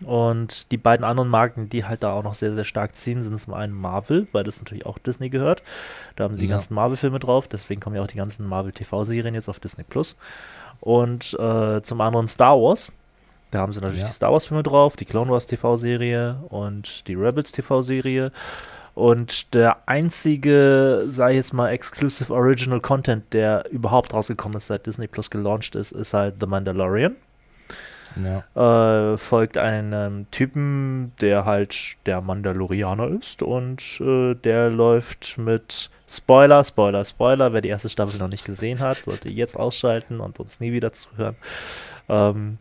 Und 0.03 0.70
die 0.70 0.76
beiden 0.76 1.05
anderen 1.05 1.28
Marken, 1.28 1.68
die 1.68 1.85
halt 1.85 2.03
da 2.03 2.12
auch 2.12 2.22
noch 2.22 2.35
sehr, 2.35 2.53
sehr 2.53 2.64
stark 2.64 2.95
ziehen, 2.95 3.22
sind 3.22 3.39
zum 3.39 3.55
einen 3.55 3.72
Marvel, 3.72 4.26
weil 4.32 4.45
das 4.45 4.59
natürlich 4.59 4.87
auch 4.87 4.99
Disney 4.99 5.30
gehört. 5.30 5.62
Da 6.16 6.24
haben 6.24 6.35
sie 6.35 6.43
die 6.43 6.49
ja. 6.49 6.55
ganzen 6.55 6.74
Marvel-Filme 6.74 7.18
drauf, 7.18 7.49
deswegen 7.49 7.80
kommen 7.80 7.97
ja 7.97 8.03
auch 8.03 8.09
die 8.09 8.16
ganzen 8.16 8.47
Marvel-TV-Serien 8.47 9.35
jetzt 9.35 9.49
auf 9.49 9.61
Disney 9.61 9.85
Plus. 9.85 10.16
Und 10.80 11.35
äh, 11.39 11.80
zum 11.82 12.01
anderen 12.01 12.28
Star 12.28 12.61
Wars. 12.61 12.93
Da 13.51 13.61
haben 13.61 13.72
sie 13.72 13.80
natürlich 13.80 14.01
ja. 14.01 14.09
die 14.09 14.12
Star 14.12 14.32
Wars-Filme 14.32 14.64
drauf, 14.64 14.97
die 14.97 15.05
Clone 15.05 15.30
Wars 15.30 15.47
TV-Serie 15.47 16.43
und 16.49 17.07
die 17.07 17.14
Rebels 17.14 17.53
TV-Serie. 17.53 18.32
Und 18.95 19.55
der 19.55 19.88
einzige, 19.88 21.05
sei 21.09 21.34
jetzt 21.34 21.53
mal, 21.53 21.70
Exclusive 21.70 22.32
Original 22.32 22.80
Content, 22.80 23.32
der 23.32 23.70
überhaupt 23.70 24.14
rausgekommen 24.14 24.57
ist, 24.57 24.68
seit 24.68 24.86
Disney 24.86 25.09
Plus 25.09 25.30
gelauncht 25.30 25.74
ist, 25.74 25.92
ist 25.92 26.14
halt 26.14 26.36
The 26.40 26.47
Mandalorian. 26.47 27.16
Ja. 28.16 29.12
Äh, 29.12 29.18
folgt 29.18 29.59
einem 29.59 30.30
Typen, 30.30 31.12
der 31.20 31.45
halt 31.45 31.97
der 32.07 32.20
Mandalorianer 32.20 33.09
ist 33.09 33.42
und 33.42 34.01
äh, 34.01 34.34
der 34.34 34.70
läuft 34.70 35.36
mit 35.36 35.90
Spoiler, 36.09 36.62
Spoiler, 36.62 37.05
Spoiler. 37.05 37.53
Wer 37.53 37.61
die 37.61 37.70
erste 37.70 37.88
Staffel 37.88 38.18
noch 38.18 38.28
nicht 38.28 38.45
gesehen 38.45 38.78
hat, 38.78 39.05
sollte 39.05 39.28
jetzt 39.28 39.57
ausschalten 39.57 40.20
und 40.20 40.38
uns 40.38 40.61
nie 40.61 40.72
wieder 40.72 40.92
zuhören. 40.92 41.34
Ähm, 42.09 42.59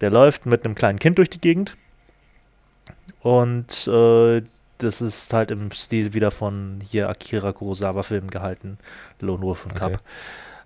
der 0.00 0.10
läuft 0.10 0.46
mit 0.46 0.64
einem 0.64 0.74
kleinen 0.74 0.98
Kind 0.98 1.18
durch 1.18 1.30
die 1.30 1.40
Gegend 1.40 1.76
und 3.20 3.86
äh, 3.86 4.42
das 4.78 5.00
ist 5.00 5.32
halt 5.32 5.50
im 5.50 5.70
Stil 5.72 6.14
wieder 6.14 6.30
von 6.30 6.80
hier 6.88 7.08
Akira 7.08 7.52
Kurosawa-Filmen 7.52 8.30
gehalten. 8.30 8.78
Lone 9.20 9.42
Wolf 9.42 9.66
und 9.66 9.72
okay. 9.72 9.92
Cup. 9.92 10.00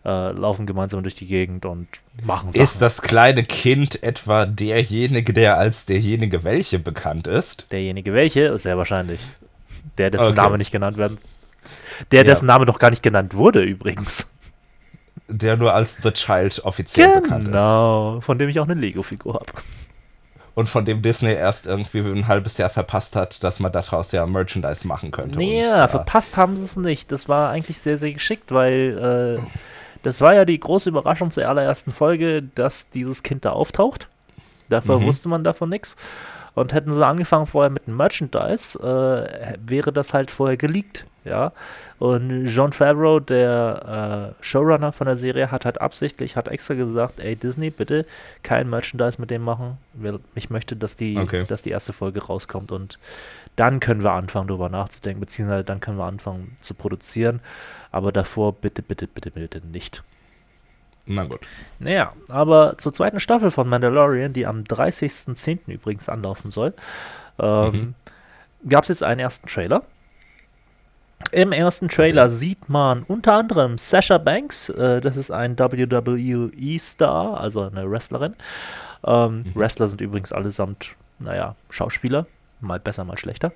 Äh, 0.05 0.33
laufen 0.33 0.67
gemeinsam 0.67 1.03
durch 1.03 1.15
die 1.15 1.27
Gegend 1.27 1.65
und 1.65 1.87
machen 2.25 2.51
Sachen. 2.51 2.63
Ist 2.63 2.83
das 2.83 3.03
kleine 3.03 3.45
Kind 3.45 4.03
etwa 4.03 4.47
derjenige, 4.47 5.33
der 5.33 5.59
als 5.59 5.87
derjenige 5.87 6.43
welche 6.43 6.81
bekannt 6.81 7.29
ist? 7.29 7.67
Derjenige 7.71 8.13
welche? 8.13 8.59
Sehr 8.59 8.77
wahrscheinlich. 8.77 9.21
Der, 9.99 10.11
dessen 10.11 10.29
okay. 10.29 10.37
Name 10.37 10.59
nicht 10.59 10.73
genannt 10.73 10.99
werden. 10.99 11.19
Der, 12.11 12.25
dessen 12.25 12.49
ja. 12.49 12.55
Name 12.55 12.67
noch 12.67 12.81
gar 12.81 12.91
nicht 12.91 13.03
genannt 13.03 13.35
wurde, 13.35 13.63
übrigens. 13.63 14.33
Der 15.29 15.57
nur 15.57 15.73
als 15.73 15.99
The 16.03 16.11
Child 16.11 16.65
offiziell 16.65 17.07
genau, 17.07 17.21
bekannt 17.21 17.45
ist. 17.45 17.53
Genau, 17.53 18.21
von 18.21 18.39
dem 18.39 18.49
ich 18.49 18.59
auch 18.59 18.65
eine 18.65 18.75
Lego-Figur 18.75 19.35
habe 19.35 19.53
und 20.55 20.69
von 20.69 20.85
dem 20.85 21.03
Disney 21.03 21.33
erst 21.33 21.67
irgendwie 21.67 21.99
ein 21.99 22.29
halbes 22.29 22.59
Jahr 22.59 22.71
verpasst 22.71 23.17
hat, 23.17 23.43
dass 23.43 23.61
man 23.61 23.73
daraus 23.73 24.13
ja 24.13 24.27
Merchandise 24.27 24.87
machen 24.87 25.11
könnte. 25.11 25.39
Nee, 25.39 25.67
und, 25.67 25.89
verpasst 25.89 26.37
haben 26.37 26.57
sie 26.57 26.65
es 26.65 26.77
nicht. 26.77 27.11
Das 27.11 27.29
war 27.29 27.51
eigentlich 27.51 27.79
sehr, 27.79 27.99
sehr 27.99 28.13
geschickt, 28.13 28.53
weil 28.53 29.41
äh, 29.41 29.59
das 30.03 30.21
war 30.21 30.35
ja 30.35 30.45
die 30.45 30.61
große 30.61 30.91
Überraschung 30.91 31.31
zur 31.31 31.49
allerersten 31.49 31.91
Folge, 31.91 32.43
dass 32.43 32.91
dieses 32.91 33.23
Kind 33.23 33.45
da 33.45 33.51
auftaucht. 33.51 34.09
Dafür 34.69 34.99
mhm. 34.99 35.07
wusste 35.07 35.29
man 35.29 35.45
davon 35.45 35.71
nichts. 35.71 35.97
Und 36.55 36.75
hätten 36.75 36.93
sie 36.93 37.07
angefangen 37.07 37.47
vorher 37.47 37.71
mit 37.71 37.87
dem 37.87 37.97
Merchandise, 37.97 38.79
äh, 38.79 39.57
wäre 39.59 39.91
das 39.91 40.13
halt 40.13 40.31
vorher 40.31 40.59
geleakt 40.59 41.07
ja. 41.25 41.53
Und 41.99 42.47
John 42.47 42.73
Favreau, 42.73 43.21
der 43.21 44.35
äh, 44.41 44.45
Showrunner 44.45 44.93
von 44.93 45.07
der 45.07 45.17
Serie, 45.17 45.51
hat 45.51 45.65
halt 45.65 45.81
absichtlich, 45.81 46.37
hat 46.37 46.49
extra 46.49 46.75
gesagt, 46.75 47.21
ey 47.21 47.37
Disney, 47.37 47.71
bitte 47.71 48.07
kein 48.43 48.69
Merchandise 48.69 49.21
mit 49.21 49.31
dem 49.31 49.43
machen. 49.43 49.79
Ich 50.35 50.51
möchte, 50.51 50.77
dass 50.77 50.97
die, 50.97 51.19
okay. 51.19 51.45
dass 51.47 51.63
die 51.63 51.71
erste 51.71 51.93
Folge 51.93 52.25
rauskommt 52.25 52.73
und 52.73 52.99
dann 53.57 53.81
können 53.81 54.03
wir 54.03 54.13
anfangen, 54.13 54.49
darüber 54.49 54.69
nachzudenken, 54.69 55.21
beziehungsweise 55.21 55.65
dann 55.65 55.81
können 55.81 55.99
wir 55.99 56.07
anfangen 56.07 56.57
zu 56.61 56.75
produzieren. 56.75 57.41
Aber 57.91 58.11
davor 58.11 58.55
bitte, 58.55 58.83
bitte, 58.83 59.07
bitte, 59.07 59.31
bitte 59.31 59.61
nicht. 59.67 60.03
Na 61.05 61.25
gut. 61.25 61.41
Naja, 61.79 62.13
aber 62.29 62.79
zur 62.79 62.93
zweiten 62.93 63.21
Staffel 63.21 63.51
von 63.51 63.69
Mandalorian, 63.69 64.33
die 64.33 64.47
am 64.47 64.63
30.10. 64.63 65.61
übrigens 65.67 66.09
anlaufen 66.09 66.51
soll, 66.51 66.75
ähm, 67.39 67.73
mhm. 68.63 68.69
gab 68.69 68.85
es 68.85 68.89
jetzt 68.89 69.03
einen 69.03 69.21
ersten 69.21 69.49
Trailer. 69.49 69.83
Im 71.31 71.53
ersten 71.53 71.89
Trailer 71.89 72.29
sieht 72.29 72.69
man 72.69 73.05
unter 73.05 73.35
anderem 73.35 73.79
Sasha 73.79 74.19
Banks, 74.19 74.69
äh, 74.71 75.01
das 75.01 75.17
ist 75.17 75.31
ein 75.31 75.59
WWE-Star, 75.59 77.41
also 77.41 77.63
eine 77.63 77.91
Wrestlerin. 77.91 78.35
Ähm, 79.05 79.45
mhm. 79.45 79.55
Wrestler 79.55 79.89
sind 79.89 80.01
übrigens 80.01 80.33
allesamt, 80.33 80.97
naja, 81.19 81.55
Schauspieler, 81.71 82.27
mal 82.61 82.81
besser, 82.81 83.05
mal 83.05 83.19
schlechter. 83.19 83.53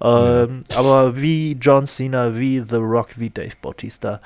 Ähm, 0.00 0.64
ja. 0.70 0.76
Aber 0.76 1.20
wie 1.20 1.52
John 1.60 1.86
Cena, 1.86 2.36
wie 2.36 2.60
The 2.60 2.76
Rock, 2.76 3.18
wie 3.18 3.30
Dave 3.30 3.56
Bautista 3.60 4.20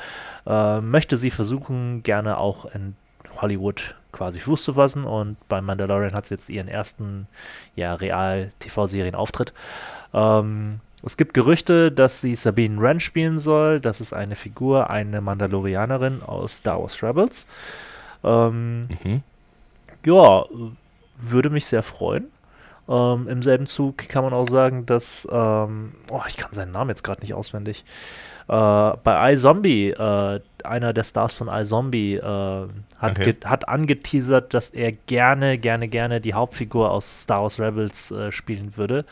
äh, 0.46 0.80
möchte 0.80 1.16
sie 1.16 1.30
versuchen, 1.30 2.02
gerne 2.02 2.38
auch 2.38 2.66
in 2.74 2.96
Hollywood 3.40 3.94
quasi 4.12 4.40
Fuß 4.40 4.64
zu 4.64 4.74
fassen. 4.74 5.04
Und 5.04 5.36
bei 5.48 5.60
Mandalorian 5.60 6.14
hat 6.14 6.26
sie 6.26 6.34
jetzt 6.34 6.48
ihren 6.48 6.68
ersten 6.68 7.28
ja, 7.74 7.94
Real-TV-Serien-Auftritt. 7.94 9.52
Ähm, 10.14 10.80
es 11.02 11.16
gibt 11.16 11.34
Gerüchte, 11.34 11.92
dass 11.92 12.20
sie 12.20 12.34
Sabine 12.34 12.80
Wren 12.80 13.00
spielen 13.00 13.38
soll. 13.38 13.80
Das 13.80 14.00
ist 14.00 14.12
eine 14.12 14.34
Figur, 14.34 14.90
eine 14.90 15.20
Mandalorianerin 15.20 16.22
aus 16.22 16.58
Star 16.58 16.80
Wars 16.80 17.02
Rebels. 17.02 17.46
Ähm, 18.24 18.88
mhm. 19.02 19.22
Ja, 20.04 20.44
würde 21.18 21.50
mich 21.50 21.66
sehr 21.66 21.82
freuen. 21.82 22.28
Ähm, 22.88 23.26
Im 23.28 23.42
selben 23.42 23.66
Zug 23.66 24.08
kann 24.08 24.22
man 24.22 24.32
auch 24.32 24.46
sagen, 24.46 24.86
dass, 24.86 25.26
ähm, 25.30 25.94
oh, 26.10 26.22
ich 26.28 26.36
kann 26.36 26.52
seinen 26.52 26.72
Namen 26.72 26.90
jetzt 26.90 27.02
gerade 27.02 27.20
nicht 27.20 27.34
auswendig. 27.34 27.84
Äh, 28.48 28.52
bei 29.02 29.32
iZombie, 29.32 29.90
äh, 29.90 30.40
einer 30.62 30.92
der 30.92 31.02
Stars 31.02 31.34
von 31.34 31.48
iZombie, 31.48 32.14
äh, 32.14 32.68
hat, 32.98 33.18
okay. 33.18 33.34
hat 33.44 33.68
angeteasert, 33.68 34.54
dass 34.54 34.70
er 34.70 34.92
gerne, 34.92 35.58
gerne, 35.58 35.88
gerne 35.88 36.20
die 36.20 36.34
Hauptfigur 36.34 36.90
aus 36.90 37.22
Star 37.22 37.42
Wars 37.42 37.58
Rebels 37.58 38.12
äh, 38.12 38.30
spielen 38.30 38.76
würde. 38.76 39.04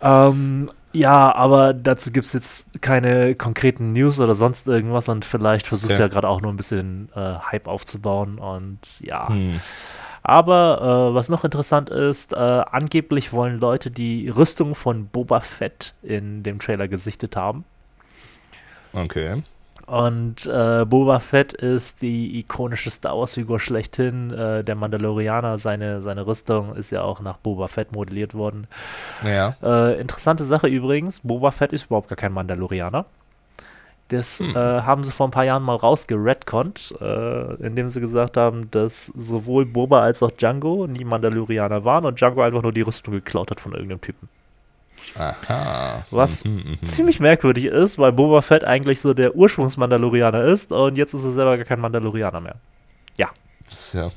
Ähm, 0.00 0.70
ja, 0.92 1.34
aber 1.34 1.72
dazu 1.72 2.12
gibt 2.12 2.26
es 2.26 2.32
jetzt 2.34 2.82
keine 2.82 3.34
konkreten 3.34 3.92
News 3.92 4.20
oder 4.20 4.34
sonst 4.34 4.68
irgendwas 4.68 5.08
und 5.08 5.24
vielleicht 5.24 5.66
versucht 5.66 5.92
okay. 5.92 6.02
er 6.02 6.08
gerade 6.08 6.28
auch 6.28 6.42
nur 6.42 6.52
ein 6.52 6.56
bisschen 6.56 7.08
äh, 7.14 7.34
Hype 7.50 7.66
aufzubauen 7.66 8.38
und 8.38 9.00
ja. 9.00 9.28
Hm. 9.28 9.60
Aber 10.22 11.10
äh, 11.10 11.14
was 11.14 11.28
noch 11.28 11.44
interessant 11.44 11.90
ist, 11.90 12.32
äh, 12.32 12.36
angeblich 12.36 13.32
wollen 13.32 13.58
Leute 13.58 13.90
die 13.90 14.28
Rüstung 14.28 14.74
von 14.74 15.06
Boba 15.06 15.40
Fett 15.40 15.94
in 16.02 16.42
dem 16.42 16.60
Trailer 16.60 16.86
gesichtet 16.88 17.34
haben. 17.36 17.64
Okay. 18.92 19.42
Und 19.92 20.46
äh, 20.46 20.86
Boba 20.86 21.20
Fett 21.20 21.52
ist 21.52 22.00
die 22.00 22.38
ikonische 22.38 22.88
Star 22.88 23.18
Wars-Figur 23.18 23.60
schlechthin. 23.60 24.30
Äh, 24.32 24.64
der 24.64 24.74
Mandalorianer, 24.74 25.58
seine, 25.58 26.00
seine 26.00 26.26
Rüstung 26.26 26.74
ist 26.74 26.90
ja 26.92 27.02
auch 27.02 27.20
nach 27.20 27.36
Boba 27.36 27.68
Fett 27.68 27.92
modelliert 27.92 28.32
worden. 28.32 28.68
Ja. 29.22 29.54
Äh, 29.62 30.00
interessante 30.00 30.44
Sache 30.44 30.66
übrigens: 30.66 31.20
Boba 31.20 31.50
Fett 31.50 31.74
ist 31.74 31.84
überhaupt 31.84 32.08
gar 32.08 32.16
kein 32.16 32.32
Mandalorianer. 32.32 33.04
Das 34.08 34.40
Hm. 34.40 34.52
äh, 34.52 34.54
haben 34.54 35.04
sie 35.04 35.12
vor 35.12 35.28
ein 35.28 35.30
paar 35.30 35.44
Jahren 35.44 35.62
mal 35.62 35.76
rausgeredconnt, 35.76 36.94
äh, 36.98 37.54
indem 37.56 37.90
sie 37.90 38.00
gesagt 38.00 38.38
haben, 38.38 38.70
dass 38.70 39.08
sowohl 39.08 39.66
Boba 39.66 40.00
als 40.00 40.22
auch 40.22 40.30
Django 40.30 40.86
nie 40.86 41.04
Mandalorianer 41.04 41.84
waren 41.84 42.06
und 42.06 42.18
Django 42.18 42.40
einfach 42.40 42.62
nur 42.62 42.72
die 42.72 42.80
Rüstung 42.80 43.12
geklaut 43.12 43.50
hat 43.50 43.60
von 43.60 43.72
irgendeinem 43.72 44.00
Typen. 44.00 44.30
Aha. 45.18 46.04
Was 46.10 46.44
Mhm, 46.44 46.78
mhm. 46.80 46.82
ziemlich 46.84 47.20
merkwürdig 47.20 47.66
ist, 47.66 47.98
weil 47.98 48.12
Boba 48.12 48.40
Fett 48.42 48.64
eigentlich 48.64 49.00
so 49.00 49.12
der 49.14 49.34
Ursprungsmandalorianer 49.34 50.44
ist 50.44 50.72
und 50.72 50.96
jetzt 50.96 51.12
ist 51.14 51.24
er 51.24 51.32
selber 51.32 51.56
gar 51.56 51.66
kein 51.66 51.80
Mandalorianer 51.80 52.40
mehr. 52.40 52.56
Tja, 53.68 54.10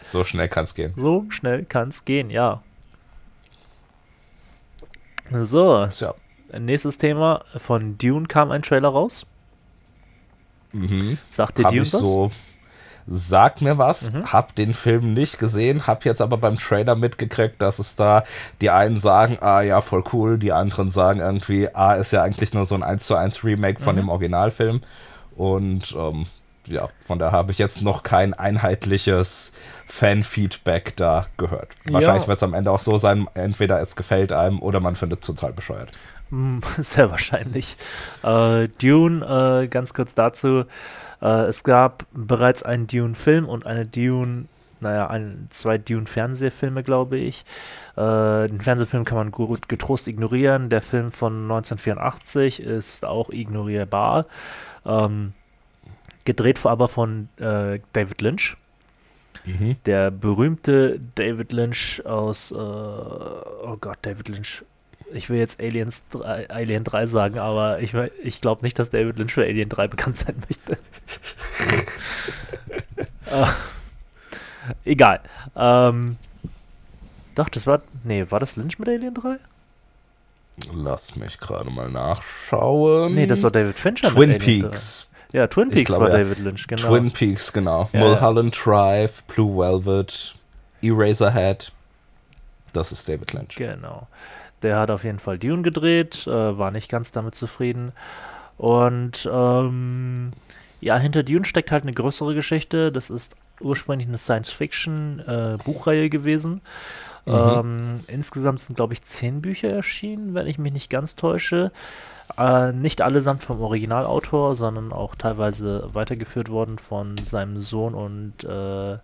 so 0.00 0.24
schnell 0.24 0.48
kann 0.48 0.64
es 0.64 0.74
gehen. 0.74 0.92
So 0.96 1.24
schnell 1.30 1.64
kann's 1.64 2.04
gehen, 2.04 2.28
ja. 2.28 2.62
So, 5.30 5.86
Tja. 5.86 6.14
nächstes 6.58 6.98
Thema. 6.98 7.42
Von 7.56 7.96
Dune 7.98 8.26
kam 8.26 8.50
ein 8.50 8.62
Trailer 8.62 8.88
raus. 8.88 9.26
Mhm. 10.72 11.18
Sagt 11.28 11.58
dir 11.58 11.64
Hab 11.64 11.70
Dune 11.70 11.82
ich 11.82 11.92
was? 11.94 12.00
so. 12.00 12.30
Sagt 13.12 13.60
mir 13.60 13.76
was, 13.76 14.12
Mhm. 14.12 14.32
hab 14.32 14.54
den 14.54 14.72
Film 14.72 15.14
nicht 15.14 15.40
gesehen, 15.40 15.88
hab 15.88 16.04
jetzt 16.04 16.20
aber 16.22 16.36
beim 16.36 16.56
Trailer 16.56 16.94
mitgekriegt, 16.94 17.60
dass 17.60 17.80
es 17.80 17.96
da 17.96 18.22
die 18.60 18.70
einen 18.70 18.96
sagen, 18.96 19.36
ah 19.40 19.62
ja, 19.62 19.80
voll 19.80 20.04
cool, 20.12 20.38
die 20.38 20.52
anderen 20.52 20.90
sagen 20.90 21.18
irgendwie, 21.18 21.68
ah, 21.74 21.94
ist 21.94 22.12
ja 22.12 22.22
eigentlich 22.22 22.54
nur 22.54 22.64
so 22.64 22.76
ein 22.76 22.84
1 22.84 23.04
zu 23.06 23.16
1 23.16 23.42
Remake 23.42 23.82
von 23.82 23.96
Mhm. 23.96 24.00
dem 24.02 24.08
Originalfilm. 24.10 24.82
Und 25.36 25.92
ähm, 25.98 26.26
ja, 26.66 26.88
von 27.04 27.18
daher 27.18 27.32
habe 27.32 27.50
ich 27.50 27.58
jetzt 27.58 27.82
noch 27.82 28.04
kein 28.04 28.32
einheitliches 28.32 29.52
Fan-Feedback 29.88 30.96
da 30.96 31.26
gehört. 31.36 31.68
Wahrscheinlich 31.90 32.22
Ja. 32.22 32.28
wird 32.28 32.36
es 32.38 32.42
am 32.44 32.54
Ende 32.54 32.70
auch 32.70 32.78
so 32.80 32.96
sein, 32.96 33.26
entweder 33.34 33.80
es 33.80 33.96
gefällt 33.96 34.32
einem 34.32 34.60
oder 34.60 34.78
man 34.80 34.94
findet 34.96 35.20
es 35.22 35.26
total 35.26 35.52
bescheuert. 35.52 35.90
Hm, 36.30 36.60
Sehr 36.78 37.10
wahrscheinlich. 37.10 37.76
Äh, 38.22 38.68
Dune, 38.80 39.62
äh, 39.64 39.66
ganz 39.68 39.94
kurz 39.94 40.14
dazu. 40.14 40.64
Äh, 41.20 41.44
es 41.44 41.64
gab 41.64 42.06
bereits 42.12 42.62
einen 42.62 42.86
Dune-Film 42.86 43.48
und 43.48 43.66
eine 43.66 43.86
Dune, 43.86 44.46
naja, 44.80 45.08
ein, 45.08 45.46
zwei 45.50 45.78
Dune-Fernsehfilme, 45.78 46.82
glaube 46.82 47.18
ich. 47.18 47.44
Äh, 47.96 48.48
den 48.48 48.60
Fernsehfilm 48.60 49.04
kann 49.04 49.18
man 49.18 49.30
gut 49.30 49.68
getrost 49.68 50.08
ignorieren. 50.08 50.70
Der 50.70 50.82
Film 50.82 51.12
von 51.12 51.42
1984 51.42 52.60
ist 52.60 53.04
auch 53.04 53.30
ignorierbar. 53.30 54.26
Ähm, 54.86 55.34
gedreht 56.24 56.64
aber 56.64 56.88
von 56.88 57.28
äh, 57.38 57.80
David 57.92 58.20
Lynch. 58.20 58.56
Mhm. 59.44 59.76
Der 59.86 60.10
berühmte 60.10 61.00
David 61.14 61.52
Lynch 61.52 62.04
aus, 62.04 62.52
äh, 62.52 62.54
oh 62.54 63.76
Gott, 63.80 63.98
David 64.02 64.28
Lynch. 64.28 64.64
Ich 65.12 65.30
will 65.30 65.38
jetzt 65.38 65.60
Aliens 65.60 66.04
3, 66.10 66.50
Alien 66.50 66.84
3 66.84 67.06
sagen, 67.06 67.38
aber 67.38 67.80
ich, 67.80 67.94
ich 68.22 68.40
glaube 68.40 68.62
nicht, 68.64 68.78
dass 68.78 68.90
David 68.90 69.18
Lynch 69.18 69.32
für 69.32 69.42
Alien 69.42 69.68
3 69.68 69.88
bekannt 69.88 70.16
sein 70.16 70.36
möchte. 70.48 70.78
äh, 73.26 73.46
egal. 74.84 75.20
Ähm, 75.56 76.16
doch, 77.34 77.48
das 77.48 77.66
war. 77.66 77.82
Nee, 78.04 78.26
war 78.30 78.40
das 78.40 78.56
Lynch 78.56 78.78
mit 78.78 78.88
Alien 78.88 79.14
3? 79.14 79.38
Lass 80.74 81.16
mich 81.16 81.38
gerade 81.38 81.70
mal 81.70 81.90
nachschauen. 81.90 83.14
Nee, 83.14 83.26
das 83.26 83.42
war 83.42 83.50
David 83.50 83.78
Fincher 83.78 84.08
Twin 84.08 84.30
mit 84.30 84.42
Alien 84.42 84.62
Peaks. 84.62 85.08
3. 85.32 85.38
Ja, 85.38 85.46
Twin 85.46 85.70
Peaks 85.70 85.86
glaube, 85.88 86.06
war 86.06 86.12
ja. 86.12 86.24
David 86.24 86.38
Lynch, 86.40 86.66
genau. 86.66 86.88
Twin 86.88 87.12
Peaks, 87.12 87.52
genau. 87.52 87.88
Ja, 87.92 88.00
Mulholland 88.00 88.58
Drive, 88.64 89.22
Blue 89.24 89.58
Velvet, 89.58 90.34
Eraserhead. 90.82 91.72
Das 92.72 92.92
ist 92.92 93.08
David 93.08 93.32
Lynch. 93.32 93.56
Genau. 93.56 94.08
Der 94.62 94.78
hat 94.78 94.90
auf 94.90 95.04
jeden 95.04 95.18
Fall 95.18 95.38
Dune 95.38 95.62
gedreht, 95.62 96.26
äh, 96.26 96.58
war 96.58 96.70
nicht 96.70 96.90
ganz 96.90 97.12
damit 97.12 97.34
zufrieden. 97.34 97.92
Und 98.58 99.28
ähm, 99.32 100.32
ja, 100.80 100.96
hinter 100.98 101.22
Dune 101.22 101.44
steckt 101.44 101.72
halt 101.72 101.82
eine 101.82 101.92
größere 101.92 102.34
Geschichte. 102.34 102.92
Das 102.92 103.08
ist 103.10 103.36
ursprünglich 103.60 104.08
eine 104.08 104.18
Science-Fiction-Buchreihe 104.18 106.08
gewesen. 106.10 106.60
Mhm. 107.26 107.32
Ähm, 107.34 107.98
insgesamt 108.06 108.60
sind, 108.60 108.76
glaube 108.76 108.94
ich, 108.94 109.02
zehn 109.02 109.42
Bücher 109.42 109.68
erschienen, 109.70 110.34
wenn 110.34 110.46
ich 110.46 110.58
mich 110.58 110.72
nicht 110.72 110.90
ganz 110.90 111.16
täusche. 111.16 111.70
Äh, 112.38 112.72
nicht 112.72 113.02
allesamt 113.02 113.44
vom 113.44 113.60
Originalautor, 113.60 114.54
sondern 114.54 114.92
auch 114.92 115.14
teilweise 115.14 115.88
weitergeführt 115.92 116.48
worden 116.48 116.78
von 116.78 117.16
seinem 117.22 117.58
Sohn 117.58 117.94
und 117.94 118.44
äh, 118.44 118.98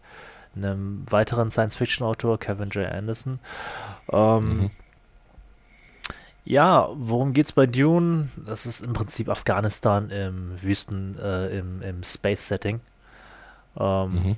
einem 0.56 1.04
weiteren 1.10 1.50
Science-Fiction-Autor, 1.50 2.38
Kevin 2.38 2.70
J. 2.70 2.90
Anderson. 2.90 3.40
Ähm, 4.10 4.60
Mhm. 4.60 4.70
Ja, 6.46 6.88
worum 6.94 7.32
geht's 7.32 7.52
bei 7.52 7.66
Dune? 7.66 8.28
Das 8.46 8.66
ist 8.66 8.80
im 8.80 8.92
Prinzip 8.92 9.28
Afghanistan 9.28 10.10
im 10.10 10.52
Wüsten, 10.62 11.18
äh, 11.18 11.58
im, 11.58 11.82
im 11.82 12.02
Space-Setting. 12.02 12.80
Ähm, 13.78 14.12
Mhm. 14.12 14.36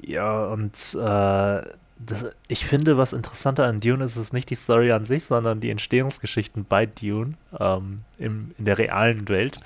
Ja, 0.00 0.46
und 0.46 0.74
äh, 0.94 1.62
das, 2.00 2.26
ich 2.46 2.64
finde, 2.64 2.96
was 2.96 3.12
interessanter 3.12 3.66
an 3.66 3.80
Dune 3.80 4.04
ist, 4.04 4.16
ist 4.16 4.32
nicht 4.32 4.48
die 4.50 4.54
Story 4.54 4.92
an 4.92 5.04
sich, 5.04 5.24
sondern 5.24 5.60
die 5.60 5.70
Entstehungsgeschichten 5.70 6.64
bei 6.64 6.86
Dune 6.86 7.34
ähm, 7.58 7.96
im, 8.18 8.52
in 8.58 8.64
der 8.64 8.78
realen 8.78 9.28
Welt. 9.28 9.58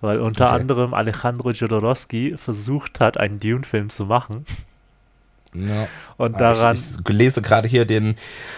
Weil 0.00 0.20
unter 0.20 0.46
Okay. 0.46 0.54
anderem 0.54 0.94
Alejandro 0.94 1.50
Jodorowsky 1.50 2.36
versucht 2.38 3.00
hat, 3.00 3.16
einen 3.18 3.40
Dune-Film 3.40 3.90
zu 3.90 4.06
machen. 4.06 4.46
Ja. 5.54 5.88
Und 6.18 6.34
Aber 6.34 6.38
daran. 6.54 6.76
Ich, 6.76 6.82
ich 7.08 7.14
lese 7.16 7.40
gerade 7.40 7.66
hier 7.68 7.84
den 7.86 8.16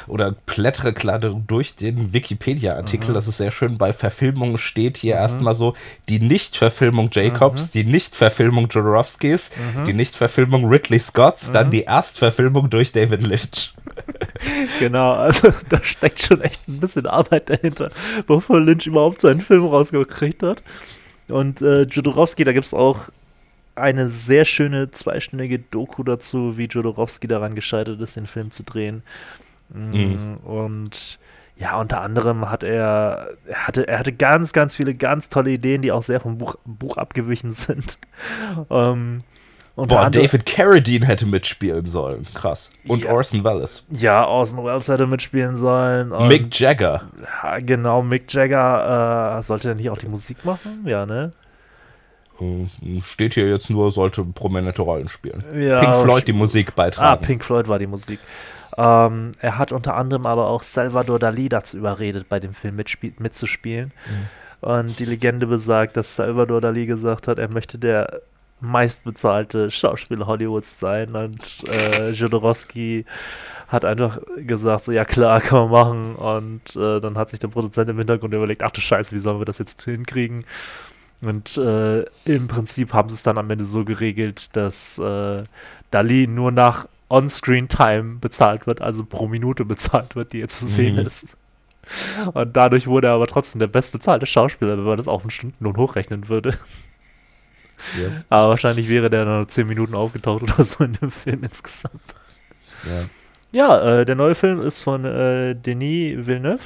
oder 0.09 0.33
blättere 0.47 0.93
gerade 0.93 1.35
durch 1.47 1.77
den 1.77 2.13
Wikipedia-Artikel. 2.13 3.11
Mhm. 3.11 3.15
Das 3.15 3.29
ist 3.29 3.37
sehr 3.37 3.53
schön. 3.53 3.79
Bei 3.79 3.93
Verfilmungen 3.93 4.59
steht 4.59 4.97
hier 4.97 5.15
Mhm. 5.15 5.21
erstmal 5.21 5.55
so 5.55 5.75
die 6.09 6.19
Nicht-Verfilmung 6.19 7.09
Jacobs, 7.13 7.71
die 7.71 7.85
Nicht-Verfilmung 7.85 8.67
Jodorowskis, 8.69 9.51
Mhm. 9.77 9.85
die 9.85 9.93
Nicht-Verfilmung 9.93 10.65
Ridley 10.69 10.99
Scotts, 10.99 11.49
Mhm. 11.49 11.53
dann 11.53 11.71
die 11.71 11.83
Erstverfilmung 11.83 12.71
durch 12.71 12.93
David 12.93 13.23
Lynch. 13.23 13.75
Genau, 14.79 15.13
also 15.13 15.53
da 15.69 15.81
steckt 15.83 16.21
schon 16.23 16.41
echt 16.41 16.67
ein 16.69 16.81
bisschen 16.81 17.07
Arbeit 17.07 17.51
dahinter, 17.51 17.91
bevor 18.27 18.61
Lynch 18.61 18.87
überhaupt 18.87 19.21
seinen 19.21 19.41
Film 19.41 19.65
rausgekriegt 19.67 20.43
hat. 20.43 20.63
Und 21.29 21.61
äh, 21.63 21.83
Jodorowsky, 21.83 22.45
da 22.45 22.53
gibt 22.53 22.65
es 22.67 22.75
auch 22.75 23.11
eine 23.81 24.09
sehr 24.09 24.45
schöne 24.45 24.91
zweistündige 24.91 25.59
Doku 25.59 26.03
dazu, 26.03 26.57
wie 26.59 26.67
Jodorowsky 26.67 27.27
daran 27.27 27.55
gescheitert 27.55 28.01
ist, 28.01 28.17
den 28.17 28.27
Film 28.27 28.51
zu 28.51 28.63
drehen. 28.65 29.03
Mm, 29.73 29.91
Mhm. 29.91 30.37
Und 30.39 31.19
ja, 31.57 31.79
unter 31.79 32.01
anderem 32.01 32.51
hat 32.51 32.63
er, 32.63 33.29
er 33.47 33.67
hatte, 33.67 33.87
er 33.87 33.99
hatte 33.99 34.13
ganz, 34.13 34.53
ganz 34.53 34.75
viele 34.75 34.95
ganz 34.95 35.29
tolle 35.29 35.51
Ideen, 35.51 35.83
die 35.83 35.93
auch 35.93 36.03
sehr 36.03 36.21
vom 36.21 36.39
Buch, 36.39 36.57
Buch 36.65 36.97
abgewichen 36.97 37.53
sind. 37.53 37.99
Ähm, 38.71 39.23
Boah, 39.77 40.01
anderem- 40.07 40.25
David 40.27 40.45
Carradine 40.45 41.07
hätte 41.07 41.25
mitspielen 41.27 41.87
sollen. 41.87 42.27
Krass. 42.35 42.71
Und 42.87 43.05
Ja. 43.05 43.13
Orson 43.13 43.45
Welles. 43.45 43.87
Ja, 43.91 44.27
Orson 44.27 44.63
Welles 44.65 44.89
hätte 44.89 45.07
mitspielen 45.07 45.57
sollen. 45.57 46.09
Mick 46.29 46.59
Jagger. 46.59 47.05
Ja, 47.43 47.59
genau, 47.61 48.03
Mick 48.03 48.31
Jagger 48.33 49.39
äh, 49.39 49.43
sollte 49.43 49.69
er 49.71 49.75
nicht 49.77 49.89
auch 49.89 49.97
die 49.97 50.09
Musik 50.09 50.45
machen? 50.45 50.83
Ja, 50.85 51.07
ne? 51.07 51.31
Äh, 52.41 53.01
Steht 53.03 53.35
hier 53.35 53.49
jetzt 53.49 53.71
nur, 53.71 53.93
sollte 53.93 54.25
prominente 54.25 54.83
Rollen 54.83 55.09
spielen. 55.09 55.45
Ja, 55.55 55.81
Pink 55.81 55.97
Floyd 55.97 56.29
die 56.29 56.33
Musik 56.33 56.69
Ah, 56.71 56.73
beitragen. 56.77 57.23
Pink 57.25 57.45
Floyd 57.45 57.69
war 57.69 57.79
die 57.79 57.87
Musik. 57.87 58.19
Ähm, 58.77 59.33
er 59.41 59.59
hat 59.59 59.73
unter 59.73 59.97
anderem 59.97 60.27
aber 60.27 60.49
auch 60.49 60.63
Salvador 60.63 61.19
Dali 61.19 61.49
dazu 61.49 61.77
überredet, 61.79 62.29
bei 62.29 62.41
dem 62.41 62.55
Film 62.55 62.77
mitzuspielen. 62.77 63.93
Und 64.61 64.99
die 64.99 65.05
Legende 65.05 65.47
besagt, 65.47 65.97
dass 65.97 66.17
Salvador 66.17 66.61
Dali 66.61 66.87
gesagt 66.87 67.29
hat, 67.29 67.39
er 67.39 67.49
möchte 67.49 67.79
der 67.79 68.21
meistbezahlte 68.61 69.71
Schauspieler 69.71 70.27
Hollywoods 70.27 70.79
sein. 70.79 71.15
Und 71.15 71.65
äh, 71.69 72.11
Jodorowsky 72.13 73.07
hat 73.69 73.85
einfach 73.85 74.19
gesagt, 74.37 74.85
so 74.85 74.93
ja 74.93 75.05
klar, 75.05 75.41
kann 75.41 75.71
man 75.71 75.71
machen. 75.71 76.17
Und 76.17 76.77
äh, 76.77 77.01
dann 77.01 77.17
hat 77.17 77.31
sich 77.31 77.39
der 77.39 77.49
Produzent 77.49 77.89
im 77.91 77.99
Hintergrund 77.99 78.35
überlegt, 78.35 78.63
ach 78.63 78.71
du 78.71 78.81
Scheiße, 78.81 79.15
wie 79.15 79.21
sollen 79.21 79.41
wir 79.41 79.45
das 79.47 79.59
jetzt 79.59 79.83
hinkriegen? 79.83 80.45
Und 81.23 81.57
äh, 81.59 82.05
im 82.25 82.49
Prinzip 82.49 82.95
haben 82.95 83.09
sie 83.11 83.15
es 83.17 83.23
dann 83.23 83.37
am 83.39 83.51
Ende 83.51 83.65
so 83.65 83.85
geregelt, 83.85 84.57
dass 84.57 84.99
äh, 84.99 85.45
Dali 85.91 86.27
nur 86.27 86.51
nach 86.53 86.89
On-Screen-Time 87.11 88.17
bezahlt 88.21 88.67
wird, 88.67 88.81
also 88.81 89.05
pro 89.05 89.29
Minute 89.29 89.65
bezahlt 89.65 90.17
wird, 90.17 90.33
die 90.33 90.41
er 90.41 90.49
zu 90.49 90.67
sehen 90.67 90.95
Mhm. 90.95 91.07
ist. 91.07 91.37
Und 92.35 92.57
dadurch 92.57 92.87
wurde 92.87 93.09
er 93.09 93.15
aber 93.15 93.27
trotzdem 93.27 93.59
der 93.59 93.67
bestbezahlte 93.67 94.25
Schauspieler, 94.27 94.79
wenn 94.79 94.85
man 94.85 94.97
das 94.97 95.09
auf 95.09 95.23
einen 95.23 95.31
Stundenlohn 95.31 95.77
hochrechnen 95.77 96.29
würde. 96.29 96.57
Ja. 98.01 98.09
Aber 98.29 98.51
wahrscheinlich 98.51 98.89
wäre 98.89 99.11
der 99.11 99.25
nur 99.25 99.49
10 99.49 99.67
Minuten 99.67 99.95
aufgetaucht 99.95 100.43
oder 100.43 100.63
so 100.63 100.85
in 100.85 100.93
dem 100.95 101.11
Film 101.11 101.43
insgesamt. 101.43 102.15
Ja. 102.85 103.03
Ja, 103.53 104.01
äh, 104.01 104.05
der 104.05 104.15
neue 104.15 104.35
Film 104.37 104.61
ist 104.63 104.83
von 104.83 105.05
äh, 105.05 105.55
Denis 105.57 106.27
Villeneuve. 106.27 106.63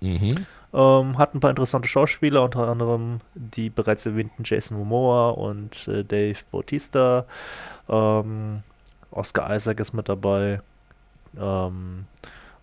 Mhm. 0.00 0.46
Ähm, 0.72 1.16
hat 1.16 1.34
ein 1.34 1.40
paar 1.40 1.50
interessante 1.50 1.88
Schauspieler, 1.88 2.42
unter 2.42 2.68
anderem 2.68 3.20
die 3.34 3.70
bereits 3.70 4.04
erwähnten 4.04 4.42
Jason 4.44 4.76
Momoa 4.76 5.30
und 5.30 5.88
äh, 5.88 6.04
Dave 6.04 6.38
Bautista. 6.50 7.24
Ähm, 7.88 8.62
Oscar 9.10 9.54
Isaac 9.54 9.80
ist 9.80 9.94
mit 9.94 10.08
dabei. 10.08 10.60
Ähm, 11.38 12.04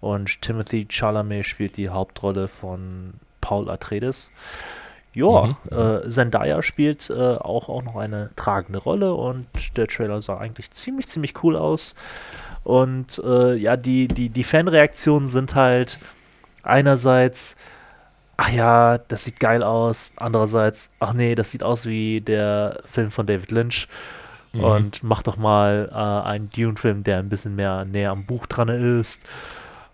und 0.01 0.41
Timothy 0.41 0.85
Chalamet 0.87 1.45
spielt 1.45 1.77
die 1.77 1.89
Hauptrolle 1.89 2.47
von 2.47 3.13
Paul 3.41 3.69
Atreides. 3.69 4.31
Ja, 5.15 5.45
mhm. 5.45 5.55
äh, 5.71 6.09
Zendaya 6.09 6.61
spielt 6.61 7.09
äh, 7.09 7.13
auch, 7.13 7.69
auch 7.69 7.83
noch 7.83 7.95
eine 7.95 8.31
tragende 8.35 8.79
Rolle 8.79 9.13
und 9.13 9.47
der 9.77 9.87
Trailer 9.87 10.21
sah 10.21 10.37
eigentlich 10.37 10.71
ziemlich, 10.71 11.07
ziemlich 11.07 11.41
cool 11.41 11.55
aus. 11.55 11.95
Und 12.63 13.21
äh, 13.23 13.55
ja, 13.55 13.77
die, 13.77 14.07
die, 14.09 14.29
die 14.29 14.43
Fanreaktionen 14.43 15.27
sind 15.27 15.55
halt 15.55 15.99
einerseits, 16.63 17.55
ach 18.37 18.51
ja, 18.51 18.97
das 18.97 19.25
sieht 19.25 19.39
geil 19.39 19.63
aus, 19.63 20.13
andererseits, 20.17 20.91
ach 20.99 21.13
nee, 21.13 21.35
das 21.35 21.51
sieht 21.51 21.63
aus 21.63 21.85
wie 21.85 22.21
der 22.21 22.81
Film 22.85 23.11
von 23.11 23.25
David 23.25 23.51
Lynch. 23.51 23.87
Mhm. 24.53 24.63
Und 24.63 25.03
mach 25.03 25.23
doch 25.23 25.37
mal 25.37 25.89
äh, 25.91 26.27
einen 26.27 26.49
Dune-Film, 26.49 27.03
der 27.03 27.19
ein 27.19 27.29
bisschen 27.29 27.55
mehr 27.55 27.85
näher 27.85 28.11
am 28.11 28.25
Buch 28.25 28.45
dran 28.45 28.69
ist. 28.69 29.21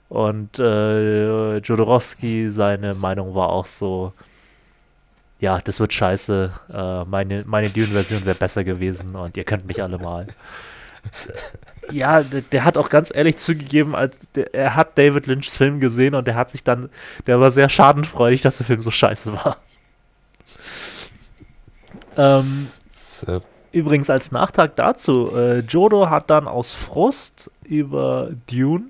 Und 0.10 0.60
äh, 0.60 1.58
Jodorowsky, 1.58 2.52
seine 2.52 2.94
Meinung 2.94 3.34
war 3.34 3.50
auch 3.50 3.66
so, 3.66 4.14
ja, 5.40 5.60
das 5.60 5.80
wird 5.80 5.94
scheiße. 5.94 6.52
Äh, 6.72 7.06
meine 7.06 7.44
meine 7.48 7.70
Dune-Version 7.70 8.26
wäre 8.26 8.36
besser 8.36 8.64
gewesen 8.64 9.16
und 9.16 9.38
ihr 9.38 9.44
könnt 9.44 9.66
mich 9.68 9.82
alle 9.82 9.98
mal. 9.98 10.28
ja, 11.92 12.24
der, 12.24 12.42
der, 12.42 12.66
hat 12.66 12.78
auch 12.78 12.90
ganz 12.90 13.14
ehrlich 13.14 13.38
zugegeben, 13.38 13.96
als 13.96 14.18
der, 14.36 14.54
er 14.54 14.76
hat 14.76 14.98
David 14.98 15.28
Lynchs 15.28 15.58
Film 15.58 15.80
gesehen 15.80 16.16
und 16.16 16.28
der 16.28 16.36
hat 16.36 16.50
sich 16.50 16.64
dann, 16.64 16.90
der 17.28 17.40
war 17.40 17.52
sehr 17.52 17.70
schadenfreudig, 17.70 18.42
dass 18.42 18.58
der 18.58 18.66
Film 18.66 18.82
so 18.82 18.92
scheiße 18.92 19.34
war. 19.34 19.58
Ähm, 22.18 22.68
so. 22.92 23.42
Übrigens 23.72 24.10
als 24.10 24.32
Nachtrag 24.32 24.76
dazu, 24.76 25.36
äh, 25.36 25.60
Jodo 25.60 26.10
hat 26.10 26.30
dann 26.30 26.48
aus 26.48 26.74
Frust 26.74 27.52
über 27.64 28.30
Dune, 28.50 28.90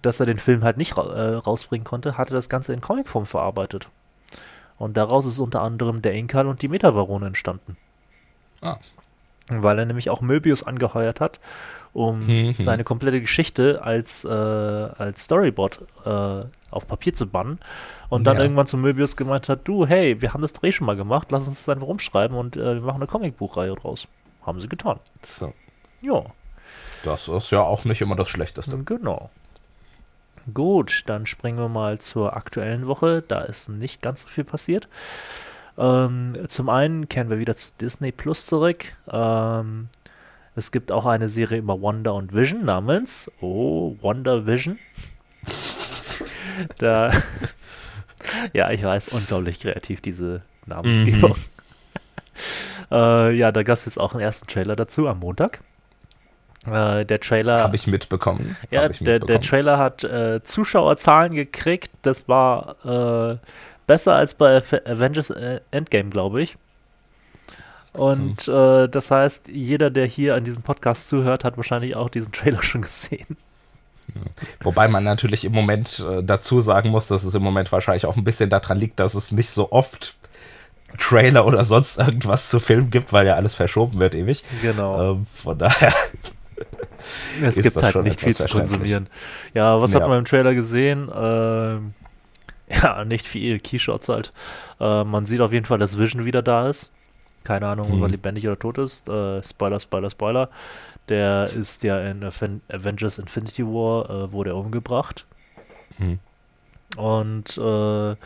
dass 0.00 0.20
er 0.20 0.26
den 0.26 0.38
Film 0.38 0.64
halt 0.64 0.78
nicht 0.78 0.96
ra 0.96 1.12
äh, 1.14 1.34
rausbringen 1.34 1.84
konnte, 1.84 2.16
hatte 2.16 2.34
das 2.34 2.48
Ganze 2.48 2.72
in 2.72 2.80
Comicform 2.80 3.26
verarbeitet. 3.26 3.88
Und 4.78 4.96
daraus 4.96 5.26
ist 5.26 5.38
unter 5.38 5.62
anderem 5.62 6.02
der 6.02 6.14
Inkal 6.14 6.46
und 6.46 6.62
die 6.62 6.68
Metabarone 6.68 7.26
entstanden. 7.26 7.76
Ah. 8.60 8.78
Weil 9.48 9.78
er 9.78 9.86
nämlich 9.86 10.08
auch 10.08 10.22
Möbius 10.22 10.62
angeheuert 10.62 11.20
hat, 11.20 11.38
um 11.94 12.26
mhm. 12.26 12.54
seine 12.58 12.84
komplette 12.84 13.20
Geschichte 13.20 13.80
als, 13.82 14.24
äh, 14.24 14.28
als 14.28 15.24
Storyboard 15.24 15.80
äh, 16.04 16.44
auf 16.70 16.86
Papier 16.86 17.14
zu 17.14 17.26
bannen. 17.26 17.60
Und 18.10 18.24
dann 18.24 18.36
ja. 18.36 18.42
irgendwann 18.42 18.66
zu 18.66 18.76
Möbius 18.76 19.16
gemeint 19.16 19.48
hat, 19.48 19.66
du, 19.66 19.86
hey, 19.86 20.20
wir 20.20 20.34
haben 20.34 20.42
das 20.42 20.52
Dreh 20.52 20.72
schon 20.72 20.86
mal 20.86 20.96
gemacht, 20.96 21.30
lass 21.30 21.46
uns 21.46 21.64
das 21.64 21.68
einfach 21.68 21.86
umschreiben 21.86 22.36
und 22.36 22.56
äh, 22.56 22.74
wir 22.74 22.82
machen 22.82 22.96
eine 22.96 23.06
Comicbuchreihe 23.06 23.74
draus. 23.74 24.08
Haben 24.44 24.60
sie 24.60 24.68
getan. 24.68 24.98
So. 25.22 25.54
Ja. 26.02 26.24
Das 27.04 27.28
ist 27.28 27.50
ja 27.50 27.60
auch 27.60 27.84
nicht 27.84 28.00
immer 28.00 28.16
das 28.16 28.28
Schlechteste. 28.28 28.76
Genau. 28.78 29.30
Gut, 30.52 31.04
dann 31.06 31.26
springen 31.26 31.58
wir 31.58 31.68
mal 31.68 31.98
zur 32.00 32.36
aktuellen 32.36 32.86
Woche. 32.86 33.22
Da 33.26 33.42
ist 33.42 33.68
nicht 33.68 34.02
ganz 34.02 34.22
so 34.22 34.28
viel 34.28 34.44
passiert. 34.44 34.88
Ähm, 35.78 36.34
zum 36.48 36.68
einen 36.68 37.08
kehren 37.08 37.30
wir 37.30 37.38
wieder 37.38 37.56
zu 37.56 37.70
Disney 37.80 38.12
Plus 38.12 38.46
zurück. 38.46 38.92
Ähm, 39.10 39.88
es 40.56 40.70
gibt 40.72 40.92
auch 40.92 41.06
eine 41.06 41.28
Serie 41.28 41.58
über 41.58 41.80
Wonder 41.80 42.14
und 42.14 42.34
Vision 42.34 42.64
namens 42.64 43.30
Oh, 43.40 43.96
Wonder 44.00 44.46
Vision. 44.46 44.78
da, 46.78 47.10
ja, 48.52 48.70
ich 48.70 48.82
weiß, 48.82 49.08
unglaublich 49.08 49.60
kreativ, 49.60 50.00
diese 50.00 50.42
Namensgebung. 50.66 51.30
Mhm. 51.30 51.36
äh, 52.90 53.32
ja, 53.32 53.52
da 53.52 53.62
gab 53.62 53.78
es 53.78 53.84
jetzt 53.86 53.98
auch 53.98 54.12
einen 54.12 54.22
ersten 54.22 54.46
Trailer 54.46 54.76
dazu 54.76 55.08
am 55.08 55.20
Montag. 55.20 55.60
Äh, 56.66 57.04
der 57.04 57.20
Trailer. 57.20 57.62
Habe 57.62 57.76
ich 57.76 57.86
mitbekommen. 57.86 58.56
Ja, 58.70 58.88
ich 58.88 58.98
der, 58.98 59.14
mitbekommen. 59.14 59.26
der 59.26 59.40
Trailer 59.40 59.78
hat 59.78 60.04
äh, 60.04 60.42
Zuschauerzahlen 60.42 61.34
gekriegt. 61.34 61.90
Das 62.02 62.28
war 62.28 62.76
äh, 63.32 63.38
besser 63.86 64.14
als 64.14 64.34
bei 64.34 64.56
Avengers 64.56 65.30
äh, 65.30 65.60
Endgame, 65.70 66.10
glaube 66.10 66.42
ich. 66.42 66.56
Und 67.94 68.48
mhm. 68.48 68.90
das 68.90 69.10
heißt, 69.10 69.48
jeder, 69.48 69.90
der 69.90 70.06
hier 70.06 70.34
an 70.34 70.44
diesem 70.44 70.62
Podcast 70.62 71.08
zuhört, 71.08 71.44
hat 71.44 71.56
wahrscheinlich 71.56 71.96
auch 71.96 72.10
diesen 72.10 72.32
Trailer 72.32 72.62
schon 72.62 72.82
gesehen. 72.82 73.36
Wobei 74.62 74.88
man 74.88 75.04
natürlich 75.04 75.44
im 75.44 75.52
Moment 75.52 76.04
äh, 76.08 76.22
dazu 76.22 76.60
sagen 76.60 76.90
muss, 76.90 77.08
dass 77.08 77.24
es 77.24 77.34
im 77.34 77.42
Moment 77.42 77.72
wahrscheinlich 77.72 78.06
auch 78.06 78.16
ein 78.16 78.24
bisschen 78.24 78.50
daran 78.50 78.78
liegt, 78.78 79.00
dass 79.00 79.14
es 79.14 79.32
nicht 79.32 79.50
so 79.50 79.72
oft 79.72 80.14
Trailer 80.98 81.46
oder 81.46 81.64
sonst 81.64 81.98
irgendwas 81.98 82.48
zu 82.48 82.60
Filmen 82.60 82.90
gibt, 82.90 83.12
weil 83.12 83.26
ja 83.26 83.34
alles 83.34 83.54
verschoben 83.54 83.98
wird 83.98 84.14
ewig. 84.14 84.44
Genau. 84.62 85.12
Ähm, 85.12 85.26
von 85.34 85.58
daher 85.58 85.92
es 87.42 87.56
gibt 87.56 87.82
halt 87.82 87.96
nicht 88.04 88.20
viel 88.20 88.36
zu 88.36 88.46
konsumieren. 88.46 89.08
Ja, 89.54 89.80
was 89.80 89.92
ja. 89.92 90.00
hat 90.00 90.08
man 90.08 90.18
im 90.18 90.24
Trailer 90.24 90.54
gesehen? 90.54 91.10
Ähm, 91.14 91.94
ja, 92.68 93.04
nicht 93.04 93.26
viel. 93.26 93.58
Keyshots 93.58 94.08
halt. 94.08 94.30
Äh, 94.80 95.04
man 95.04 95.26
sieht 95.26 95.40
auf 95.40 95.52
jeden 95.52 95.66
Fall, 95.66 95.78
dass 95.78 95.98
Vision 95.98 96.24
wieder 96.24 96.42
da 96.42 96.68
ist. 96.68 96.92
Keine 97.44 97.66
Ahnung, 97.66 97.88
hm. 97.88 97.94
ob 97.94 98.00
er 98.00 98.08
mhm. 98.08 98.12
lebendig 98.12 98.46
oder 98.46 98.58
tot 98.58 98.78
ist. 98.78 99.08
Äh, 99.08 99.42
Spoiler, 99.42 99.78
Spoiler, 99.78 100.10
Spoiler. 100.10 100.50
Der 101.08 101.50
ist 101.50 101.82
ja 101.82 102.00
in 102.00 102.24
Avengers 102.24 103.18
Infinity 103.18 103.64
War, 103.64 104.08
äh, 104.08 104.32
wurde 104.32 104.50
er 104.50 104.56
umgebracht. 104.56 105.26
Hm. 105.98 106.18
Und 106.96 107.58
äh, 107.58 108.16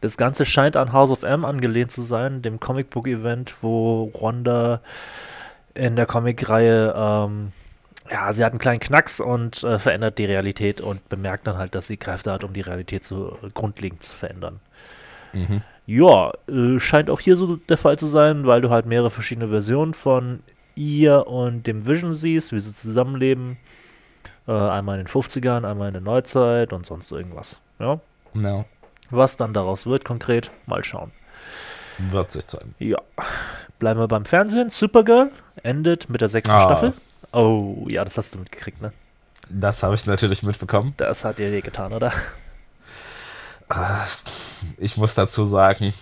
das 0.00 0.16
Ganze 0.16 0.46
scheint 0.46 0.76
an 0.76 0.92
House 0.92 1.10
of 1.10 1.22
M 1.22 1.44
angelehnt 1.44 1.90
zu 1.90 2.02
sein, 2.02 2.42
dem 2.42 2.60
Comicbook-Event, 2.60 3.54
wo 3.62 4.12
Wanda 4.20 4.80
in 5.74 5.96
der 5.96 6.06
Comic-Reihe 6.06 6.94
ähm, 6.96 7.52
ja, 8.10 8.32
sie 8.32 8.44
hat 8.44 8.52
einen 8.52 8.58
kleinen 8.58 8.80
Knacks 8.80 9.20
und 9.20 9.62
äh, 9.62 9.78
verändert 9.78 10.18
die 10.18 10.26
Realität 10.26 10.80
und 10.80 11.08
bemerkt 11.08 11.46
dann 11.46 11.58
halt, 11.58 11.74
dass 11.74 11.86
sie 11.86 11.96
Kräfte 11.96 12.32
hat, 12.32 12.44
um 12.44 12.52
die 12.52 12.60
Realität 12.60 13.04
zu, 13.04 13.36
grundlegend 13.54 14.02
zu 14.02 14.14
verändern. 14.14 14.60
Mhm. 15.32 15.62
Ja, 15.86 16.32
äh, 16.48 16.80
scheint 16.80 17.10
auch 17.10 17.20
hier 17.20 17.36
so 17.36 17.56
der 17.56 17.76
Fall 17.76 17.98
zu 17.98 18.06
sein, 18.06 18.46
weil 18.46 18.60
du 18.60 18.70
halt 18.70 18.86
mehrere 18.86 19.10
verschiedene 19.10 19.48
Versionen 19.48 19.94
von 19.94 20.40
ihr 20.74 21.26
und 21.28 21.66
dem 21.66 21.86
Vision 21.86 22.12
siehst, 22.12 22.52
wie 22.52 22.60
sie 22.60 22.74
zusammenleben. 22.74 23.56
Äh, 24.48 24.52
einmal 24.52 24.98
in 24.98 25.06
den 25.06 25.12
50ern, 25.12 25.64
einmal 25.64 25.88
in 25.88 25.94
der 25.94 26.02
Neuzeit 26.02 26.72
und 26.72 26.86
sonst 26.86 27.10
irgendwas. 27.12 27.60
Ja. 27.78 28.00
No. 28.34 28.64
Was 29.10 29.36
dann 29.36 29.54
daraus 29.54 29.86
wird 29.86 30.04
konkret, 30.04 30.50
mal 30.66 30.84
schauen. 30.84 31.12
Wird 32.10 32.32
sich 32.32 32.46
zeigen. 32.46 32.74
Ja. 32.78 32.98
Bleiben 33.78 34.00
wir 34.00 34.08
beim 34.08 34.24
Fernsehen. 34.24 34.70
Supergirl 34.70 35.30
endet 35.62 36.08
mit 36.10 36.20
der 36.20 36.28
sechsten 36.28 36.56
ah. 36.56 36.60
Staffel. 36.60 36.92
Oh, 37.32 37.86
ja, 37.88 38.04
das 38.04 38.18
hast 38.18 38.34
du 38.34 38.38
mitgekriegt, 38.38 38.80
ne? 38.80 38.92
Das 39.48 39.82
habe 39.82 39.94
ich 39.94 40.06
natürlich 40.06 40.42
mitbekommen. 40.42 40.94
Das 40.96 41.24
hat 41.24 41.38
dir 41.38 41.52
weh 41.52 41.60
getan, 41.60 41.92
oder? 41.92 42.12
Ah, 43.68 44.04
ich 44.78 44.96
muss 44.96 45.14
dazu 45.14 45.44
sagen, 45.44 45.92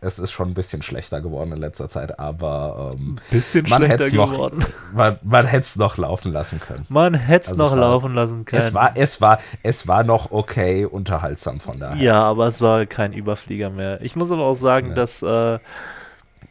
es 0.00 0.18
ist 0.18 0.30
schon 0.30 0.50
ein 0.50 0.54
bisschen 0.54 0.82
schlechter 0.82 1.20
geworden 1.20 1.52
in 1.52 1.58
letzter 1.58 1.88
Zeit, 1.88 2.18
aber 2.20 2.94
ähm, 2.94 3.16
bisschen 3.30 3.68
man 3.68 3.84
schlechter 3.84 4.10
geworden. 4.10 4.64
man, 4.94 5.18
man 5.22 5.46
hätte 5.46 5.62
es 5.62 5.76
noch 5.76 5.98
laufen 5.98 6.32
lassen 6.32 6.60
können. 6.60 6.86
Man 6.88 7.14
hätte 7.14 7.46
es 7.46 7.50
also 7.52 7.64
noch 7.64 7.70
war, 7.72 7.78
laufen 7.78 8.14
lassen 8.14 8.44
können. 8.44 8.62
Es 8.62 8.74
war, 8.74 8.92
es 8.94 9.20
war, 9.20 9.40
es 9.62 9.88
war 9.88 10.04
noch 10.04 10.30
okay 10.30 10.84
unterhaltsam 10.84 11.58
von 11.58 11.80
daher. 11.80 12.00
Ja, 12.00 12.22
aber 12.22 12.46
es 12.46 12.60
war 12.60 12.86
kein 12.86 13.12
Überflieger 13.12 13.70
mehr. 13.70 14.00
Ich 14.02 14.14
muss 14.14 14.30
aber 14.30 14.44
auch 14.44 14.54
sagen, 14.54 14.90
ja. 14.90 14.94
dass 14.94 15.22
äh, 15.22 15.58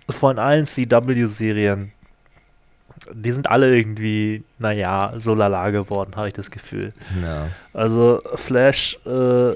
von 0.09 0.39
allen 0.39 0.65
CW-Serien 0.65 1.93
die 3.13 3.32
sind 3.32 3.49
alle 3.49 3.76
irgendwie, 3.76 4.43
naja, 4.57 5.13
so 5.18 5.34
lala 5.34 5.70
geworden, 5.70 6.15
habe 6.15 6.28
ich 6.28 6.34
das 6.34 6.51
Gefühl. 6.51 6.93
Ja. 7.22 7.47
Also 7.74 8.22
Flash, 8.36 8.99
äh, 9.05 9.53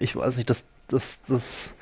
ich 0.00 0.16
weiß 0.16 0.36
nicht, 0.36 0.50
das, 0.50 0.66
das, 0.88 1.22
das 1.26 1.74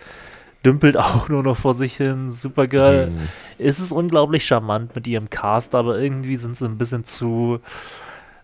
dümpelt 0.65 0.97
auch 0.97 1.29
nur 1.29 1.43
noch 1.43 1.57
vor 1.57 1.75
sich 1.75 1.97
hin. 1.97 2.31
Supergirl 2.31 3.11
mhm. 3.11 3.29
ist 3.59 3.79
es 3.79 3.93
unglaublich 3.93 4.47
charmant 4.47 4.95
mit 4.95 5.07
ihrem 5.07 5.31
Cast, 5.31 5.75
aber 5.75 5.99
irgendwie 5.99 6.37
sind 6.37 6.57
sie 6.57 6.67
ein 6.67 6.79
bisschen 6.79 7.05
zu. 7.05 7.61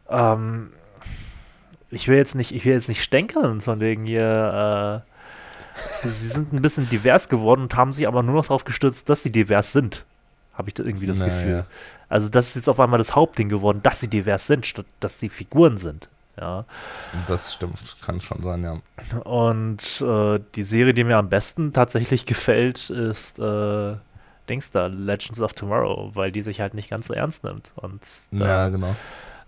Ähm, 0.09 0.71
ich 1.91 2.09
will 2.09 2.17
jetzt 2.17 2.35
nicht, 2.35 2.53
ich 2.53 2.65
will 2.65 2.73
jetzt 2.73 2.89
nicht 2.89 3.03
stänkern, 3.03 3.61
von 3.61 3.81
wegen 3.81 4.07
hier. 4.07 5.05
Äh, 5.05 6.09
sie 6.09 6.29
sind 6.29 6.53
ein 6.53 6.63
bisschen 6.63 6.89
divers 6.89 7.29
geworden 7.29 7.63
und 7.63 7.77
haben 7.77 7.93
sich 7.93 8.07
aber 8.07 8.23
nur 8.23 8.37
noch 8.37 8.47
darauf 8.47 8.65
gestürzt, 8.65 9.09
dass 9.09 9.23
sie 9.23 9.33
divers 9.33 9.73
sind. 9.73 10.05
Habe 10.53 10.69
ich 10.69 10.75
da 10.75 10.85
irgendwie 10.85 11.07
das 11.07 11.21
Na, 11.21 11.27
Gefühl. 11.27 11.67
Also 12.09 12.29
das 12.29 12.49
ist 12.49 12.55
jetzt 12.55 12.69
auf 12.69 12.79
einmal 12.79 12.99
das 12.99 13.17
Hauptding 13.17 13.49
geworden, 13.49 13.81
dass 13.83 14.01
sie 14.01 14.09
divers 14.09 14.47
sind, 14.47 14.67
statt 14.67 14.87
dass 15.01 15.19
sie 15.19 15.29
Figuren 15.29 15.77
sind. 15.77 16.09
Ja. 16.41 16.65
Das 17.29 17.55
stimmt, 17.55 17.97
kann 18.03 18.21
schon 18.21 18.43
sein, 18.43 18.63
ja. 18.63 19.21
Und 19.23 20.01
äh, 20.01 20.41
die 20.55 20.65
Serie, 20.65 20.95
die 20.95 21.05
mir 21.05 21.17
am 21.17 21.29
besten 21.29 21.73
tatsächlich 21.73 22.27
gefällt, 22.27 22.91
ist 22.91 23.39
äh, 23.39 23.95
Dings 24.49 24.71
da, 24.71 24.87
Legends 24.87 25.41
of 25.41 25.53
Tomorrow, 25.53 26.11
weil 26.15 26.33
die 26.33 26.43
sich 26.43 26.61
halt 26.61 26.75
nicht 26.75 26.91
ganz 26.91 27.07
so 27.07 27.15
ernst 27.15 27.45
nimmt. 27.45 27.73
Und 27.77 28.03
da, 28.31 28.47
ja, 28.47 28.69
genau. 28.69 28.95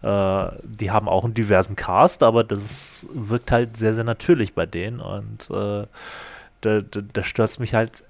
Äh, 0.02 0.52
die 0.62 0.90
haben 0.90 1.08
auch 1.08 1.24
einen 1.24 1.34
diversen 1.34 1.74
Cast, 1.76 2.22
aber 2.22 2.44
das 2.44 3.06
wirkt 3.12 3.50
halt 3.50 3.76
sehr, 3.76 3.94
sehr 3.94 4.04
natürlich 4.04 4.54
bei 4.54 4.66
denen 4.66 5.00
und 5.00 5.50
äh, 5.50 5.86
da, 6.60 6.80
da, 6.80 7.00
da 7.12 7.22
stört 7.22 7.58
mich 7.60 7.74
halt 7.74 8.04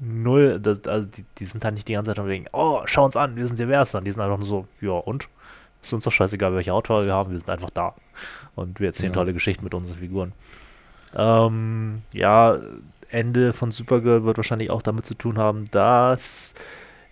null. 0.00 0.58
Das, 0.60 0.86
also 0.86 1.06
die, 1.06 1.24
die, 1.38 1.44
sind 1.44 1.64
halt 1.64 1.74
nicht 1.74 1.88
die 1.88 1.94
ganze 1.94 2.14
Zeit 2.14 2.26
wegen, 2.26 2.46
oh, 2.52 2.82
schau 2.86 3.04
uns 3.04 3.16
an, 3.16 3.36
wir 3.36 3.46
sind 3.46 3.58
divers. 3.58 3.94
Und 3.94 4.04
die 4.04 4.10
sind 4.10 4.22
einfach 4.22 4.38
nur 4.38 4.46
so, 4.46 4.66
ja 4.80 4.92
und? 4.92 5.28
Ist 5.86 5.92
uns 5.92 6.02
doch 6.02 6.10
scheißegal, 6.10 6.52
welche 6.52 6.72
Hautfarbe 6.72 7.06
wir 7.06 7.14
haben, 7.14 7.30
wir 7.30 7.38
sind 7.38 7.48
einfach 7.48 7.70
da. 7.70 7.94
Und 8.56 8.80
wir 8.80 8.88
erzählen 8.88 9.12
ja. 9.12 9.14
tolle 9.14 9.32
Geschichten 9.32 9.62
mit 9.62 9.72
unseren 9.72 9.98
Figuren. 9.98 10.32
Ähm, 11.14 12.02
ja, 12.12 12.58
Ende 13.08 13.52
von 13.52 13.70
Supergirl 13.70 14.24
wird 14.24 14.36
wahrscheinlich 14.36 14.72
auch 14.72 14.82
damit 14.82 15.06
zu 15.06 15.14
tun 15.14 15.38
haben, 15.38 15.66
dass 15.70 16.54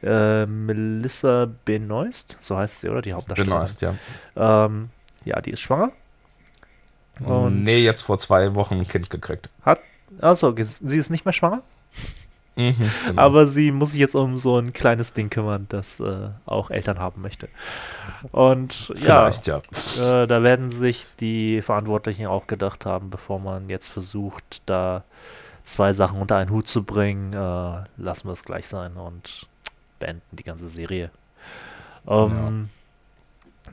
äh, 0.03 0.45
Melissa 0.47 1.49
Benoist, 1.65 2.37
so 2.41 2.57
heißt 2.57 2.81
sie, 2.81 2.89
oder? 2.89 3.01
Die 3.01 3.13
Hauptdarstellerin. 3.13 3.55
Benoist, 3.55 3.81
ja. 3.83 3.95
Ähm, 4.35 4.89
ja, 5.25 5.41
die 5.41 5.51
ist 5.51 5.61
schwanger. 5.61 5.93
Und 7.21 7.63
nee, 7.63 7.79
jetzt 7.79 8.01
vor 8.01 8.19
zwei 8.19 8.57
Wochen 8.57 8.75
ein 8.75 8.89
Kind 8.89 9.09
gekriegt. 9.09 9.51
Hat, 9.63 9.79
achso, 10.21 10.53
sie 10.59 10.99
ist 10.99 11.11
nicht 11.11 11.25
mehr 11.25 11.33
schwanger? 11.33 11.63
Mhm, 12.57 12.77
genau. 13.07 13.23
Aber 13.23 13.47
sie 13.47 13.73
muss 13.73 13.91
sich 13.91 14.01
jetzt 14.01 14.15
um 14.15 14.39
so 14.39 14.59
ein 14.59 14.73
kleines 14.73 15.13
Ding 15.13 15.29
kümmern, 15.29 15.67
das 15.69 15.99
äh, 15.99 16.29
auch 16.47 16.71
Eltern 16.71 16.99
haben 16.99 17.21
möchte. 17.21 17.49
Und 18.31 18.73
Vielleicht, 18.95 19.47
ja, 19.47 19.61
ja. 19.97 20.23
Äh, 20.23 20.27
da 20.27 20.43
werden 20.43 20.71
sich 20.71 21.07
die 21.21 21.63
Verantwortlichen 21.63 22.27
auch 22.27 22.47
gedacht 22.47 22.87
haben, 22.87 23.11
bevor 23.11 23.41
man 23.41 23.69
jetzt 23.69 23.89
versucht, 23.89 24.63
da 24.67 25.03
zwei 25.65 25.93
Sachen 25.93 26.21
unter 26.21 26.37
einen 26.37 26.51
Hut 26.51 26.69
zu 26.69 26.85
bringen, 26.85 27.33
äh, 27.33 27.85
lassen 27.97 28.29
wir 28.29 28.33
es 28.33 28.45
gleich 28.45 28.69
sein 28.69 28.93
und 28.95 29.49
beenden 29.99 30.37
die 30.37 30.45
ganze 30.45 30.69
Serie. 30.69 31.11
Ähm, 32.07 32.69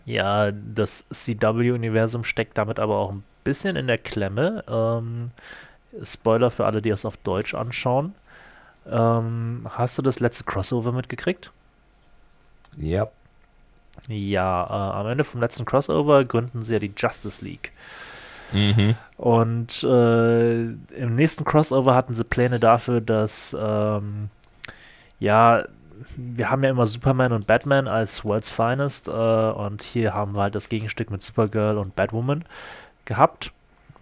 ja. 0.06 0.48
ja. 0.48 0.52
das 0.52 1.06
CW-Universum 1.10 2.24
steckt 2.24 2.58
damit 2.58 2.80
aber 2.80 2.98
auch 2.98 3.12
ein 3.12 3.24
bisschen 3.44 3.76
in 3.76 3.88
der 3.88 3.98
Klemme. 3.98 4.64
Ähm, 4.68 5.30
Spoiler 6.02 6.50
für 6.50 6.66
alle, 6.66 6.82
die 6.82 6.90
es 6.90 7.06
auf 7.06 7.18
Deutsch 7.18 7.54
anschauen. 7.54 8.16
Ähm, 8.90 9.68
hast 9.70 9.98
du 9.98 10.02
das 10.02 10.20
letzte 10.20 10.44
Crossover 10.44 10.92
mitgekriegt? 10.92 11.52
Ja. 12.78 13.08
Ja, 14.08 14.64
äh, 14.64 15.00
am 15.00 15.08
Ende 15.08 15.24
vom 15.24 15.42
letzten 15.42 15.66
Crossover 15.66 16.24
gründen 16.26 16.62
sie 16.64 16.74
ja 16.74 16.80
die 16.80 16.94
Justice 16.96 17.44
League. 17.44 17.72
Mhm. 18.54 18.96
Und 19.18 19.84
äh, 19.84 20.64
im 20.64 21.16
nächsten 21.16 21.46
Crossover 21.46 21.96
hatten 21.96 22.14
sie 22.14 22.24
Pläne 22.24 22.60
dafür, 22.60 23.02
dass, 23.02 23.56
ähm, 23.60 24.30
ja, 25.20 25.64
wir 26.16 26.50
haben 26.50 26.64
ja 26.64 26.70
immer 26.70 26.88
Superman 26.88 27.32
und 27.32 27.48
Batman 27.48 27.88
als 27.88 28.26
World's 28.26 28.52
Finest 28.52 29.08
äh, 29.08 29.12
und 29.12 29.84
hier 29.84 30.14
haben 30.14 30.34
wir 30.34 30.42
halt 30.42 30.56
das 30.56 30.70
Gegenstück 30.70 31.12
mit 31.12 31.22
Supergirl 31.22 31.78
und 31.78 31.96
Batwoman 31.96 32.44
gehabt. 33.06 33.52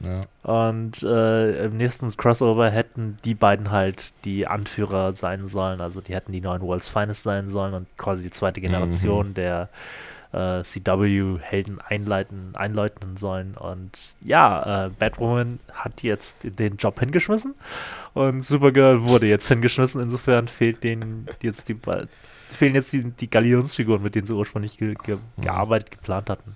Ja. 0.02 0.20
Und 0.44 1.04
äh, 1.04 1.66
im 1.66 1.78
nächsten 1.78 2.10
Crossover 2.16 2.70
hätten 2.70 3.18
die 3.26 3.36
beiden 3.36 3.72
halt 3.72 4.14
die 4.26 4.48
Anführer 4.48 5.14
sein 5.14 5.48
sollen. 5.48 5.82
Also 5.82 6.02
die 6.02 6.14
hätten 6.14 6.32
die 6.32 6.42
neuen 6.42 6.62
World's 6.62 6.90
Finest 6.90 7.24
sein 7.24 7.50
sollen 7.50 7.74
und 7.74 7.88
quasi 7.98 8.24
die 8.24 8.32
zweite 8.32 8.62
Generation 8.62 9.30
mhm. 9.30 9.34
der 9.34 9.70
äh, 10.32 10.62
CW-Helden 10.64 11.82
einleiten, 11.82 12.52
einläuten 12.56 13.18
sollen. 13.18 13.56
Und 13.58 14.16
ja, 14.22 14.86
äh, 14.86 14.90
Batwoman 14.90 15.60
hat 15.74 16.04
jetzt 16.04 16.38
den 16.44 16.78
Job 16.78 17.00
hingeschmissen 17.00 17.56
und 18.14 18.44
Supergirl 18.44 19.04
wurde 19.04 19.28
jetzt 19.28 19.48
hingeschmissen. 19.48 20.02
Insofern 20.02 20.48
fehlt 20.48 20.84
denen 20.84 21.28
jetzt 21.42 21.68
die 21.70 21.78
fehlen 22.48 22.76
jetzt 22.76 22.94
die, 22.94 23.04
die 23.04 23.30
Galionsfiguren, 23.30 24.02
mit 24.02 24.16
denen 24.16 24.26
sie 24.26 24.34
ursprünglich 24.34 24.78
ge 24.78 24.96
ge 25.04 25.16
mhm. 25.16 25.42
gearbeitet, 25.42 25.92
geplant 25.92 26.30
hatten. 26.30 26.56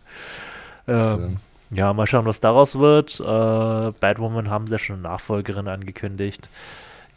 Ähm, 0.87 1.37
ja, 1.75 1.93
mal 1.93 2.07
schauen, 2.07 2.25
was 2.25 2.39
daraus 2.39 2.77
wird. 2.77 3.19
Äh, 3.19 3.23
Batwoman 3.99 4.49
haben 4.49 4.67
sie 4.67 4.75
ja 4.75 4.79
schon 4.79 4.95
eine 4.97 5.03
Nachfolgerin 5.03 5.67
angekündigt. 5.67 6.49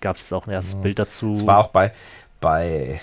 Gab 0.01 0.17
es 0.17 0.33
auch 0.33 0.47
ein 0.47 0.53
erstes 0.53 0.75
ja. 0.75 0.81
Bild 0.81 0.99
dazu. 0.99 1.35
Es 1.35 1.47
war 1.47 1.59
auch 1.59 1.69
bei, 1.69 1.93
bei 2.41 3.01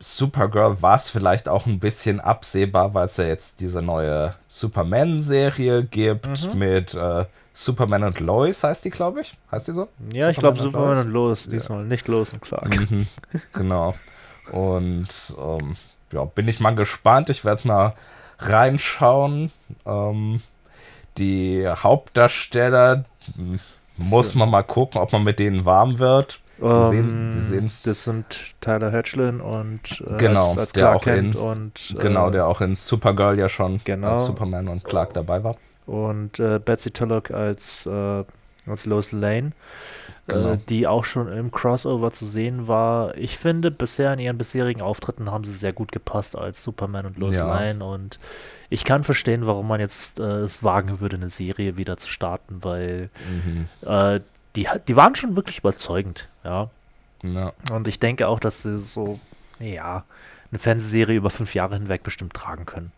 Supergirl 0.00 0.82
war 0.82 0.96
es 0.96 1.08
vielleicht 1.08 1.48
auch 1.48 1.66
ein 1.66 1.78
bisschen 1.78 2.20
absehbar, 2.20 2.94
weil 2.94 3.06
es 3.06 3.16
ja 3.16 3.24
jetzt 3.24 3.60
diese 3.60 3.80
neue 3.80 4.34
Superman-Serie 4.48 5.84
gibt 5.84 6.52
mhm. 6.52 6.58
mit 6.58 6.94
äh, 6.94 7.24
Superman 7.52 8.02
und 8.02 8.20
Lois, 8.20 8.64
heißt 8.64 8.84
die, 8.84 8.90
glaube 8.90 9.20
ich. 9.20 9.34
Heißt 9.50 9.68
die 9.68 9.72
so? 9.72 9.88
Ja, 10.12 10.26
Superman 10.26 10.30
ich 10.30 10.36
glaube 10.38 10.60
Superman 10.60 11.06
und 11.06 11.12
Lois, 11.12 11.48
diesmal, 11.48 11.78
ja. 11.80 11.84
nicht 11.84 12.08
Lois 12.08 12.32
und 12.32 12.42
Clark. 12.42 12.90
Mhm. 12.90 13.06
genau. 13.52 13.94
Und 14.50 15.08
ähm, 15.38 15.76
ja, 16.12 16.24
bin 16.24 16.48
ich 16.48 16.60
mal 16.60 16.74
gespannt. 16.74 17.30
Ich 17.30 17.44
werde 17.44 17.66
mal 17.66 17.94
reinschauen. 18.38 19.52
Ähm, 19.86 20.42
die 21.18 21.66
Hauptdarsteller 21.66 23.04
muss 23.96 24.34
man 24.34 24.50
mal 24.50 24.62
gucken, 24.62 25.00
ob 25.00 25.12
man 25.12 25.24
mit 25.24 25.38
denen 25.38 25.64
warm 25.64 25.98
wird. 25.98 26.40
Um, 26.60 26.88
sehen, 26.88 27.32
ähm, 27.32 27.32
sehen, 27.32 27.70
das 27.82 28.04
sind 28.04 28.54
Tyler 28.60 28.92
Hatchlin 28.92 29.40
und 29.40 30.04
äh, 30.08 30.18
genau, 30.18 30.46
als, 30.46 30.58
als 30.58 30.72
Clark 30.72 31.02
Kent 31.02 31.34
in, 31.34 31.40
und 31.40 31.94
äh, 31.98 32.00
genau, 32.00 32.30
der 32.30 32.46
auch 32.46 32.60
in 32.60 32.76
Supergirl 32.76 33.36
ja 33.38 33.48
schon 33.48 33.80
genau, 33.82 34.12
als 34.12 34.26
Superman 34.26 34.68
und 34.68 34.84
Clark 34.84 35.14
dabei 35.14 35.42
war. 35.42 35.56
Und 35.86 36.38
äh, 36.38 36.60
Betsy 36.60 36.92
Tullock 36.92 37.32
als, 37.32 37.86
äh, 37.86 38.24
als 38.66 38.86
Lois 38.86 39.10
Lane. 39.10 39.50
Genau. 40.26 40.52
Äh, 40.52 40.58
die 40.70 40.86
auch 40.86 41.04
schon 41.04 41.30
im 41.30 41.50
Crossover 41.50 42.10
zu 42.10 42.24
sehen 42.24 42.66
war. 42.66 43.16
Ich 43.18 43.36
finde, 43.36 43.70
bisher 43.70 44.12
in 44.14 44.18
ihren 44.18 44.38
bisherigen 44.38 44.80
Auftritten 44.80 45.30
haben 45.30 45.44
sie 45.44 45.52
sehr 45.52 45.74
gut 45.74 45.92
gepasst 45.92 46.36
als 46.36 46.64
Superman 46.64 47.04
und 47.04 47.18
Lois 47.18 47.36
ja. 47.36 47.46
Lane 47.46 47.84
und 47.84 48.18
ich 48.70 48.84
kann 48.84 49.04
verstehen, 49.04 49.46
warum 49.46 49.68
man 49.68 49.80
jetzt 49.80 50.20
äh, 50.20 50.38
es 50.38 50.62
wagen 50.62 51.00
würde, 51.00 51.16
eine 51.16 51.28
Serie 51.28 51.76
wieder 51.76 51.98
zu 51.98 52.08
starten, 52.08 52.64
weil 52.64 53.10
mhm. 53.28 53.68
äh, 53.86 54.20
die, 54.56 54.66
die 54.88 54.96
waren 54.96 55.14
schon 55.14 55.36
wirklich 55.36 55.58
überzeugend, 55.58 56.30
ja. 56.42 56.70
ja. 57.22 57.52
Und 57.70 57.86
ich 57.86 58.00
denke 58.00 58.28
auch, 58.28 58.40
dass 58.40 58.62
sie 58.62 58.78
so, 58.78 59.20
ja, 59.58 60.04
eine 60.50 60.58
Fernsehserie 60.58 61.16
über 61.16 61.30
fünf 61.30 61.54
Jahre 61.54 61.74
hinweg 61.74 62.02
bestimmt 62.02 62.32
tragen 62.32 62.64
können. 62.64 62.92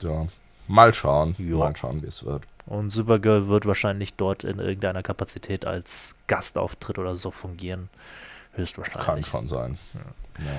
Ja, 0.00 0.26
mal 0.66 0.92
schauen, 0.92 1.36
jo. 1.38 1.58
mal 1.58 1.76
schauen, 1.76 2.02
wie 2.02 2.06
es 2.06 2.24
wird. 2.24 2.42
Und 2.70 2.90
Supergirl 2.90 3.48
wird 3.48 3.66
wahrscheinlich 3.66 4.14
dort 4.14 4.44
in 4.44 4.60
irgendeiner 4.60 5.02
Kapazität 5.02 5.66
als 5.66 6.14
Gastauftritt 6.28 7.00
oder 7.00 7.16
so 7.16 7.32
fungieren. 7.32 7.88
Höchstwahrscheinlich. 8.52 9.04
Kann 9.04 9.22
schon 9.24 9.48
sein. 9.48 9.78
Ja. 9.92 10.00
Ja. 10.44 10.52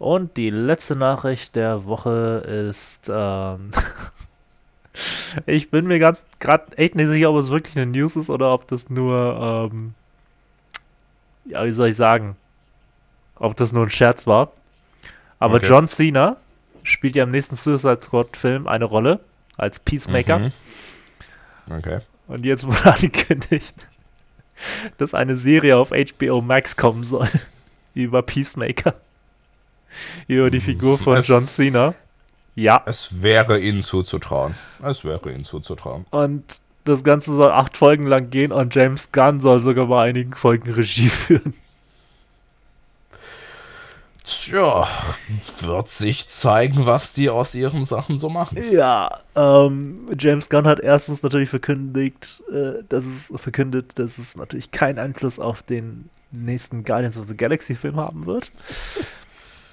Und 0.00 0.36
die 0.36 0.50
letzte 0.50 0.96
Nachricht 0.96 1.54
der 1.54 1.84
Woche 1.84 2.42
ist, 2.68 3.08
ähm, 3.08 3.70
ich 5.46 5.70
bin 5.70 5.86
mir 5.86 6.00
gerade 6.00 6.76
echt 6.76 6.96
nicht 6.96 7.06
sicher, 7.06 7.30
ob 7.30 7.36
es 7.36 7.52
wirklich 7.52 7.76
eine 7.76 7.86
News 7.86 8.16
ist 8.16 8.30
oder 8.30 8.52
ob 8.52 8.66
das 8.66 8.90
nur, 8.90 9.70
ähm, 9.72 9.94
ja, 11.44 11.64
wie 11.64 11.72
soll 11.72 11.90
ich 11.90 11.96
sagen, 11.96 12.34
ob 13.36 13.54
das 13.56 13.72
nur 13.72 13.84
ein 13.84 13.90
Scherz 13.90 14.26
war. 14.26 14.50
Aber 15.38 15.58
okay. 15.58 15.66
John 15.68 15.86
Cena 15.86 16.36
spielt 16.82 17.14
ja 17.14 17.22
im 17.22 17.30
nächsten 17.30 17.54
Suicide 17.54 18.00
Squad-Film 18.02 18.66
eine 18.66 18.86
Rolle 18.86 19.20
als 19.56 19.78
Peacemaker. 19.78 20.38
Mhm. 20.40 20.52
Okay. 21.70 22.00
Und 22.28 22.44
jetzt 22.44 22.66
wurde 22.66 22.84
angekündigt, 22.94 23.74
dass 24.98 25.14
eine 25.14 25.36
Serie 25.36 25.76
auf 25.76 25.90
HBO 25.90 26.40
Max 26.40 26.76
kommen 26.76 27.04
soll 27.04 27.28
über 27.94 28.22
Peacemaker. 28.22 28.94
Über 30.26 30.50
die 30.50 30.60
Figur 30.60 30.98
von 30.98 31.18
es, 31.18 31.28
John 31.28 31.44
Cena. 31.44 31.94
Ja. 32.56 32.82
Es 32.86 33.22
wäre 33.22 33.60
ihnen 33.60 33.82
zuzutrauen. 33.82 34.54
Es 34.82 35.04
wäre 35.04 35.30
ihnen 35.32 35.44
zuzutrauen. 35.44 36.06
Und 36.10 36.58
das 36.84 37.04
Ganze 37.04 37.34
soll 37.34 37.50
acht 37.50 37.76
Folgen 37.76 38.04
lang 38.04 38.30
gehen 38.30 38.52
und 38.52 38.74
James 38.74 39.12
Gunn 39.12 39.40
soll 39.40 39.60
sogar 39.60 39.86
bei 39.86 40.02
einigen 40.02 40.34
Folgen 40.34 40.70
Regie 40.70 41.08
führen. 41.08 41.54
Tja, 44.24 44.88
wird 45.60 45.88
sich 45.90 46.28
zeigen, 46.28 46.86
was 46.86 47.12
die 47.12 47.28
aus 47.28 47.54
ihren 47.54 47.84
Sachen 47.84 48.16
so 48.16 48.30
machen. 48.30 48.56
Ja, 48.72 49.20
ähm, 49.36 50.06
James 50.18 50.48
Gunn 50.48 50.66
hat 50.66 50.80
erstens 50.80 51.22
natürlich 51.22 51.50
verkündigt, 51.50 52.42
äh, 52.50 52.82
dass 52.88 53.04
es 53.04 53.30
verkündet, 53.36 53.98
dass 53.98 54.16
es 54.16 54.34
natürlich 54.34 54.70
keinen 54.70 54.98
Einfluss 54.98 55.38
auf 55.38 55.62
den 55.62 56.08
nächsten 56.30 56.84
Guardians 56.84 57.18
of 57.18 57.28
the 57.28 57.36
Galaxy 57.36 57.74
Film 57.74 57.96
haben 57.96 58.24
wird. 58.24 58.50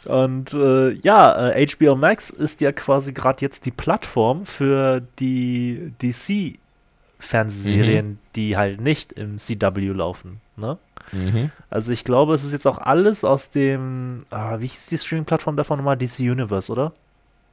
Und 0.05 0.53
äh, 0.53 0.91
ja, 0.95 1.51
äh, 1.51 1.67
HBO 1.67 1.95
Max 1.95 2.29
ist 2.29 2.59
ja 2.59 2.73
quasi 2.73 3.13
gerade 3.13 3.41
jetzt 3.41 3.65
die 3.65 3.71
Plattform 3.71 4.45
für 4.45 5.01
die 5.19 5.93
DC-Fernsehserien, 6.01 8.07
mhm. 8.07 8.17
die 8.35 8.57
halt 8.57 8.81
nicht 8.81 9.13
im 9.13 9.37
CW 9.37 9.93
laufen. 9.93 10.41
Ne? 10.57 10.77
Mhm. 11.11 11.51
Also 11.69 11.91
ich 11.91 12.03
glaube, 12.03 12.33
es 12.33 12.43
ist 12.43 12.51
jetzt 12.51 12.67
auch 12.67 12.77
alles 12.77 13.23
aus 13.23 13.49
dem, 13.49 14.19
ah, 14.29 14.59
wie 14.59 14.67
hieß 14.67 14.87
die 14.87 14.97
Streaming-Plattform 14.97 15.55
davon 15.55 15.77
nochmal? 15.77 15.97
DC 15.97 16.19
Universe, 16.19 16.71
oder? 16.71 16.93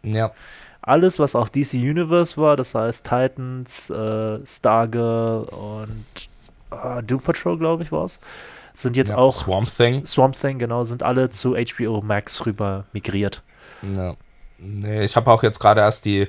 Ja. 0.02 0.32
Alles, 0.80 1.18
was 1.18 1.34
auch 1.34 1.48
DC 1.48 1.74
Universe 1.74 2.36
war, 2.40 2.56
das 2.56 2.74
heißt 2.74 3.04
Titans, 3.04 3.90
äh, 3.90 4.38
Stargirl 4.46 5.44
und 5.44 6.06
äh, 6.70 7.02
Doom 7.02 7.20
Patrol, 7.20 7.58
glaube 7.58 7.82
ich, 7.82 7.92
war 7.92 8.04
es, 8.04 8.20
sind 8.72 8.96
jetzt 8.96 9.10
ja, 9.10 9.16
auch 9.16 9.34
Swamp 9.34 9.68
Thing. 9.74 10.06
Swamp 10.06 10.36
Thing, 10.36 10.58
genau, 10.58 10.84
sind 10.84 11.02
alle 11.02 11.30
zu 11.30 11.56
HBO 11.56 12.00
Max 12.00 12.46
rüber 12.46 12.84
migriert. 12.92 13.42
Ja. 13.82 14.14
Nee, 14.58 15.04
ich 15.04 15.14
habe 15.14 15.30
auch 15.30 15.42
jetzt 15.42 15.60
gerade 15.60 15.80
erst 15.80 16.04
die 16.04 16.26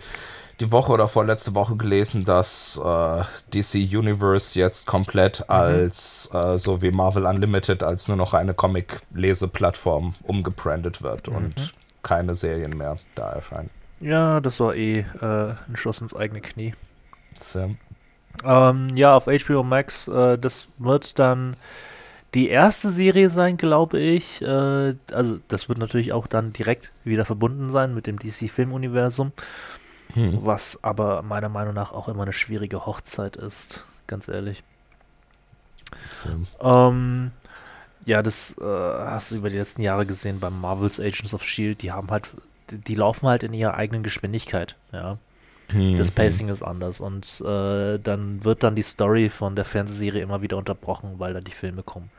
die 0.60 0.72
Woche 0.72 0.91
oder 0.91 1.07
vorletzte 1.07 1.55
Woche 1.55 1.76
gelesen, 1.76 2.26
dass 2.26 2.80
äh, 2.84 3.24
DC 3.53 3.76
Universe 3.76 4.60
jetzt 4.60 4.86
komplett 4.86 5.39
mhm. 5.41 5.45
als, 5.55 6.30
äh, 6.34 6.57
so 6.57 6.82
wie 6.82 6.91
Marvel 6.91 7.26
Unlimited, 7.26 7.84
als 7.84 8.07
nur 8.07 8.18
noch 8.18 8.34
eine 8.34 8.53
Comic-Leseplattform 8.53 10.16
umgebrandet 10.24 11.01
wird 11.01 11.28
mhm. 11.28 11.36
und 11.36 11.74
keine 12.03 12.36
Serien 12.36 12.78
mehr 12.78 12.97
da 13.16 13.32
erscheinen. 13.32 13.70
Ja, 14.01 14.39
das 14.39 14.60
war 14.60 14.76
eh 14.76 14.99
äh, 14.99 15.05
ein 15.22 15.76
Schuss 15.76 16.01
ins 16.01 16.16
eigene 16.16 16.41
Knie. 16.41 16.74
So. 17.38 17.76
Ähm, 18.43 18.88
ja, 18.95 19.16
auf 19.16 19.26
HBO 19.26 19.64
Max, 19.64 20.07
äh, 20.07 20.38
das 20.38 20.68
wird 20.78 21.20
dann 21.20 21.55
die 22.34 22.49
erste 22.49 22.89
Serie 22.89 23.30
sein, 23.30 23.57
glaube 23.57 23.99
ich. 23.99 24.41
Äh, 24.41 24.95
also, 25.12 25.39
das 25.47 25.68
wird 25.68 25.80
natürlich 25.80 26.14
auch 26.14 26.28
dann 26.28 26.53
direkt 26.53 26.91
wieder 27.03 27.26
verbunden 27.26 27.70
sein 27.70 27.93
mit 27.93 28.07
dem 28.07 28.20
DC-Filmuniversum. 28.20 29.32
Hm. 30.14 30.39
Was 30.43 30.84
aber 30.84 31.22
meiner 31.22 31.49
Meinung 31.49 31.74
nach 31.74 31.91
auch 31.91 32.07
immer 32.07 32.24
eine 32.24 32.34
schwierige 32.34 32.86
Hochzeit 32.86 33.36
ist, 33.36 33.86
ganz 34.07 34.28
ehrlich. 34.28 34.64
So. 36.24 36.30
Ähm, 36.62 37.32
ja, 38.05 38.24
das 38.24 38.55
äh, 38.60 38.64
hast 38.64 39.32
du 39.32 39.36
über 39.38 39.49
die 39.49 39.57
letzten 39.57 39.82
Jahre 39.82 40.05
gesehen 40.05 40.39
beim 40.39 40.60
Marvel's 40.60 40.99
Agents 40.99 41.34
of 41.34 41.43
Shield. 41.43 41.82
Die 41.82 41.91
haben 41.91 42.10
halt, 42.10 42.30
die 42.72 42.95
laufen 42.95 43.28
halt 43.28 43.43
in 43.43 43.53
ihrer 43.53 43.76
eigenen 43.76 44.03
Geschwindigkeit. 44.03 44.76
Ja. 44.91 45.18
Mhm. 45.72 45.97
Das 45.97 46.12
Pacing 46.12 46.49
ist 46.49 46.64
anders 46.64 47.01
und 47.01 47.41
äh, 47.45 47.99
dann 47.99 48.43
wird 48.43 48.64
dann 48.64 48.76
die 48.76 48.82
Story 48.82 49.30
von 49.30 49.55
der 49.55 49.66
Fernsehserie 49.66 50.22
immer 50.22 50.41
wieder 50.41 50.57
unterbrochen, 50.57 51.16
weil 51.18 51.34
da 51.34 51.41
die 51.41 51.51
Filme 51.51 51.84
kommen. 51.84 52.10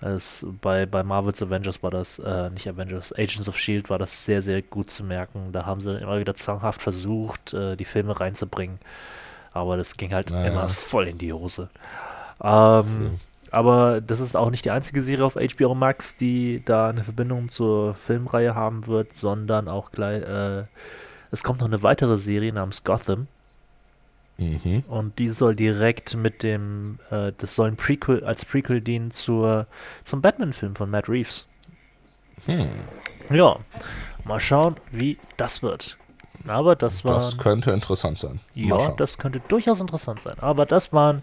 Es, 0.00 0.46
bei, 0.60 0.84
bei 0.84 1.02
Marvel's 1.02 1.42
Avengers 1.42 1.82
war 1.82 1.90
das, 1.90 2.18
äh, 2.18 2.50
nicht 2.50 2.68
Avengers, 2.68 3.12
Agents 3.12 3.48
of 3.48 3.58
Shield 3.58 3.88
war 3.88 3.98
das 3.98 4.24
sehr, 4.24 4.42
sehr 4.42 4.60
gut 4.60 4.90
zu 4.90 5.04
merken. 5.04 5.52
Da 5.52 5.64
haben 5.64 5.80
sie 5.80 5.96
immer 5.98 6.18
wieder 6.18 6.34
zwanghaft 6.34 6.82
versucht, 6.82 7.54
äh, 7.54 7.76
die 7.76 7.84
Filme 7.84 8.18
reinzubringen. 8.18 8.78
Aber 9.52 9.76
das 9.76 9.96
ging 9.96 10.12
halt 10.12 10.30
naja. 10.30 10.52
immer 10.52 10.68
voll 10.68 11.08
in 11.08 11.18
die 11.18 11.32
Hose. 11.32 11.70
Ähm. 12.42 13.18
Aber 13.50 14.00
das 14.00 14.20
ist 14.20 14.36
auch 14.36 14.50
nicht 14.50 14.64
die 14.64 14.70
einzige 14.70 15.00
Serie 15.00 15.24
auf 15.24 15.36
HBO 15.36 15.74
Max, 15.74 16.16
die 16.16 16.62
da 16.64 16.90
eine 16.90 17.04
Verbindung 17.04 17.48
zur 17.48 17.94
Filmreihe 17.94 18.54
haben 18.54 18.86
wird, 18.86 19.16
sondern 19.16 19.68
auch 19.68 19.92
gleich, 19.92 20.22
äh, 20.22 20.64
es 21.30 21.42
kommt 21.42 21.60
noch 21.60 21.68
eine 21.68 21.82
weitere 21.82 22.18
Serie 22.18 22.52
namens 22.52 22.84
Gotham. 22.84 23.28
Mhm. 24.38 24.84
Und 24.88 25.18
die 25.18 25.30
soll 25.30 25.56
direkt 25.56 26.14
mit 26.14 26.42
dem, 26.42 26.98
äh, 27.10 27.32
das 27.38 27.54
soll 27.54 27.68
ein 27.68 27.76
Prequel, 27.76 28.22
als 28.24 28.44
Prequel 28.44 28.80
dienen 28.80 29.10
zur, 29.10 29.66
zum 30.04 30.20
Batman-Film 30.20 30.74
von 30.76 30.90
Matt 30.90 31.08
Reeves. 31.08 31.46
Hm. 32.44 32.68
Ja, 33.30 33.58
mal 34.24 34.40
schauen, 34.40 34.76
wie 34.90 35.18
das 35.36 35.62
wird. 35.62 35.96
Aber 36.46 36.76
das 36.76 37.04
war. 37.04 37.16
Das 37.16 37.38
könnte 37.38 37.72
interessant 37.72 38.18
sein. 38.18 38.40
Ja, 38.54 38.92
das 38.92 39.18
könnte 39.18 39.40
durchaus 39.48 39.80
interessant 39.80 40.20
sein. 40.20 40.38
Aber 40.38 40.66
das 40.66 40.92
waren 40.92 41.22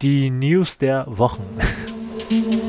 die 0.00 0.30
News 0.30 0.78
der 0.78 1.04
Wochen. 1.06 1.44